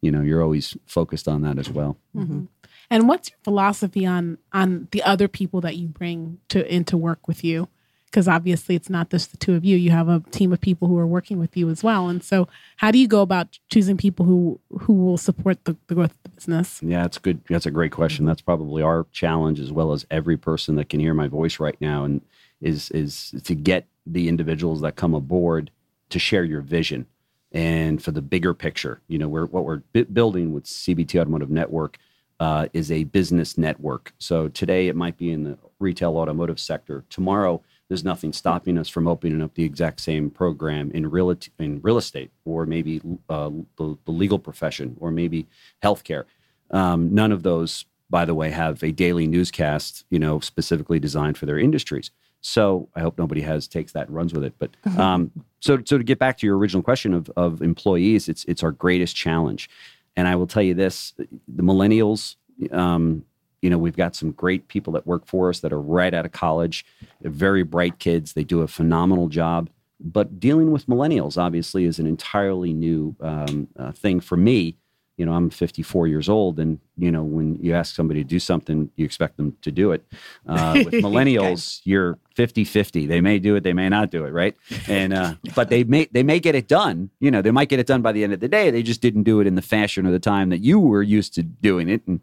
you 0.00 0.10
know, 0.10 0.22
you're 0.22 0.42
always 0.42 0.76
focused 0.86 1.28
on 1.28 1.42
that 1.42 1.58
as 1.58 1.70
well. 1.70 1.96
Mm-hmm. 2.16 2.44
And 2.90 3.08
what's 3.08 3.30
your 3.30 3.38
philosophy 3.42 4.06
on 4.06 4.38
on 4.52 4.88
the 4.92 5.02
other 5.02 5.28
people 5.28 5.60
that 5.62 5.76
you 5.76 5.88
bring 5.88 6.38
to 6.48 6.72
into 6.72 6.96
work 6.96 7.28
with 7.28 7.44
you? 7.44 7.68
Because 8.06 8.26
obviously, 8.26 8.74
it's 8.74 8.88
not 8.88 9.10
just 9.10 9.32
the 9.32 9.36
two 9.36 9.54
of 9.54 9.66
you. 9.66 9.76
You 9.76 9.90
have 9.90 10.08
a 10.08 10.20
team 10.30 10.50
of 10.50 10.62
people 10.62 10.88
who 10.88 10.96
are 10.96 11.06
working 11.06 11.38
with 11.38 11.54
you 11.58 11.68
as 11.68 11.84
well. 11.84 12.08
And 12.08 12.24
so, 12.24 12.48
how 12.76 12.90
do 12.90 12.98
you 12.98 13.06
go 13.06 13.20
about 13.20 13.58
choosing 13.70 13.98
people 13.98 14.24
who 14.24 14.58
who 14.80 14.94
will 14.94 15.18
support 15.18 15.64
the, 15.64 15.76
the 15.88 15.94
growth 15.94 16.12
of 16.12 16.22
the 16.22 16.28
business? 16.30 16.80
Yeah, 16.82 17.02
that's 17.02 17.18
good. 17.18 17.42
That's 17.50 17.66
a 17.66 17.70
great 17.70 17.92
question. 17.92 18.24
That's 18.24 18.40
probably 18.40 18.82
our 18.82 19.06
challenge, 19.12 19.60
as 19.60 19.70
well 19.70 19.92
as 19.92 20.06
every 20.10 20.38
person 20.38 20.76
that 20.76 20.88
can 20.88 21.00
hear 21.00 21.12
my 21.12 21.28
voice 21.28 21.60
right 21.60 21.78
now, 21.82 22.04
and 22.04 22.22
is 22.62 22.90
is 22.92 23.34
to 23.44 23.54
get 23.54 23.86
the 24.06 24.28
individuals 24.28 24.80
that 24.80 24.96
come 24.96 25.14
aboard 25.14 25.70
to 26.10 26.18
share 26.18 26.44
your 26.44 26.60
vision 26.60 27.06
and 27.52 28.02
for 28.02 28.10
the 28.10 28.22
bigger 28.22 28.54
picture. 28.54 29.00
You 29.08 29.18
know, 29.18 29.28
we're, 29.28 29.46
what 29.46 29.64
we're 29.64 29.82
building 30.04 30.52
with 30.52 30.64
CBT 30.64 31.20
Automotive 31.20 31.50
Network 31.50 31.98
uh, 32.40 32.68
is 32.72 32.92
a 32.92 33.04
business 33.04 33.58
network. 33.58 34.12
So 34.18 34.48
today 34.48 34.88
it 34.88 34.96
might 34.96 35.16
be 35.16 35.32
in 35.32 35.44
the 35.44 35.58
retail 35.80 36.16
automotive 36.16 36.60
sector. 36.60 37.04
Tomorrow, 37.10 37.62
there's 37.88 38.04
nothing 38.04 38.32
stopping 38.32 38.76
us 38.76 38.88
from 38.88 39.08
opening 39.08 39.42
up 39.42 39.54
the 39.54 39.64
exact 39.64 40.00
same 40.00 40.30
program 40.30 40.90
in 40.92 41.10
real 41.10 41.34
in 41.58 41.80
real 41.82 41.96
estate, 41.96 42.30
or 42.44 42.66
maybe 42.66 43.00
uh, 43.28 43.50
the, 43.76 43.96
the, 44.04 44.10
legal 44.10 44.38
profession, 44.38 44.96
or 45.00 45.10
maybe 45.10 45.46
healthcare. 45.82 46.24
Um, 46.70 47.14
none 47.14 47.32
of 47.32 47.42
those, 47.42 47.86
by 48.10 48.26
the 48.26 48.34
way, 48.34 48.50
have 48.50 48.82
a 48.82 48.92
daily 48.92 49.26
newscast, 49.26 50.04
you 50.10 50.18
know, 50.18 50.38
specifically 50.40 51.00
designed 51.00 51.38
for 51.38 51.46
their 51.46 51.58
industries. 51.58 52.10
So 52.40 52.88
I 52.94 53.00
hope 53.00 53.18
nobody 53.18 53.40
has 53.42 53.66
takes 53.66 53.92
that 53.92 54.08
and 54.08 54.16
runs 54.16 54.32
with 54.32 54.44
it. 54.44 54.54
But 54.58 54.70
um, 54.98 55.30
so 55.60 55.78
so 55.84 55.98
to 55.98 56.04
get 56.04 56.18
back 56.18 56.38
to 56.38 56.46
your 56.46 56.56
original 56.56 56.82
question 56.82 57.14
of 57.14 57.30
of 57.36 57.62
employees, 57.62 58.28
it's 58.28 58.44
it's 58.44 58.62
our 58.62 58.72
greatest 58.72 59.16
challenge. 59.16 59.68
And 60.16 60.26
I 60.26 60.36
will 60.36 60.46
tell 60.46 60.62
you 60.62 60.74
this: 60.74 61.14
the 61.16 61.62
millennials, 61.62 62.36
um, 62.72 63.24
you 63.62 63.70
know, 63.70 63.78
we've 63.78 63.96
got 63.96 64.14
some 64.14 64.32
great 64.32 64.68
people 64.68 64.92
that 64.94 65.06
work 65.06 65.26
for 65.26 65.48
us 65.48 65.60
that 65.60 65.72
are 65.72 65.80
right 65.80 66.14
out 66.14 66.24
of 66.24 66.32
college, 66.32 66.84
They're 67.20 67.30
very 67.30 67.62
bright 67.62 67.98
kids. 67.98 68.32
They 68.32 68.44
do 68.44 68.62
a 68.62 68.68
phenomenal 68.68 69.28
job. 69.28 69.70
But 70.00 70.38
dealing 70.38 70.70
with 70.70 70.86
millennials 70.86 71.36
obviously 71.36 71.84
is 71.84 71.98
an 71.98 72.06
entirely 72.06 72.72
new 72.72 73.16
um, 73.20 73.66
uh, 73.76 73.90
thing 73.90 74.20
for 74.20 74.36
me 74.36 74.76
You 75.18 75.26
know, 75.26 75.34
I'm 75.34 75.50
54 75.50 76.06
years 76.06 76.28
old, 76.28 76.58
and 76.58 76.78
you 76.96 77.10
know, 77.10 77.22
when 77.22 77.56
you 77.56 77.74
ask 77.74 77.94
somebody 77.94 78.22
to 78.22 78.28
do 78.28 78.38
something, 78.38 78.90
you 78.96 79.04
expect 79.04 79.36
them 79.36 79.56
to 79.62 79.70
do 79.70 79.92
it. 79.92 80.02
Uh, 80.46 80.82
with 80.84 80.94
millennials, 80.94 81.80
you're 81.84 82.18
50 82.34 82.64
50. 82.64 83.06
They 83.06 83.20
may 83.20 83.38
do 83.38 83.56
it, 83.56 83.64
they 83.64 83.74
may 83.74 83.88
not 83.88 84.10
do 84.10 84.24
it, 84.24 84.30
right? 84.30 84.56
And 84.88 85.12
uh, 85.12 85.34
but 85.54 85.68
they 85.68 85.84
may 85.84 86.08
they 86.12 86.22
may 86.22 86.40
get 86.40 86.54
it 86.54 86.68
done. 86.68 87.10
You 87.20 87.30
know, 87.30 87.42
they 87.42 87.50
might 87.50 87.68
get 87.68 87.80
it 87.80 87.86
done 87.86 88.00
by 88.00 88.12
the 88.12 88.24
end 88.24 88.32
of 88.32 88.40
the 88.40 88.48
day. 88.48 88.70
They 88.70 88.82
just 88.82 89.02
didn't 89.02 89.24
do 89.24 89.40
it 89.40 89.46
in 89.46 89.56
the 89.56 89.62
fashion 89.62 90.06
or 90.06 90.10
the 90.12 90.18
time 90.18 90.48
that 90.48 90.60
you 90.60 90.80
were 90.80 91.02
used 91.02 91.34
to 91.34 91.42
doing 91.42 91.90
it, 91.90 92.06
and 92.06 92.20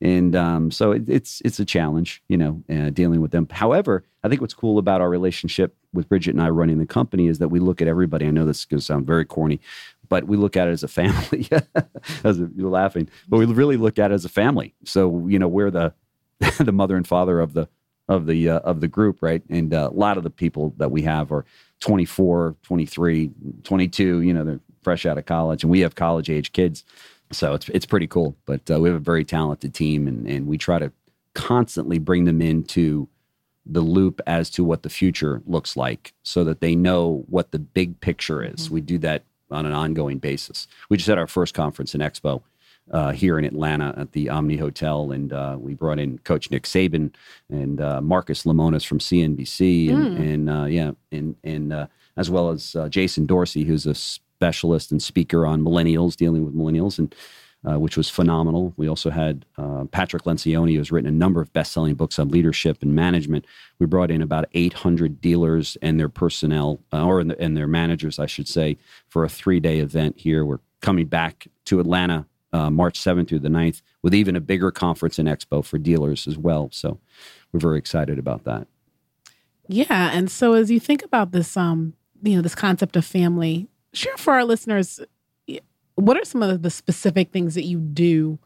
and 0.00 0.36
um, 0.36 0.70
so 0.70 0.92
it, 0.92 1.08
it's 1.08 1.42
it's 1.44 1.58
a 1.58 1.64
challenge, 1.64 2.22
you 2.28 2.36
know, 2.36 2.62
uh, 2.70 2.90
dealing 2.90 3.20
with 3.20 3.32
them. 3.32 3.48
However, 3.50 4.04
I 4.22 4.28
think 4.28 4.40
what's 4.40 4.54
cool 4.54 4.78
about 4.78 5.00
our 5.00 5.10
relationship 5.10 5.74
with 5.92 6.08
Bridget 6.08 6.34
and 6.34 6.42
I 6.42 6.50
running 6.50 6.78
the 6.78 6.86
company 6.86 7.26
is 7.26 7.38
that 7.38 7.48
we 7.48 7.58
look 7.58 7.82
at 7.82 7.88
everybody. 7.88 8.26
I 8.26 8.30
know 8.30 8.44
this 8.44 8.60
is 8.60 8.64
going 8.64 8.78
to 8.78 8.84
sound 8.84 9.06
very 9.06 9.24
corny, 9.24 9.60
but 10.08 10.24
we 10.24 10.36
look 10.36 10.56
at 10.56 10.68
it 10.68 10.72
as 10.72 10.82
a 10.82 10.88
family. 10.88 11.48
as 12.24 12.40
a, 12.40 12.50
you're 12.54 12.70
laughing, 12.70 13.08
but 13.28 13.38
we 13.38 13.46
really 13.46 13.76
look 13.76 13.98
at 13.98 14.10
it 14.10 14.14
as 14.14 14.24
a 14.24 14.30
family. 14.30 14.74
So 14.84 15.26
you 15.28 15.38
know, 15.38 15.48
we're 15.48 15.70
the 15.70 15.94
the 16.58 16.72
mother 16.72 16.96
and 16.96 17.06
father 17.06 17.40
of 17.40 17.52
the 17.52 17.68
of 18.08 18.26
the 18.26 18.48
uh, 18.48 18.58
of 18.60 18.80
the 18.80 18.88
group, 18.88 19.22
right? 19.22 19.42
And 19.48 19.72
uh, 19.72 19.90
a 19.92 19.96
lot 19.96 20.16
of 20.16 20.24
the 20.24 20.30
people 20.30 20.74
that 20.78 20.90
we 20.90 21.02
have 21.02 21.30
are 21.30 21.44
24, 21.80 22.56
23, 22.62 23.30
22. 23.62 24.20
You 24.22 24.32
know, 24.32 24.44
they're 24.44 24.60
fresh 24.82 25.06
out 25.06 25.18
of 25.18 25.26
college, 25.26 25.62
and 25.62 25.70
we 25.70 25.80
have 25.80 25.94
college 25.94 26.30
age 26.30 26.52
kids. 26.52 26.84
So 27.30 27.54
it's 27.54 27.68
it's 27.68 27.86
pretty 27.86 28.06
cool. 28.06 28.36
But 28.46 28.70
uh, 28.70 28.80
we 28.80 28.88
have 28.88 28.96
a 28.96 29.00
very 29.00 29.24
talented 29.24 29.74
team, 29.74 30.08
and 30.08 30.26
and 30.26 30.46
we 30.46 30.58
try 30.58 30.78
to 30.78 30.92
constantly 31.34 31.98
bring 31.98 32.24
them 32.24 32.40
into 32.40 33.08
the 33.66 33.82
loop 33.82 34.20
as 34.26 34.48
to 34.48 34.64
what 34.64 34.82
the 34.82 34.88
future 34.88 35.42
looks 35.46 35.76
like, 35.76 36.14
so 36.22 36.42
that 36.44 36.60
they 36.60 36.74
know 36.74 37.24
what 37.28 37.52
the 37.52 37.58
big 37.58 38.00
picture 38.00 38.42
is. 38.42 38.64
Mm-hmm. 38.64 38.74
We 38.74 38.80
do 38.80 38.98
that 38.98 39.24
on 39.50 39.66
an 39.66 39.72
ongoing 39.72 40.18
basis. 40.18 40.66
We 40.88 40.96
just 40.96 41.08
had 41.08 41.18
our 41.18 41.26
first 41.26 41.54
conference 41.54 41.94
in 41.94 42.00
Expo 42.00 42.42
uh, 42.90 43.12
here 43.12 43.38
in 43.38 43.44
Atlanta 43.44 43.94
at 43.96 44.12
the 44.12 44.28
Omni 44.28 44.56
Hotel, 44.56 45.12
and 45.12 45.32
uh, 45.32 45.56
we 45.58 45.74
brought 45.74 45.98
in 45.98 46.18
Coach 46.18 46.50
Nick 46.50 46.64
Saban 46.64 47.14
and 47.50 47.80
uh, 47.80 48.00
Marcus 48.00 48.44
Lemonis 48.44 48.86
from 48.86 48.98
CNBC, 48.98 49.90
and, 49.90 50.18
mm. 50.18 50.34
and 50.34 50.50
uh, 50.50 50.64
yeah, 50.64 50.92
and 51.12 51.36
and 51.44 51.72
uh, 51.72 51.86
as 52.16 52.30
well 52.30 52.50
as 52.50 52.74
uh, 52.76 52.88
Jason 52.88 53.26
Dorsey, 53.26 53.64
who's 53.64 53.86
a 53.86 53.94
specialist 53.94 54.90
and 54.90 55.02
speaker 55.02 55.46
on 55.46 55.62
millennials, 55.62 56.16
dealing 56.16 56.44
with 56.44 56.54
millennials, 56.54 56.98
and 56.98 57.14
which 57.64 57.96
was 57.96 58.08
phenomenal. 58.08 58.72
We 58.76 58.88
also 58.88 59.10
had 59.10 59.44
Patrick 59.90 60.24
Lencioni, 60.24 60.72
who 60.72 60.78
has 60.78 60.90
written 60.90 61.08
a 61.08 61.16
number 61.16 61.40
of 61.40 61.52
best-selling 61.52 61.94
books 61.94 62.18
on 62.18 62.28
leadership 62.28 62.82
and 62.82 62.94
management. 62.94 63.44
We 63.78 63.86
brought 63.86 64.10
in 64.10 64.22
about 64.22 64.46
800 64.54 65.20
dealers 65.20 65.76
and 65.82 65.98
their 65.98 66.08
personnel, 66.08 66.80
or 66.92 67.20
and, 67.20 67.30
the, 67.30 67.40
and 67.40 67.56
their 67.56 67.66
managers, 67.66 68.18
I 68.18 68.26
should 68.26 68.48
say, 68.48 68.78
for 69.08 69.24
a 69.24 69.28
three-day 69.28 69.80
event 69.80 70.18
here. 70.18 70.44
We're 70.44 70.60
coming 70.80 71.06
back 71.06 71.48
to 71.66 71.80
Atlanta 71.80 72.26
uh, 72.52 72.70
March 72.70 72.98
7th 72.98 73.28
through 73.28 73.40
the 73.40 73.48
9th, 73.48 73.82
with 74.02 74.14
even 74.14 74.36
a 74.36 74.40
bigger 74.40 74.70
conference 74.70 75.18
and 75.18 75.28
expo 75.28 75.64
for 75.64 75.78
dealers 75.78 76.26
as 76.26 76.38
well. 76.38 76.68
So 76.72 76.98
we're 77.52 77.60
very 77.60 77.78
excited 77.78 78.18
about 78.18 78.44
that. 78.44 78.66
Yeah, 79.68 80.10
and 80.12 80.30
so 80.30 80.54
as 80.54 80.70
you 80.70 80.80
think 80.80 81.04
about 81.04 81.32
this, 81.32 81.56
um, 81.56 81.94
you 82.22 82.36
know, 82.36 82.42
this 82.42 82.54
concept 82.54 82.96
of 82.96 83.04
family, 83.04 83.68
share 83.92 84.16
for 84.16 84.32
our 84.32 84.44
listeners, 84.44 85.00
what 85.98 86.16
are 86.16 86.24
some 86.24 86.42
of 86.42 86.62
the 86.62 86.70
specific 86.70 87.32
things 87.32 87.54
that 87.54 87.64
you 87.64 87.78
do 87.78 88.38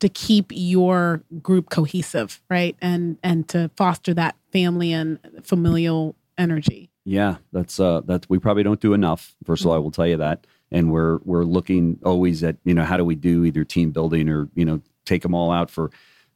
to 0.00 0.08
keep 0.08 0.46
your 0.50 1.22
group 1.42 1.70
cohesive, 1.70 2.40
right, 2.48 2.76
and 2.80 3.18
and 3.22 3.48
to 3.48 3.70
foster 3.76 4.14
that 4.14 4.36
family 4.52 4.92
and 4.92 5.18
familial 5.42 6.14
energy? 6.38 6.90
Yeah, 7.04 7.36
that's 7.52 7.80
uh, 7.80 8.02
that's 8.04 8.28
we 8.28 8.38
probably 8.38 8.62
don't 8.62 8.80
do 8.80 8.94
enough. 8.94 9.34
First 9.44 9.62
of 9.62 9.68
all, 9.68 9.74
I 9.74 9.78
will 9.78 9.90
tell 9.90 10.06
you 10.06 10.16
that 10.18 10.46
and 10.72 10.90
we're 10.90 11.18
we're 11.24 11.44
looking 11.44 11.98
always 12.04 12.42
at 12.42 12.56
you 12.64 12.74
know 12.74 12.84
how 12.84 12.96
do 12.96 13.04
we 13.04 13.14
do 13.14 13.44
either 13.44 13.64
team 13.64 13.90
building 13.90 14.28
or 14.28 14.48
you 14.54 14.64
know 14.64 14.80
take 15.04 15.22
them 15.22 15.34
all 15.34 15.50
out 15.50 15.70
for 15.70 15.90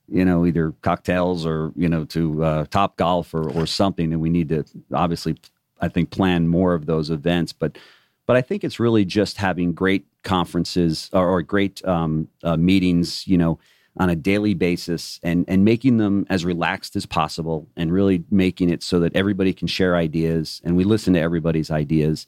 you 0.08 0.24
know 0.24 0.44
either 0.44 0.72
cocktails 0.82 1.46
or 1.46 1.72
you 1.76 1.88
know 1.88 2.04
to 2.04 2.44
uh, 2.44 2.64
top 2.66 2.96
golf 2.96 3.34
or 3.34 3.50
or 3.50 3.66
something 3.66 4.12
and 4.12 4.20
we 4.20 4.30
need 4.30 4.48
to 4.48 4.64
obviously 4.92 5.37
i 5.80 5.88
think 5.88 6.10
plan 6.10 6.48
more 6.48 6.74
of 6.74 6.87
those 6.87 7.10
events 7.10 7.52
but 7.52 7.78
but 8.26 8.37
i 8.37 8.40
think 8.40 8.64
it's 8.64 8.80
really 8.80 9.04
just 9.04 9.37
having 9.37 9.72
great 9.72 10.06
conferences 10.22 11.10
or, 11.12 11.28
or 11.28 11.42
great 11.42 11.84
um, 11.84 12.28
uh, 12.42 12.56
meetings 12.56 13.26
you 13.26 13.37
know 13.37 13.58
on 13.96 14.10
a 14.10 14.16
daily 14.16 14.54
basis 14.54 15.20
and 15.22 15.44
and 15.46 15.64
making 15.64 15.98
them 15.98 16.26
as 16.28 16.44
relaxed 16.44 16.96
as 16.96 17.06
possible 17.06 17.68
and 17.76 17.92
really 17.92 18.24
making 18.30 18.70
it 18.70 18.82
so 18.82 18.98
that 19.00 19.14
everybody 19.14 19.52
can 19.52 19.68
share 19.68 19.96
ideas 19.96 20.60
and 20.64 20.76
we 20.76 20.84
listen 20.84 21.14
to 21.14 21.20
everybody's 21.20 21.70
ideas 21.70 22.26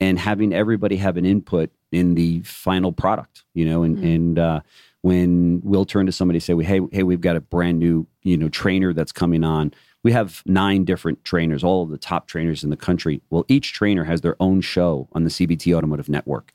and 0.00 0.18
having 0.18 0.52
everybody 0.52 0.96
have 0.96 1.16
an 1.16 1.24
input 1.24 1.70
in 1.92 2.14
the 2.14 2.40
final 2.40 2.92
product, 2.92 3.44
you 3.54 3.64
know, 3.64 3.82
and, 3.82 3.96
mm-hmm. 3.96 4.06
and, 4.06 4.38
uh, 4.38 4.60
when 5.02 5.60
we'll 5.62 5.84
turn 5.84 6.06
to 6.06 6.10
somebody 6.10 6.40
say, 6.40 6.60
"Hey, 6.64 6.80
hey, 6.90 7.04
we've 7.04 7.20
got 7.20 7.36
a 7.36 7.40
brand 7.40 7.78
new, 7.78 8.08
you 8.22 8.36
know, 8.36 8.48
trainer 8.48 8.92
that's 8.92 9.12
coming 9.12 9.44
on. 9.44 9.72
We 10.06 10.12
have 10.12 10.40
nine 10.46 10.84
different 10.84 11.24
trainers, 11.24 11.64
all 11.64 11.82
of 11.82 11.90
the 11.90 11.98
top 11.98 12.28
trainers 12.28 12.62
in 12.62 12.70
the 12.70 12.76
country. 12.76 13.22
Well, 13.28 13.44
each 13.48 13.72
trainer 13.72 14.04
has 14.04 14.20
their 14.20 14.36
own 14.38 14.60
show 14.60 15.08
on 15.14 15.24
the 15.24 15.30
CBT 15.30 15.74
Automotive 15.74 16.08
Network. 16.08 16.52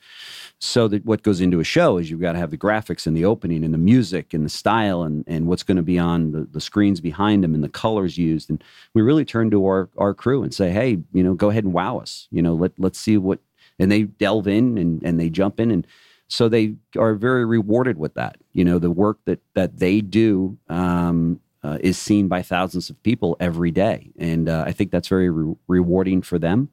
So 0.59 0.87
that 0.87 1.03
what 1.03 1.21
goes 1.21 1.41
into 1.41 1.59
a 1.59 1.65
show 1.65 1.97
is 1.97 2.09
you've 2.09 2.21
got 2.21 2.31
to 2.31 2.39
have 2.39 2.51
the 2.51 2.57
graphics 2.57 3.05
and 3.05 3.17
the 3.17 3.25
opening 3.25 3.65
and 3.65 3.73
the 3.73 3.77
music 3.77 4.33
and 4.33 4.45
the 4.45 4.49
style 4.49 5.03
and, 5.03 5.25
and 5.27 5.47
what's 5.47 5.63
going 5.63 5.75
to 5.75 5.83
be 5.83 5.99
on 5.99 6.31
the, 6.31 6.47
the 6.49 6.61
screens 6.61 7.01
behind 7.01 7.43
them 7.43 7.53
and 7.53 7.61
the 7.61 7.67
colors 7.67 8.17
used. 8.17 8.49
And 8.49 8.63
we 8.93 9.01
really 9.01 9.25
turn 9.25 9.51
to 9.51 9.65
our, 9.65 9.89
our 9.97 10.13
crew 10.13 10.43
and 10.43 10.53
say, 10.53 10.69
hey, 10.69 10.99
you 11.11 11.21
know, 11.21 11.33
go 11.33 11.49
ahead 11.49 11.65
and 11.65 11.73
wow 11.73 11.97
us. 11.97 12.29
You 12.31 12.41
know, 12.41 12.53
let 12.53 12.71
let's 12.77 12.99
see 12.99 13.17
what 13.17 13.39
and 13.77 13.91
they 13.91 14.03
delve 14.03 14.47
in 14.47 14.77
and, 14.77 15.03
and 15.03 15.19
they 15.19 15.29
jump 15.29 15.59
in 15.59 15.71
and 15.71 15.85
so 16.29 16.47
they 16.47 16.75
are 16.97 17.15
very 17.15 17.43
rewarded 17.43 17.97
with 17.97 18.13
that. 18.13 18.37
You 18.53 18.63
know, 18.63 18.79
the 18.79 18.91
work 18.91 19.17
that 19.25 19.41
that 19.55 19.79
they 19.79 19.99
do 19.99 20.57
um, 20.69 21.41
uh, 21.63 21.77
is 21.81 21.97
seen 21.97 22.27
by 22.27 22.41
thousands 22.41 22.89
of 22.89 23.01
people 23.03 23.37
every 23.39 23.71
day, 23.71 24.11
and 24.17 24.49
uh, 24.49 24.63
I 24.65 24.71
think 24.71 24.91
that's 24.91 25.07
very 25.07 25.29
re- 25.29 25.55
rewarding 25.67 26.21
for 26.21 26.39
them. 26.39 26.69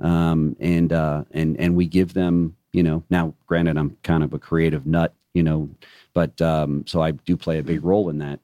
Um, 0.00 0.56
and 0.60 0.92
uh, 0.92 1.24
and 1.32 1.58
and 1.58 1.74
we 1.74 1.86
give 1.86 2.14
them 2.14 2.56
you 2.72 2.82
know, 2.82 3.02
now 3.10 3.34
granted, 3.46 3.76
I'm 3.76 3.96
kind 4.02 4.22
of 4.22 4.32
a 4.32 4.38
creative 4.38 4.86
nut, 4.86 5.14
you 5.34 5.42
know, 5.42 5.70
but 6.12 6.40
um, 6.40 6.84
so 6.86 7.02
I 7.02 7.12
do 7.12 7.36
play 7.36 7.58
a 7.58 7.62
big 7.62 7.84
role 7.84 8.08
in 8.08 8.18
that. 8.18 8.40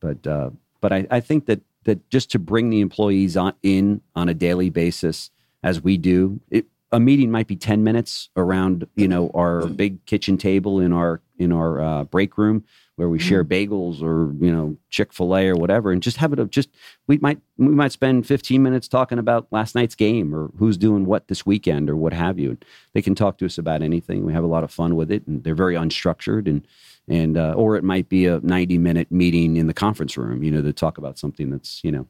But 0.00 0.26
uh, 0.26 0.50
but 0.80 0.92
I, 0.92 1.06
I 1.10 1.20
think 1.20 1.46
that 1.46 1.60
that 1.84 2.08
just 2.10 2.30
to 2.32 2.38
bring 2.38 2.70
the 2.70 2.80
employees 2.80 3.36
on 3.36 3.54
in 3.62 4.00
on 4.14 4.28
a 4.28 4.34
daily 4.34 4.70
basis, 4.70 5.30
as 5.62 5.82
we 5.82 5.96
do, 5.96 6.40
it, 6.50 6.66
a 6.92 7.00
meeting 7.00 7.30
might 7.30 7.46
be 7.46 7.56
10 7.56 7.84
minutes 7.84 8.30
around 8.36 8.86
you 8.94 9.08
know 9.08 9.30
our 9.34 9.66
big 9.66 10.04
kitchen 10.06 10.38
table 10.38 10.80
in 10.80 10.92
our 10.92 11.20
in 11.38 11.52
our 11.52 11.80
uh, 11.80 12.04
break 12.04 12.38
room 12.38 12.64
where 12.98 13.08
we 13.08 13.18
share 13.18 13.44
mm-hmm. 13.44 13.72
bagels 13.72 14.02
or 14.02 14.34
you 14.44 14.50
know 14.50 14.76
chick-fil-a 14.90 15.48
or 15.48 15.54
whatever 15.54 15.92
and 15.92 16.02
just 16.02 16.16
have 16.16 16.32
it 16.32 16.50
just 16.50 16.68
we 17.06 17.16
might 17.18 17.38
we 17.56 17.68
might 17.68 17.92
spend 17.92 18.26
15 18.26 18.60
minutes 18.60 18.88
talking 18.88 19.18
about 19.18 19.46
last 19.52 19.76
night's 19.76 19.94
game 19.94 20.34
or 20.34 20.50
who's 20.58 20.76
doing 20.76 21.06
what 21.06 21.28
this 21.28 21.46
weekend 21.46 21.88
or 21.88 21.96
what 21.96 22.12
have 22.12 22.38
you. 22.38 22.58
They 22.94 23.02
can 23.02 23.14
talk 23.14 23.38
to 23.38 23.46
us 23.46 23.56
about 23.56 23.82
anything. 23.82 24.24
We 24.24 24.32
have 24.32 24.42
a 24.42 24.48
lot 24.48 24.64
of 24.64 24.72
fun 24.72 24.96
with 24.96 25.12
it 25.12 25.24
and 25.28 25.44
they're 25.44 25.54
very 25.54 25.76
unstructured 25.76 26.48
and 26.48 26.66
and 27.06 27.38
uh, 27.38 27.54
or 27.56 27.76
it 27.76 27.84
might 27.84 28.08
be 28.08 28.26
a 28.26 28.40
90 28.40 28.78
minute 28.78 29.12
meeting 29.12 29.56
in 29.56 29.68
the 29.68 29.74
conference 29.74 30.16
room 30.16 30.42
you 30.42 30.50
know 30.50 30.62
to 30.62 30.72
talk 30.72 30.98
about 30.98 31.18
something 31.18 31.50
that's 31.50 31.82
you 31.84 31.92
know 31.92 32.06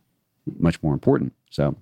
much 0.59 0.83
more 0.83 0.95
important. 0.95 1.35
So 1.51 1.77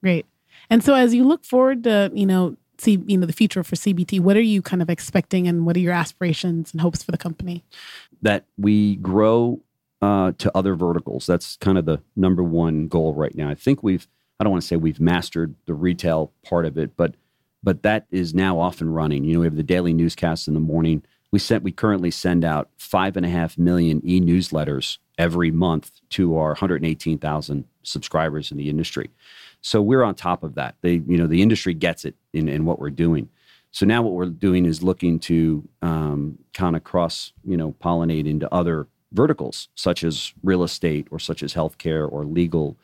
great. 0.00 0.26
And 0.68 0.82
so 0.82 0.94
as 0.94 1.14
you 1.14 1.24
look 1.24 1.44
forward 1.44 1.84
to, 1.84 2.10
you 2.12 2.26
know, 2.26 2.56
see, 2.78 3.02
you 3.06 3.18
know, 3.18 3.26
the 3.26 3.32
future 3.32 3.62
for 3.62 3.76
CBT, 3.76 4.20
what 4.20 4.36
are 4.36 4.42
you 4.42 4.62
kind 4.62 4.82
of 4.82 4.90
expecting 4.90 5.48
and 5.48 5.66
what 5.66 5.76
are 5.76 5.80
your 5.80 5.92
aspirations 5.92 6.72
and 6.72 6.80
hopes 6.80 7.02
for 7.02 7.10
the 7.10 7.18
company? 7.18 7.64
That 8.22 8.44
we 8.56 8.96
grow 8.96 9.60
uh, 10.00 10.32
to 10.38 10.56
other 10.56 10.74
verticals. 10.74 11.26
That's 11.26 11.56
kind 11.56 11.78
of 11.78 11.84
the 11.84 12.00
number 12.16 12.42
one 12.42 12.88
goal 12.88 13.14
right 13.14 13.34
now. 13.34 13.48
I 13.48 13.54
think 13.54 13.82
we've, 13.82 14.06
I 14.38 14.44
don't 14.44 14.52
want 14.52 14.62
to 14.62 14.68
say 14.68 14.76
we've 14.76 15.00
mastered 15.00 15.54
the 15.66 15.74
retail 15.74 16.32
part 16.44 16.64
of 16.66 16.78
it, 16.78 16.96
but 16.96 17.14
but 17.62 17.82
that 17.82 18.06
is 18.12 18.34
now 18.34 18.60
off 18.60 18.80
and 18.80 18.94
running. 18.94 19.24
You 19.24 19.34
know, 19.34 19.40
we 19.40 19.46
have 19.46 19.56
the 19.56 19.64
daily 19.64 19.92
newscasts 19.92 20.46
in 20.46 20.54
the 20.54 20.60
morning. 20.60 21.02
We 21.32 21.40
sent 21.40 21.64
we 21.64 21.72
currently 21.72 22.10
send 22.10 22.44
out 22.44 22.70
five 22.78 23.16
and 23.16 23.26
a 23.26 23.28
half 23.28 23.58
million 23.58 24.00
e-newsletters 24.04 24.98
every 25.18 25.50
month 25.50 25.90
to 26.10 26.36
our 26.36 26.50
118,000 26.50 27.64
subscribers 27.82 28.50
in 28.52 28.56
the 28.56 28.70
industry. 28.70 29.10
So 29.60 29.82
we're 29.82 30.04
on 30.04 30.14
top 30.14 30.44
of 30.44 30.54
that. 30.54 30.76
They, 30.82 31.02
you 31.06 31.18
know, 31.18 31.26
the 31.26 31.42
industry 31.42 31.74
gets 31.74 32.04
it 32.04 32.14
in, 32.38 32.48
in 32.48 32.64
what 32.64 32.78
we're 32.78 32.90
doing. 32.90 33.28
So 33.70 33.84
now 33.84 34.02
what 34.02 34.14
we're 34.14 34.26
doing 34.26 34.64
is 34.64 34.82
looking 34.82 35.18
to 35.20 35.68
um, 35.82 36.38
kind 36.54 36.74
of 36.76 36.84
cross, 36.84 37.32
you 37.44 37.56
know, 37.56 37.74
pollinate 37.80 38.26
into 38.26 38.52
other 38.52 38.88
verticals 39.12 39.68
such 39.74 40.04
as 40.04 40.32
real 40.42 40.62
estate 40.62 41.08
or 41.10 41.18
such 41.18 41.42
as 41.42 41.54
healthcare 41.54 42.10
or 42.10 42.24
legal. 42.24 42.78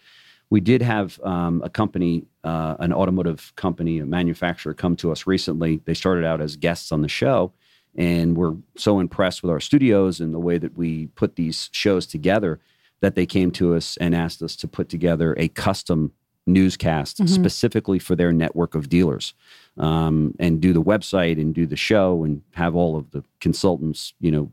We 0.51 0.61
did 0.61 0.83
have 0.83 1.19
um, 1.23 1.63
a 1.65 1.71
company, 1.71 2.25
uh, 2.45 2.77
an 2.79 2.93
automotive 2.93 3.53
company, 3.57 3.99
a 3.99 4.07
manufacturer, 4.07 4.75
come 4.75 4.97
to 4.97 5.11
us 5.11 5.27
recently. 5.27 5.81
They 5.85 5.95
started 5.95 6.25
out 6.25 6.41
as 6.41 6.57
guests 6.57 6.93
on 6.93 7.03
the 7.03 7.09
show, 7.09 7.53
and 7.97 8.37
we're 8.37 8.55
so 8.77 9.01
impressed 9.01 9.43
with 9.43 9.51
our 9.51 9.61
studios 9.61 10.21
and 10.21 10.35
the 10.35 10.39
way 10.39 10.59
that 10.59 10.77
we 10.77 11.07
put 11.09 11.37
these 11.37 11.71
shows 11.73 12.07
together 12.07 12.61
that 13.01 13.15
they 13.15 13.27
came 13.27 13.51
to 13.53 13.75
us 13.75 13.97
and 13.99 14.15
asked 14.15 14.43
us 14.43 14.57
to 14.57 14.69
put 14.69 14.89
together 14.89 15.35
a 15.39 15.49
custom 15.49 16.13
newscasts 16.47 17.21
Mhm. 17.21 17.29
specifically 17.29 17.99
for 17.99 18.15
their 18.15 18.33
network 18.33 18.75
of 18.75 18.89
dealers 18.89 19.35
um, 19.79 20.35
and 20.39 20.61
do 20.61 20.73
the 20.73 20.83
website 20.83 21.41
and 21.41 21.55
do 21.55 21.67
the 21.67 21.77
show 21.77 22.23
and 22.25 22.43
have 22.53 22.75
all 22.75 22.97
of 22.97 23.11
the 23.13 23.25
consultants, 23.41 24.13
you 24.21 24.31
know, 24.31 24.53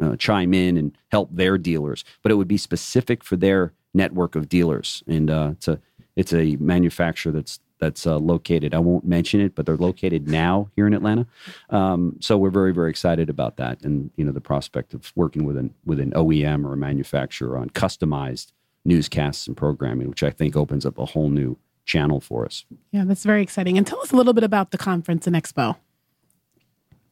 uh, 0.00 0.16
chime 0.16 0.54
in 0.54 0.76
and 0.76 0.96
help 1.10 1.28
their 1.34 1.58
dealers. 1.58 2.04
But 2.22 2.32
it 2.32 2.36
would 2.36 2.48
be 2.48 2.56
specific 2.56 3.22
for 3.22 3.36
their 3.36 3.72
network 3.92 4.34
of 4.36 4.48
dealers. 4.48 5.02
And 5.06 5.30
uh, 5.30 5.50
it's 5.52 5.68
a 5.68 5.78
it's 6.16 6.32
a 6.32 6.56
manufacturer 6.56 7.32
that's 7.32 7.58
that's 7.78 8.06
uh, 8.06 8.16
located. 8.18 8.74
I 8.74 8.78
won't 8.78 9.04
mention 9.04 9.40
it, 9.40 9.54
but 9.56 9.66
they're 9.66 9.76
located 9.76 10.28
now 10.28 10.68
here 10.76 10.86
in 10.86 10.94
Atlanta. 10.94 11.26
Um, 11.68 12.16
so 12.20 12.38
we're 12.38 12.50
very 12.50 12.72
very 12.72 12.88
excited 12.90 13.28
about 13.28 13.56
that, 13.56 13.82
and 13.82 14.10
you 14.16 14.24
know 14.24 14.30
the 14.32 14.40
prospect 14.40 14.94
of 14.94 15.12
working 15.16 15.44
with 15.44 15.56
an 15.56 15.74
with 15.84 15.98
an 16.00 16.12
OEM 16.12 16.64
or 16.64 16.74
a 16.74 16.76
manufacturer 16.76 17.58
on 17.58 17.70
customized 17.70 18.52
newscasts 18.84 19.46
and 19.46 19.56
programming, 19.56 20.08
which 20.08 20.22
I 20.22 20.30
think 20.30 20.56
opens 20.56 20.84
up 20.86 20.98
a 20.98 21.04
whole 21.06 21.28
new 21.30 21.56
channel 21.84 22.20
for 22.20 22.44
us. 22.44 22.64
Yeah, 22.92 23.04
that's 23.04 23.24
very 23.24 23.42
exciting. 23.42 23.76
And 23.76 23.86
tell 23.86 24.00
us 24.00 24.12
a 24.12 24.16
little 24.16 24.32
bit 24.32 24.44
about 24.44 24.70
the 24.70 24.78
conference 24.78 25.26
and 25.26 25.34
expo. 25.36 25.76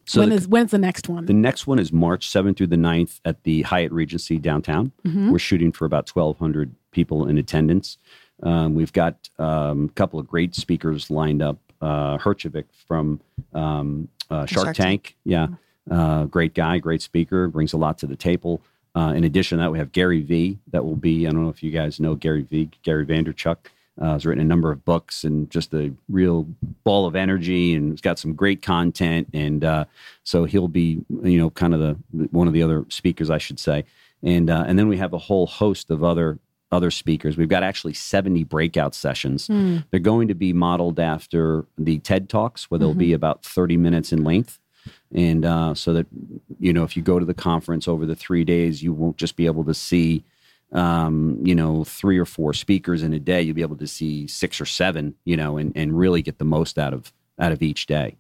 So 0.07 0.21
when 0.21 0.31
the- 0.31 0.37
is 0.37 0.49
when's 0.49 0.71
the 0.73 0.79
next 0.79 1.09
one? 1.09 1.27
The 1.27 1.33
next 1.33 1.66
one 1.66 1.79
is 1.79 1.93
March 1.93 2.29
7th 2.29 2.57
through 2.57 2.66
the 2.68 2.77
9th 2.77 3.21
at 3.25 3.43
the 3.45 3.62
Hyatt 3.62 3.93
Regency 3.93 4.39
downtown. 4.39 4.93
Mhm. 5.05 5.31
We're 5.31 5.39
shooting 5.39 5.71
for 5.73 5.85
about 5.85 6.09
1,200 6.09 6.75
people 6.91 7.27
in 7.27 7.39
attendance. 7.39 7.97
Um, 8.43 8.75
we've 8.75 8.93
got 8.93 9.29
um, 9.39 9.85
a 9.87 9.93
couple 9.93 10.18
of 10.18 10.27
great 10.27 10.55
speakers 10.55 11.11
lined 11.11 11.43
up. 11.43 11.59
Uh, 11.81 12.18
Herjavec 12.18 12.64
from 12.89 13.21
um, 13.55 14.09
uh, 14.31 14.47
Shark, 14.47 14.66
Shark 14.66 14.77
Tank. 14.77 15.03
Tank. 15.05 15.16
Yeah. 15.25 15.47
Uh, 15.91 16.25
great 16.25 16.55
guy, 16.55 16.79
great 16.79 17.03
speaker, 17.03 17.49
brings 17.49 17.73
a 17.73 17.77
lot 17.79 17.99
to 17.99 18.07
the 18.07 18.16
table. 18.16 18.61
Uh, 18.95 19.12
in 19.16 19.24
addition 19.24 19.59
to 19.59 19.62
that, 19.62 19.70
we 19.70 19.78
have 19.78 19.93
Gary 19.93 20.22
Vee 20.22 20.59
that 20.72 20.84
will 20.84 20.97
be, 20.97 21.26
I 21.26 21.30
don't 21.30 21.43
know 21.43 21.51
if 21.51 21.62
you 21.62 21.70
guys 21.70 22.01
know 22.01 22.14
Gary 22.14 22.43
Vee, 22.43 22.70
Gary 22.82 23.07
Vaynerchuk. 23.07 23.57
Uh, 24.01 24.12
has 24.12 24.24
written 24.24 24.41
a 24.41 24.49
number 24.49 24.72
of 24.72 24.82
books 24.82 25.24
and 25.24 25.51
just 25.51 25.74
a 25.74 25.93
real 26.09 26.45
ball 26.84 27.05
of 27.07 27.14
energy 27.14 27.74
and 27.74 27.91
has 27.91 28.01
got 28.01 28.18
some 28.18 28.32
great 28.32 28.62
content. 28.62 29.28
And 29.34 29.62
uh, 29.62 29.84
so 30.22 30.45
he'll 30.45 30.68
be, 30.68 31.05
you 31.22 31.38
know, 31.38 31.51
kind 31.51 31.74
of 31.74 31.80
the 31.80 31.99
one 32.30 32.47
of 32.47 32.55
the 32.55 32.62
other 32.62 32.86
speakers, 32.88 33.28
I 33.28 33.36
should 33.36 33.61
say. 33.61 33.84
And 34.22 34.49
uh, 34.49 34.64
and 34.66 34.78
then 34.78 34.88
we 34.88 34.97
have 34.97 35.12
a 35.12 35.18
whole 35.18 35.47
host 35.47 35.91
of 35.91 36.03
other 36.03 36.38
other 36.72 36.91
speakers. 36.91 37.36
We've 37.36 37.49
got 37.49 37.62
actually 37.62 37.95
70 37.95 38.45
breakout 38.45 38.95
sessions. 38.95 39.49
Hmm. 39.49 39.78
They're 39.91 40.01
going 40.01 40.28
to 40.28 40.34
be 40.34 40.53
modeled 40.53 41.01
after 41.01 41.66
the 41.76 41.99
TED 41.99 42.28
Talks, 42.28 42.70
where 42.70 42.78
they'll 42.78 42.95
be 42.95 43.12
about 43.12 43.45
30 43.45 43.76
minutes 43.76 44.12
in 44.12 44.22
length. 44.22 44.60
And 45.14 45.45
uh, 45.45 45.74
so 45.74 45.93
that, 45.95 46.07
you 46.59 46.72
know, 46.72 46.85
if 46.85 46.97
you 46.97 47.03
go 47.03 47.18
to 47.18 47.24
the 47.24 47.35
conference 47.35 47.89
over 47.89 48.07
the 48.07 48.14
three 48.14 48.45
days, 48.45 48.83
you 48.83 48.93
won't 48.93 49.16
just 49.16 49.37
be 49.37 49.47
able 49.47 49.64
to 49.64 49.74
see, 49.74 50.24
um, 50.72 51.39
you 51.43 51.55
know, 51.55 51.85
three 51.85 52.18
or 52.18 52.24
four 52.24 52.55
speakers 52.55 53.03
in 53.03 53.12
a 53.12 53.18
day. 53.18 53.43
You'll 53.43 53.57
be 53.57 53.62
able 53.62 53.76
to 53.78 53.87
see 53.87 54.26
six 54.26 54.61
or 54.61 54.66
seven, 54.66 55.14
you 55.24 55.37
know, 55.37 55.57
and, 55.57 55.72
and 55.74 55.99
really 55.99 56.22
get 56.22 56.39
the 56.39 56.45
most 56.45 56.78
out 56.78 56.95
of 56.95 57.12
out 57.39 57.53
of 57.53 57.62
each 57.62 57.87
day. 57.87 58.16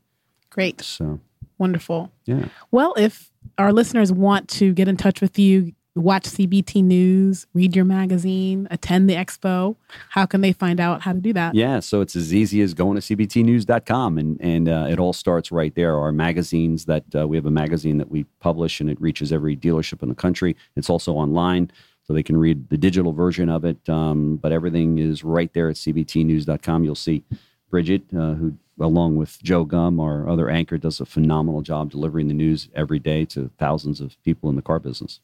Great. 0.48 0.80
So, 0.80 1.20
Wonderful. 1.58 2.10
yeah. 2.24 2.48
Well, 2.70 2.94
if 2.96 3.30
our 3.58 3.72
listeners 3.72 4.10
want 4.10 4.48
to 4.48 4.72
get 4.72 4.88
in 4.88 4.96
touch 4.96 5.20
with 5.20 5.38
you, 5.38 5.72
watch 5.94 6.24
CBT 6.24 6.84
News, 6.84 7.46
read 7.52 7.74
your 7.74 7.84
magazine, 7.84 8.68
attend 8.70 9.10
the 9.10 9.14
expo, 9.14 9.76
how 10.10 10.24
can 10.26 10.40
they 10.40 10.52
find 10.52 10.80
out 10.80 11.02
how 11.02 11.12
to 11.12 11.18
do 11.18 11.32
that? 11.32 11.54
Yeah, 11.54 11.80
so 11.80 12.00
it's 12.00 12.14
as 12.14 12.32
easy 12.32 12.60
as 12.60 12.74
going 12.74 13.00
to 13.00 13.16
cbtnews.com 13.16 14.18
and 14.18 14.40
and 14.40 14.68
uh, 14.68 14.86
it 14.88 14.98
all 14.98 15.12
starts 15.12 15.50
right 15.50 15.74
there. 15.74 15.96
Our 15.96 16.12
magazines 16.12 16.84
that 16.84 17.04
uh, 17.14 17.26
we 17.26 17.36
have 17.36 17.46
a 17.46 17.50
magazine 17.50 17.98
that 17.98 18.10
we 18.10 18.24
publish 18.40 18.80
and 18.80 18.88
it 18.88 19.00
reaches 19.00 19.32
every 19.32 19.56
dealership 19.56 20.02
in 20.02 20.08
the 20.08 20.14
country. 20.14 20.56
It's 20.76 20.90
also 20.90 21.14
online, 21.14 21.70
so 22.02 22.12
they 22.12 22.22
can 22.22 22.36
read 22.36 22.70
the 22.70 22.78
digital 22.78 23.12
version 23.12 23.48
of 23.48 23.64
it. 23.64 23.88
Um, 23.88 24.36
but 24.36 24.52
everything 24.52 24.98
is 24.98 25.24
right 25.24 25.52
there 25.52 25.68
at 25.68 25.76
cbtnews.com. 25.76 26.84
You'll 26.84 26.94
see 26.94 27.24
Bridget, 27.70 28.02
uh, 28.14 28.34
who 28.34 28.56
along 28.80 29.16
with 29.16 29.42
Joe 29.42 29.64
Gum, 29.64 30.00
our 30.00 30.28
other 30.28 30.48
anchor, 30.48 30.78
does 30.78 31.00
a 31.00 31.06
phenomenal 31.06 31.62
job 31.62 31.90
delivering 31.90 32.28
the 32.28 32.34
news 32.34 32.68
every 32.74 32.98
day 32.98 33.24
to 33.26 33.50
thousands 33.58 34.00
of 34.00 34.20
people 34.24 34.48
in 34.48 34.56
the 34.56 34.62
car 34.62 34.78
business. 34.78 35.20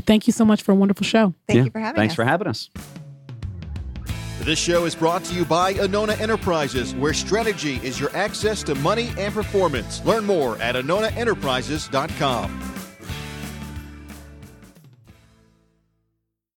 Thank 0.00 0.26
you 0.26 0.32
so 0.32 0.44
much 0.44 0.62
for 0.62 0.72
a 0.72 0.74
wonderful 0.74 1.04
show. 1.04 1.34
Thank 1.46 1.58
Yeah, 1.58 1.64
you 1.64 1.70
for 1.70 1.78
having 1.80 1.96
Thanks 2.00 2.12
us. 2.12 2.16
for 2.16 2.24
having 2.24 2.46
us. 2.46 2.70
This 4.40 4.58
show 4.58 4.86
is 4.86 4.94
brought 4.94 5.22
to 5.24 5.34
you 5.34 5.44
by 5.44 5.74
Anona 5.74 6.18
Enterprises, 6.18 6.94
where 6.94 7.12
strategy 7.12 7.76
is 7.82 8.00
your 8.00 8.14
access 8.16 8.62
to 8.64 8.74
money 8.76 9.10
and 9.18 9.34
performance. 9.34 10.02
Learn 10.06 10.24
more 10.24 10.56
at 10.62 10.76
AnonaEnterprises.com. 10.76 12.69